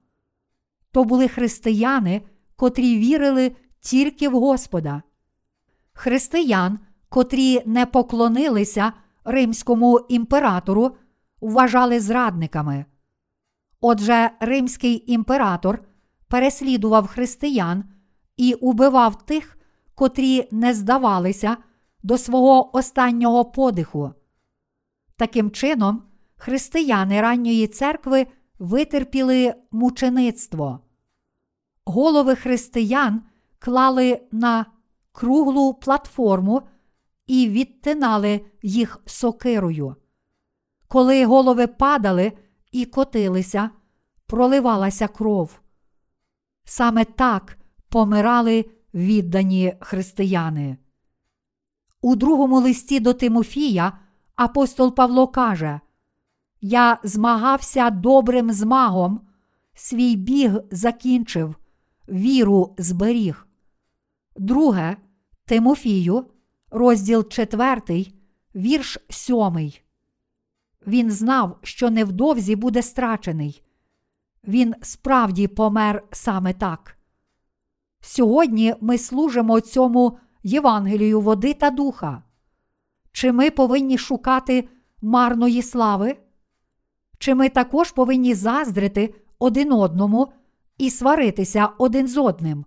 То 0.91 1.03
були 1.03 1.27
християни, 1.27 2.21
котрі 2.55 2.97
вірили 2.97 3.55
тільки 3.79 4.29
в 4.29 4.39
Господа. 4.39 5.01
Християн, 5.93 6.79
котрі 7.09 7.61
не 7.65 7.85
поклонилися 7.85 8.93
римському 9.23 9.99
імператору, 10.09 10.95
вважали 11.41 11.99
зрадниками. 11.99 12.85
Отже, 13.81 14.31
римський 14.39 15.11
імператор 15.13 15.83
переслідував 16.27 17.07
християн 17.07 17.83
і 18.37 18.53
убивав 18.53 19.25
тих, 19.25 19.57
котрі 19.95 20.47
не 20.51 20.73
здавалися 20.73 21.57
до 22.03 22.17
свого 22.17 22.77
останнього 22.77 23.45
подиху. 23.45 24.11
Таким 25.17 25.51
чином, 25.51 26.03
християни 26.35 27.21
ранньої 27.21 27.67
церкви 27.67 28.27
витерпіли 28.59 29.53
мучеництво. 29.71 30.79
Голови 31.85 32.35
християн 32.35 33.21
клали 33.59 34.21
на 34.31 34.65
круглу 35.11 35.73
платформу 35.73 36.61
і 37.27 37.49
відтинали 37.49 38.45
їх 38.61 39.01
сокирою. 39.05 39.95
Коли 40.87 41.25
голови 41.25 41.67
падали 41.67 42.31
і 42.71 42.85
котилися, 42.85 43.69
проливалася 44.25 45.07
кров. 45.07 45.59
Саме 46.65 47.05
так 47.05 47.57
помирали 47.93 48.65
віддані 48.93 49.73
християни. 49.79 50.77
У 52.01 52.15
другому 52.15 52.59
листі 52.59 52.99
до 52.99 53.13
Тимофія 53.13 53.99
апостол 54.35 54.95
Павло 54.95 55.27
каже: 55.27 55.79
Я 56.61 56.97
змагався 57.03 57.89
добрим 57.89 58.51
змагом, 58.51 59.21
свій 59.73 60.15
біг 60.15 60.53
закінчив, 60.71 61.55
віру 62.09 62.75
зберіг. 62.77 63.47
Друге 64.35 64.97
Тимофію, 65.45 66.25
розділ 66.71 67.27
4, 67.29 68.05
вірш 68.55 68.97
7. 69.09 69.71
Він 70.87 71.11
знав, 71.11 71.59
що 71.63 71.89
невдовзі 71.89 72.55
буде 72.55 72.81
страчений. 72.81 73.63
Він 74.47 74.75
справді 74.81 75.47
помер 75.47 76.03
саме 76.11 76.53
так. 76.53 76.92
Сьогодні 78.05 78.75
ми 78.81 78.97
служимо 78.97 79.59
цьому 79.59 80.17
Євангелію 80.43 81.21
води 81.21 81.53
та 81.53 81.69
духа. 81.69 82.23
Чи 83.11 83.31
ми 83.31 83.51
повинні 83.51 83.97
шукати 83.97 84.69
марної 85.01 85.61
слави? 85.61 86.17
Чи 87.17 87.35
ми 87.35 87.49
також 87.49 87.91
повинні 87.91 88.33
заздрити 88.33 89.15
один 89.39 89.71
одному 89.73 90.33
і 90.77 90.89
сваритися 90.89 91.69
один 91.77 92.07
з 92.07 92.17
одним? 92.17 92.65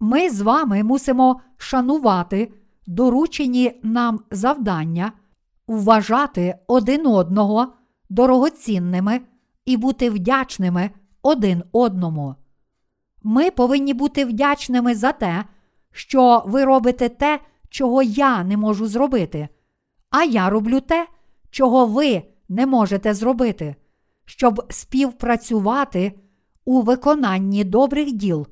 Ми 0.00 0.30
з 0.30 0.40
вами 0.40 0.82
мусимо 0.82 1.40
шанувати 1.56 2.52
доручені 2.86 3.80
нам 3.82 4.20
завдання, 4.30 5.12
вважати 5.66 6.58
один 6.66 7.06
одного 7.06 7.72
дорогоцінними 8.10 9.20
і 9.64 9.76
бути 9.76 10.10
вдячними 10.10 10.90
один 11.22 11.62
одному. 11.72 12.34
Ми 13.22 13.50
повинні 13.50 13.94
бути 13.94 14.24
вдячними 14.24 14.94
за 14.94 15.12
те, 15.12 15.44
що 15.92 16.42
ви 16.46 16.64
робите 16.64 17.08
те, 17.08 17.40
чого 17.68 18.02
я 18.02 18.44
не 18.44 18.56
можу 18.56 18.86
зробити, 18.86 19.48
а 20.10 20.24
я 20.24 20.50
роблю 20.50 20.80
те, 20.80 21.08
чого 21.50 21.86
ви 21.86 22.22
не 22.48 22.66
можете 22.66 23.14
зробити, 23.14 23.74
щоб 24.24 24.66
співпрацювати 24.70 26.12
у 26.64 26.82
виконанні 26.82 27.64
добрих 27.64 28.12
діл 28.12 28.46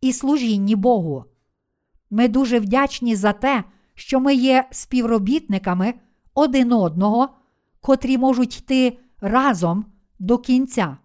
і 0.00 0.12
служінні 0.12 0.76
Богу. 0.76 1.24
Ми 2.10 2.28
дуже 2.28 2.60
вдячні 2.60 3.16
за 3.16 3.32
те, 3.32 3.64
що 3.94 4.20
ми 4.20 4.34
є 4.34 4.68
співробітниками 4.70 5.94
один 6.34 6.72
одного, 6.72 7.28
котрі 7.80 8.18
можуть 8.18 8.58
йти 8.58 8.98
разом 9.20 9.84
до 10.18 10.38
кінця. 10.38 10.96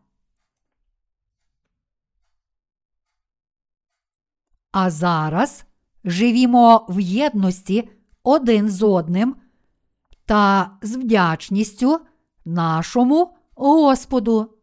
А 4.72 4.90
зараз 4.90 5.66
живімо 6.04 6.86
в 6.90 7.00
єдності 7.00 7.90
один 8.24 8.70
з 8.70 8.84
одним 8.84 9.36
та 10.26 10.72
з 10.82 10.96
вдячністю 10.96 12.00
нашому 12.46 13.36
Господу. 13.56 14.54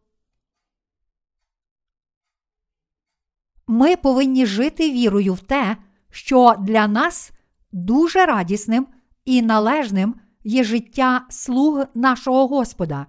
Ми 3.67 3.95
повинні 3.95 4.45
жити 4.45 4.91
вірою 4.91 5.33
в 5.33 5.39
те, 5.39 5.77
що 6.09 6.55
для 6.59 6.87
нас 6.87 7.31
дуже 7.71 8.25
радісним 8.25 8.87
і 9.25 9.41
належним 9.41 10.15
є 10.43 10.63
життя 10.63 11.25
слуг 11.29 11.85
нашого 11.95 12.47
Господа. 12.47 13.05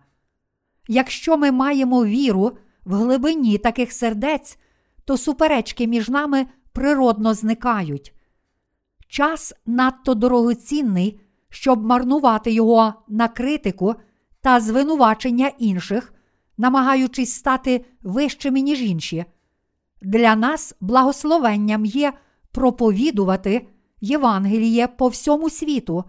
Якщо 0.89 1.37
ми 1.37 1.51
маємо 1.51 2.05
віру 2.05 2.53
в 2.85 2.95
глибині 2.95 3.59
таких 3.59 3.93
сердець, 3.93 4.59
то 5.05 5.17
суперечки 5.17 5.87
між 5.87 6.09
нами 6.09 6.47
природно 6.73 7.35
зникають. 7.35 8.15
Час 9.09 9.55
надто 9.67 10.15
дорогоцінний, 10.15 11.21
щоб 11.49 11.85
марнувати 11.85 12.53
його 12.53 12.95
на 13.09 13.29
критику 13.29 13.95
та 14.41 14.61
звинувачення 14.61 15.49
інших, 15.59 16.15
намагаючись 16.59 17.33
стати 17.33 17.85
вищими, 18.03 18.61
ніж 18.61 18.83
інші. 18.83 19.25
Для 20.03 20.35
нас 20.35 20.75
благословенням 20.81 21.85
є 21.85 22.13
проповідувати 22.53 23.67
Євангеліє 24.01 24.87
по 24.87 25.09
всьому 25.09 25.51
світу, 25.51 26.05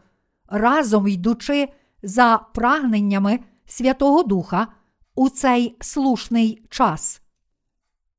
разом 0.47 1.07
йдучи 1.07 1.69
за 2.03 2.39
прагненнями 2.53 3.39
Святого 3.65 4.23
Духа 4.23 4.67
у 5.15 5.29
цей 5.29 5.77
слушний 5.81 6.65
час. 6.69 7.20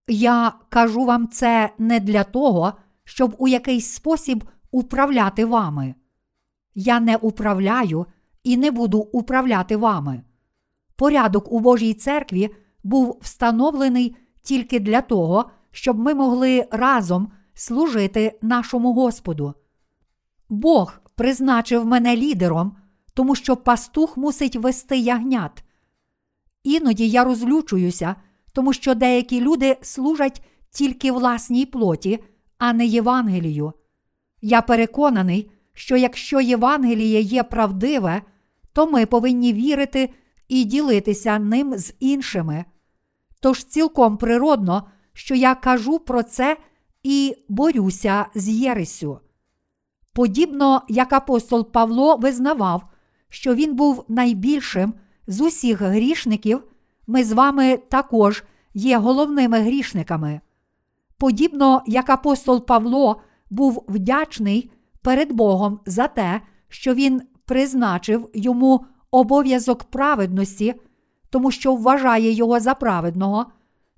Я 0.09 0.53
кажу 0.68 1.05
вам 1.05 1.28
це 1.28 1.70
не 1.78 2.00
для 2.00 2.24
того, 2.24 2.72
щоб 3.05 3.34
у 3.38 3.48
якийсь 3.48 3.92
спосіб 3.92 4.44
управляти 4.70 5.44
вами. 5.44 5.94
Я 6.74 7.00
не 7.00 7.16
управляю 7.16 8.07
і 8.44 8.57
не 8.57 8.70
буду 8.70 8.98
управляти 8.98 9.76
вами. 9.76 10.22
Порядок 10.96 11.53
у 11.53 11.61
Божій 11.61 11.94
церкві 11.94 12.50
був 12.84 13.18
встановлений 13.22 14.16
тільки 14.42 14.80
для 14.80 15.00
того, 15.00 15.50
щоб 15.70 15.98
ми 15.98 16.14
могли 16.14 16.66
разом 16.70 17.32
служити 17.55 18.38
нашому 18.42 18.92
Господу. 18.92 19.55
Бог 20.48 21.00
призначив 21.14 21.86
мене 21.86 22.16
лідером, 22.16 22.76
тому 23.14 23.34
що 23.34 23.57
пастух 23.57 24.16
мусить 24.16 24.57
вести 24.57 24.98
ягнят. 24.98 25.64
Іноді 26.62 27.09
я 27.09 27.24
розлючуюся, 27.24 28.16
тому 28.53 28.72
що 28.72 28.94
деякі 28.94 29.40
люди 29.40 29.76
служать 29.82 30.42
тільки 30.70 31.12
власній 31.12 31.66
плоті, 31.66 32.18
а 32.59 32.72
не 32.72 32.86
Євангелію. 32.86 33.72
Я 34.42 34.62
переконаний, 34.62 35.50
що 35.74 35.96
якщо 35.96 36.40
Євангеліє 36.40 37.20
є 37.20 37.42
правдиве, 37.42 38.22
то 38.72 38.86
ми 38.86 39.07
повинні 39.07 39.53
вірити 39.53 40.11
і 40.48 40.64
ділитися 40.64 41.38
ним 41.38 41.78
з 41.78 41.94
іншими. 42.00 42.64
Тож 43.40 43.64
цілком 43.64 44.16
природно, 44.16 44.88
що 45.12 45.34
я 45.34 45.55
кажу 45.55 45.98
про 45.98 46.22
це 46.22 46.57
і 47.03 47.36
борюся 47.48 48.26
з 48.34 48.48
Єресю. 48.48 49.20
Подібно 50.12 50.82
як 50.88 51.12
апостол 51.12 51.72
Павло 51.72 52.16
визнавав, 52.16 52.82
що 53.28 53.55
він 53.55 53.76
був 53.76 54.05
найбільшим 54.09 54.94
з 55.26 55.40
усіх 55.40 55.80
грішників, 55.80 56.64
ми 57.13 57.25
з 57.25 57.33
вами 57.33 57.77
також 57.77 58.45
є 58.75 58.99
головними 58.99 59.59
грішниками. 59.59 60.41
Подібно 61.19 61.83
як 61.87 62.11
апостол 62.11 62.67
Павло 62.67 63.21
був 63.51 63.85
вдячний 63.89 64.71
перед 65.03 65.33
Богом 65.33 65.81
за 65.87 66.09
те, 66.09 66.41
що 66.69 66.95
він 66.95 67.23
призначив 67.45 68.31
йому 68.35 68.85
обов'язок 69.11 69.85
праведності, 69.85 70.75
тому 71.31 71.51
що 71.51 71.75
вважає 71.75 72.33
його 72.33 72.61
за 72.61 72.75
праведного, 72.75 73.47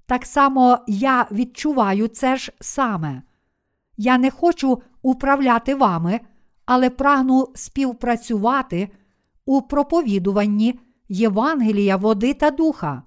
так 0.06 0.26
само 0.26 0.78
я 0.86 1.26
відчуваю 1.32 2.08
це 2.08 2.36
ж 2.36 2.52
саме. 2.60 3.22
Я 3.96 4.18
не 4.18 4.30
хочу 4.30 4.82
управляти 5.02 5.74
вами, 5.74 6.20
але 6.66 6.90
прагну 6.90 7.48
співпрацювати 7.54 8.88
у 9.44 9.62
проповідуванні 9.62 10.80
Євангелія, 11.14 11.96
води 11.96 12.34
та 12.34 12.50
духа. 12.50 13.02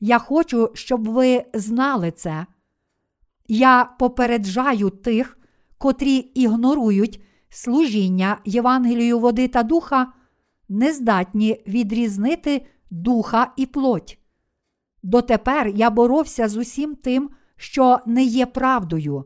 Я 0.00 0.18
хочу, 0.18 0.70
щоб 0.74 1.08
ви 1.08 1.44
знали 1.54 2.10
це. 2.10 2.46
Я 3.48 3.84
попереджаю 3.98 4.90
тих, 4.90 5.38
котрі 5.78 6.16
ігнорують 6.16 7.22
служіння 7.48 8.38
Євангелію 8.44 9.18
води 9.18 9.48
та 9.48 9.62
духа, 9.62 10.12
не 10.68 10.92
здатні 10.92 11.62
відрізнити 11.66 12.66
духа 12.90 13.52
і 13.56 13.66
плоть. 13.66 14.18
Дотепер 15.02 15.68
я 15.68 15.90
боровся 15.90 16.48
з 16.48 16.56
усім 16.56 16.94
тим, 16.94 17.30
що 17.56 17.98
не 18.06 18.24
є 18.24 18.46
правдою. 18.46 19.24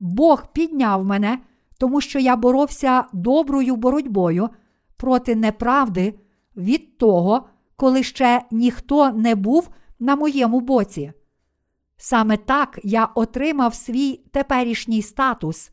Бог 0.00 0.52
підняв 0.52 1.04
мене, 1.04 1.38
тому 1.78 2.00
що 2.00 2.18
я 2.18 2.36
боровся 2.36 3.04
доброю 3.12 3.76
боротьбою 3.76 4.48
проти 4.96 5.34
неправди 5.34 6.14
від 6.56 6.98
того, 6.98 7.48
коли 7.76 8.02
ще 8.02 8.42
ніхто 8.50 9.10
не 9.12 9.34
був 9.34 9.68
на 9.98 10.16
моєму 10.16 10.60
боці. 10.60 11.12
Саме 11.96 12.36
так 12.36 12.78
я 12.82 13.04
отримав 13.04 13.74
свій 13.74 14.20
теперішній 14.30 15.02
статус, 15.02 15.70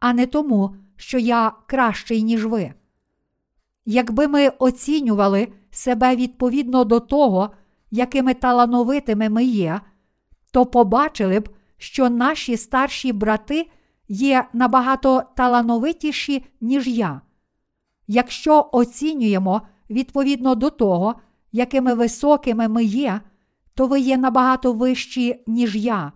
а 0.00 0.12
не 0.12 0.26
тому, 0.26 0.76
що 0.96 1.18
я 1.18 1.52
кращий, 1.66 2.22
ніж 2.22 2.46
ви. 2.46 2.72
Якби 3.84 4.28
ми 4.28 4.48
оцінювали 4.48 5.48
себе 5.70 6.16
відповідно 6.16 6.84
до 6.84 7.00
того, 7.00 7.50
якими 7.90 8.34
талановитими 8.34 9.28
ми 9.28 9.44
є, 9.44 9.80
то 10.50 10.66
побачили 10.66 11.40
б, 11.40 11.48
що 11.76 12.10
наші 12.10 12.56
старші 12.56 13.12
брати 13.12 13.68
є 14.08 14.48
набагато 14.52 15.22
талановитіші, 15.36 16.44
ніж 16.60 16.88
я. 16.88 17.20
Якщо 18.06 18.68
оцінюємо 18.72 19.62
відповідно 19.92 20.54
до 20.54 20.70
того, 20.70 21.14
якими 21.52 21.94
високими 21.94 22.68
ми 22.68 22.84
є, 22.84 23.20
то 23.74 23.86
ви 23.86 24.00
є 24.00 24.16
набагато 24.16 24.72
вищі, 24.72 25.42
ніж 25.46 25.76
я. 25.76 26.12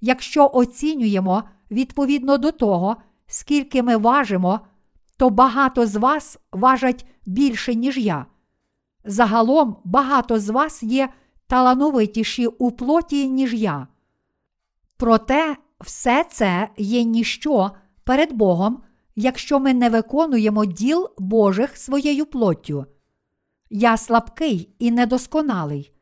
Якщо 0.00 0.50
оцінюємо 0.54 1.42
відповідно 1.70 2.38
до 2.38 2.52
того, 2.52 2.96
скільки 3.26 3.82
ми 3.82 3.96
важимо, 3.96 4.60
то 5.16 5.30
багато 5.30 5.86
з 5.86 5.96
вас 5.96 6.38
важать 6.52 7.06
більше, 7.26 7.74
ніж 7.74 7.98
я. 7.98 8.26
Загалом 9.04 9.76
багато 9.84 10.38
з 10.38 10.48
вас 10.48 10.82
є 10.82 11.08
талановитіші 11.46 12.46
у 12.46 12.70
плоті, 12.70 13.28
ніж 13.28 13.54
я. 13.54 13.86
Проте 14.96 15.56
все 15.80 16.24
це 16.30 16.68
є 16.76 17.04
ніщо 17.04 17.70
перед 18.04 18.32
Богом, 18.32 18.82
якщо 19.16 19.60
ми 19.60 19.74
не 19.74 19.90
виконуємо 19.90 20.64
діл 20.64 21.10
Божих 21.18 21.76
своєю 21.76 22.26
плоттю. 22.26 22.86
Я 23.76 23.96
слабкий 23.96 24.74
і 24.78 24.90
недосконалий. 24.90 25.92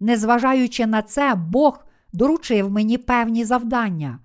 Незважаючи 0.00 0.86
на 0.86 1.02
це, 1.02 1.34
Бог 1.34 1.84
доручив 2.12 2.70
мені 2.70 2.98
певні 2.98 3.44
завдання. 3.44 4.18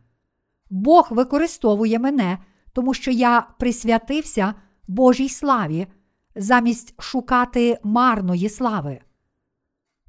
Бог 0.70 1.08
використовує 1.12 2.00
мене, 2.00 2.38
тому 2.74 2.94
що 2.94 3.12
я 3.12 3.48
присвятився 3.60 4.54
Божій 4.88 5.30
славі, 5.30 5.88
замість 6.36 7.02
шукати 7.02 7.80
марної 7.84 8.50
слави. 8.50 9.00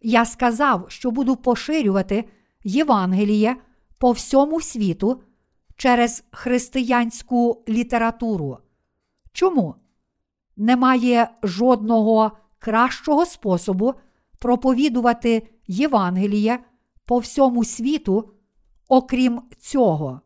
Я 0.02 0.24
сказав, 0.24 0.86
що 0.88 1.10
буду 1.10 1.36
поширювати 1.36 2.24
Євангеліє 2.64 3.56
по 3.98 4.12
всьому 4.12 4.60
світу 4.60 5.22
через 5.76 6.24
християнську 6.30 7.64
літературу. 7.68 8.58
Чому? 9.32 9.74
Немає 10.56 11.30
жодного 11.42 12.32
кращого 12.58 13.26
способу 13.26 13.94
проповідувати 14.38 15.48
Євангеліє 15.66 16.58
по 17.04 17.18
всьому 17.18 17.64
світу, 17.64 18.30
окрім 18.88 19.42
цього. 19.58 20.20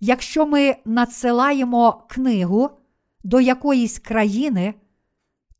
Якщо 0.00 0.46
ми 0.46 0.76
надсилаємо 0.84 2.04
книгу 2.08 2.70
до 3.24 3.40
якоїсь 3.40 3.98
країни, 3.98 4.74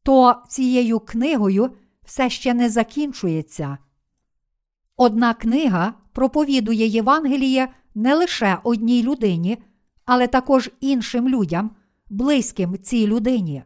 то 0.02 0.36
цією 0.48 1.00
книгою 1.00 1.70
все 2.04 2.30
ще 2.30 2.54
не 2.54 2.70
закінчується. 2.70 3.78
Одна 4.96 5.34
книга 5.34 5.94
проповідує 6.12 6.86
Євангеліє 6.86 7.68
не 7.94 8.14
лише 8.14 8.58
одній 8.62 9.02
людині, 9.02 9.58
але 10.04 10.26
також 10.26 10.70
іншим 10.80 11.28
людям, 11.28 11.70
близьким 12.10 12.78
цій 12.78 13.06
людині. 13.06 13.62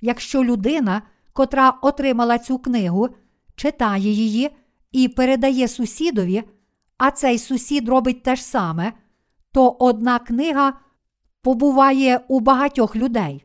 Якщо 0.00 0.44
людина, 0.44 1.02
котра 1.32 1.70
отримала 1.82 2.38
цю 2.38 2.58
книгу, 2.58 3.08
читає 3.56 4.10
її 4.10 4.50
і 4.92 5.08
передає 5.08 5.68
сусідові, 5.68 6.42
а 6.98 7.10
цей 7.10 7.38
сусід 7.38 7.88
робить 7.88 8.22
те 8.22 8.36
ж 8.36 8.44
саме, 8.44 8.92
то 9.52 9.70
одна 9.70 10.18
книга 10.18 10.72
побуває 11.42 12.20
у 12.28 12.40
багатьох 12.40 12.96
людей. 12.96 13.44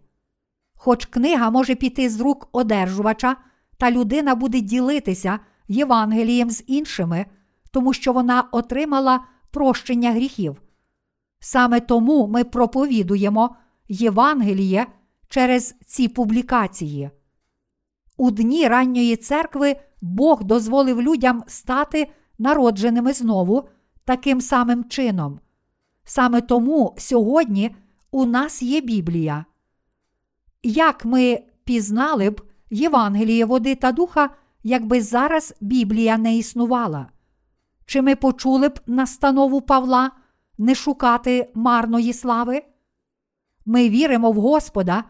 Хоч 0.75 1.05
книга 1.05 1.49
може 1.49 1.75
піти 1.75 2.09
з 2.09 2.19
рук 2.19 2.49
одержувача, 2.51 3.35
та 3.77 3.91
людина 3.91 4.35
буде 4.35 4.61
ділитися 4.61 5.39
Євангелієм 5.67 6.49
з 6.49 6.63
іншими, 6.67 7.25
тому 7.71 7.93
що 7.93 8.13
вона 8.13 8.41
отримала 8.51 9.19
прощення 9.51 10.11
гріхів. 10.11 10.61
Саме 11.39 11.79
тому 11.79 12.27
ми 12.27 12.43
проповідуємо 12.43 13.55
Євангеліє 13.89 14.87
через 15.35 15.75
ці 15.85 16.07
публікації. 16.07 17.09
У 18.17 18.31
дні 18.31 18.67
ранньої 18.67 19.15
церкви 19.15 19.75
Бог 20.01 20.43
дозволив 20.43 21.01
людям 21.01 21.43
стати 21.47 22.11
народженими 22.39 23.13
знову 23.13 23.69
таким 24.05 24.41
самим 24.41 24.83
чином. 24.83 25.39
Саме 26.03 26.41
тому 26.41 26.95
сьогодні 26.97 27.75
у 28.11 28.25
нас 28.25 28.61
є 28.61 28.81
Біблія. 28.81 29.45
Як 30.63 31.05
ми 31.05 31.43
пізнали 31.63 32.29
б 32.29 32.41
Євангеліє 32.69 33.45
води 33.45 33.75
та 33.75 33.91
духа, 33.91 34.29
якби 34.63 35.01
зараз 35.01 35.53
Біблія 35.61 36.17
не 36.17 36.37
існувала? 36.37 37.09
Чи 37.85 38.01
ми 38.01 38.15
почули 38.15 38.69
б 38.69 38.79
настанову 38.87 39.61
Павла 39.61 40.11
не 40.57 40.75
шукати 40.75 41.51
марної 41.55 42.13
слави? 42.13 42.63
Ми 43.65 43.89
віримо 43.89 44.31
в 44.31 44.35
Господа 44.35 45.03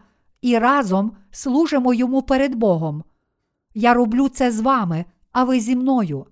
і 0.46 0.58
разом 0.58 1.16
служимо 1.30 1.94
йому 1.94 2.22
перед 2.22 2.54
Богом. 2.54 3.04
Я 3.74 3.94
роблю 3.94 4.28
це 4.28 4.50
з 4.50 4.60
вами, 4.60 5.04
а 5.32 5.44
ви 5.44 5.60
зі 5.60 5.76
мною. 5.76 6.26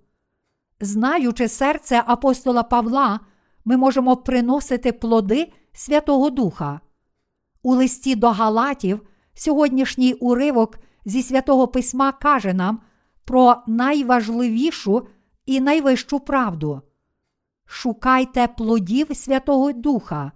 Знаючи 0.80 1.48
серце 1.48 2.02
апостола 2.06 2.62
Павла, 2.62 3.20
ми 3.64 3.76
можемо 3.76 4.16
приносити 4.16 4.92
плоди 4.92 5.52
Святого 5.72 6.30
Духа. 6.30 6.80
У 7.62 7.74
листі 7.74 8.14
до 8.14 8.30
Галатів 8.30 9.00
сьогоднішній 9.34 10.14
уривок 10.14 10.78
зі 11.04 11.22
святого 11.22 11.68
Письма 11.68 12.12
каже 12.12 12.54
нам 12.54 12.80
про 13.24 13.56
найважливішу 13.66 15.08
і 15.46 15.60
найвищу 15.60 16.20
правду. 16.20 16.82
Шукайте 17.66 18.46
плодів 18.46 19.16
Святого 19.16 19.72
Духа, 19.72 20.32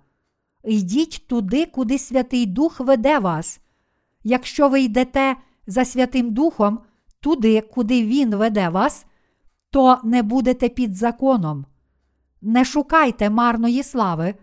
йдіть 0.64 1.24
туди, 1.28 1.66
куди 1.66 1.98
Святий 1.98 2.46
Дух 2.46 2.80
веде 2.80 3.18
вас. 3.18 3.60
Якщо 4.28 4.68
ви 4.68 4.80
йдете 4.80 5.36
за 5.66 5.84
Святим 5.84 6.30
Духом, 6.30 6.78
туди, 7.20 7.60
куди 7.60 8.02
Він 8.02 8.36
веде 8.36 8.68
вас, 8.68 9.06
то 9.70 9.98
не 10.04 10.22
будете 10.22 10.68
під 10.68 10.94
законом. 10.94 11.66
Не 12.42 12.64
шукайте 12.64 13.30
марної 13.30 13.82
слави, 13.82 14.34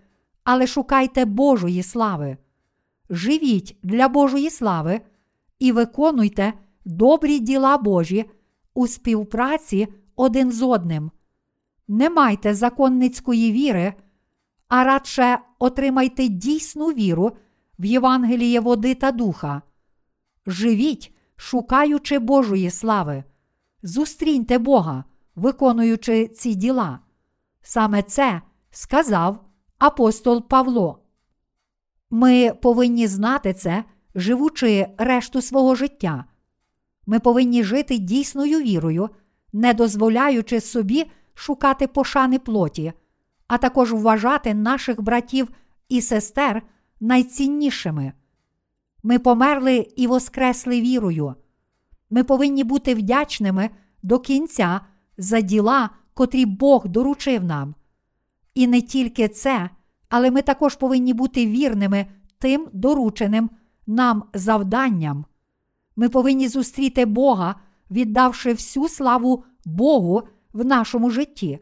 але 0.43 0.67
шукайте 0.67 1.25
Божої 1.25 1.83
слави. 1.83 2.37
Живіть 3.09 3.77
для 3.83 4.07
Божої 4.07 4.49
слави 4.49 5.01
і 5.59 5.71
виконуйте 5.71 6.53
добрі 6.85 7.39
діла 7.39 7.77
Божі 7.77 8.25
у 8.73 8.87
співпраці 8.87 9.87
один 10.15 10.51
з 10.51 10.61
одним. 10.61 11.11
Не 11.87 12.09
майте 12.09 12.53
законницької 12.53 13.51
віри, 13.51 13.93
а 14.67 14.83
радше 14.83 15.37
отримайте 15.59 16.27
дійсну 16.27 16.87
віру 16.87 17.31
в 17.79 17.85
Євангеліє 17.85 18.59
води 18.59 18.95
та 18.95 19.11
духа. 19.11 19.61
Живіть, 20.47 21.15
шукаючи 21.35 22.19
Божої 22.19 22.69
слави, 22.69 23.23
зустріньте 23.83 24.57
Бога, 24.57 25.03
виконуючи 25.35 26.27
ці 26.27 26.55
діла. 26.55 26.99
Саме 27.61 28.03
це 28.03 28.41
сказав 28.71 29.45
апостол 29.77 30.47
Павло. 30.47 30.99
Ми 32.09 32.53
повинні 32.61 33.07
знати 33.07 33.53
це, 33.53 33.83
живучи 34.15 34.87
решту 34.97 35.41
свого 35.41 35.75
життя. 35.75 36.25
Ми 37.05 37.19
повинні 37.19 37.63
жити 37.63 37.97
дійсною 37.97 38.59
вірою, 38.59 39.09
не 39.53 39.73
дозволяючи 39.73 40.61
собі 40.61 41.11
шукати 41.33 41.87
пошани 41.87 42.39
плоті, 42.39 42.93
а 43.47 43.57
також 43.57 43.93
вважати 43.93 44.53
наших 44.53 45.01
братів 45.01 45.49
і 45.89 46.01
сестер 46.01 46.61
найціннішими. 46.99 48.13
Ми 49.07 49.19
померли 49.19 49.87
і 49.95 50.07
воскресли 50.07 50.81
вірою. 50.81 51.35
Ми 52.09 52.23
повинні 52.23 52.63
бути 52.63 52.95
вдячними 52.95 53.69
до 54.03 54.19
кінця 54.19 54.81
за 55.17 55.41
діла, 55.41 55.89
котрі 56.13 56.45
Бог 56.45 56.87
доручив 56.87 57.43
нам. 57.43 57.75
І 58.53 58.67
не 58.67 58.81
тільки 58.81 59.27
це, 59.27 59.69
але 60.09 60.31
ми 60.31 60.41
також 60.41 60.75
повинні 60.75 61.13
бути 61.13 61.47
вірними 61.47 62.05
тим 62.39 62.67
дорученим 62.73 63.49
нам 63.87 64.23
завданням. 64.33 65.25
Ми 65.95 66.09
повинні 66.09 66.47
зустріти 66.47 67.05
Бога, 67.05 67.55
віддавши 67.91 68.53
всю 68.53 68.89
славу 68.89 69.43
Богу 69.65 70.23
в 70.53 70.65
нашому 70.65 71.09
житті. 71.09 71.59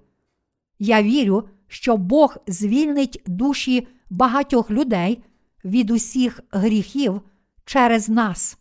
Я 0.79 1.03
вірю, 1.03 1.43
що 1.67 1.97
Бог 1.97 2.37
звільнить 2.47 3.21
душі 3.25 3.87
багатьох 4.09 4.71
людей 4.71 5.23
від 5.65 5.91
усіх 5.91 6.39
гріхів 6.51 7.21
через 7.65 8.09
нас. 8.09 8.57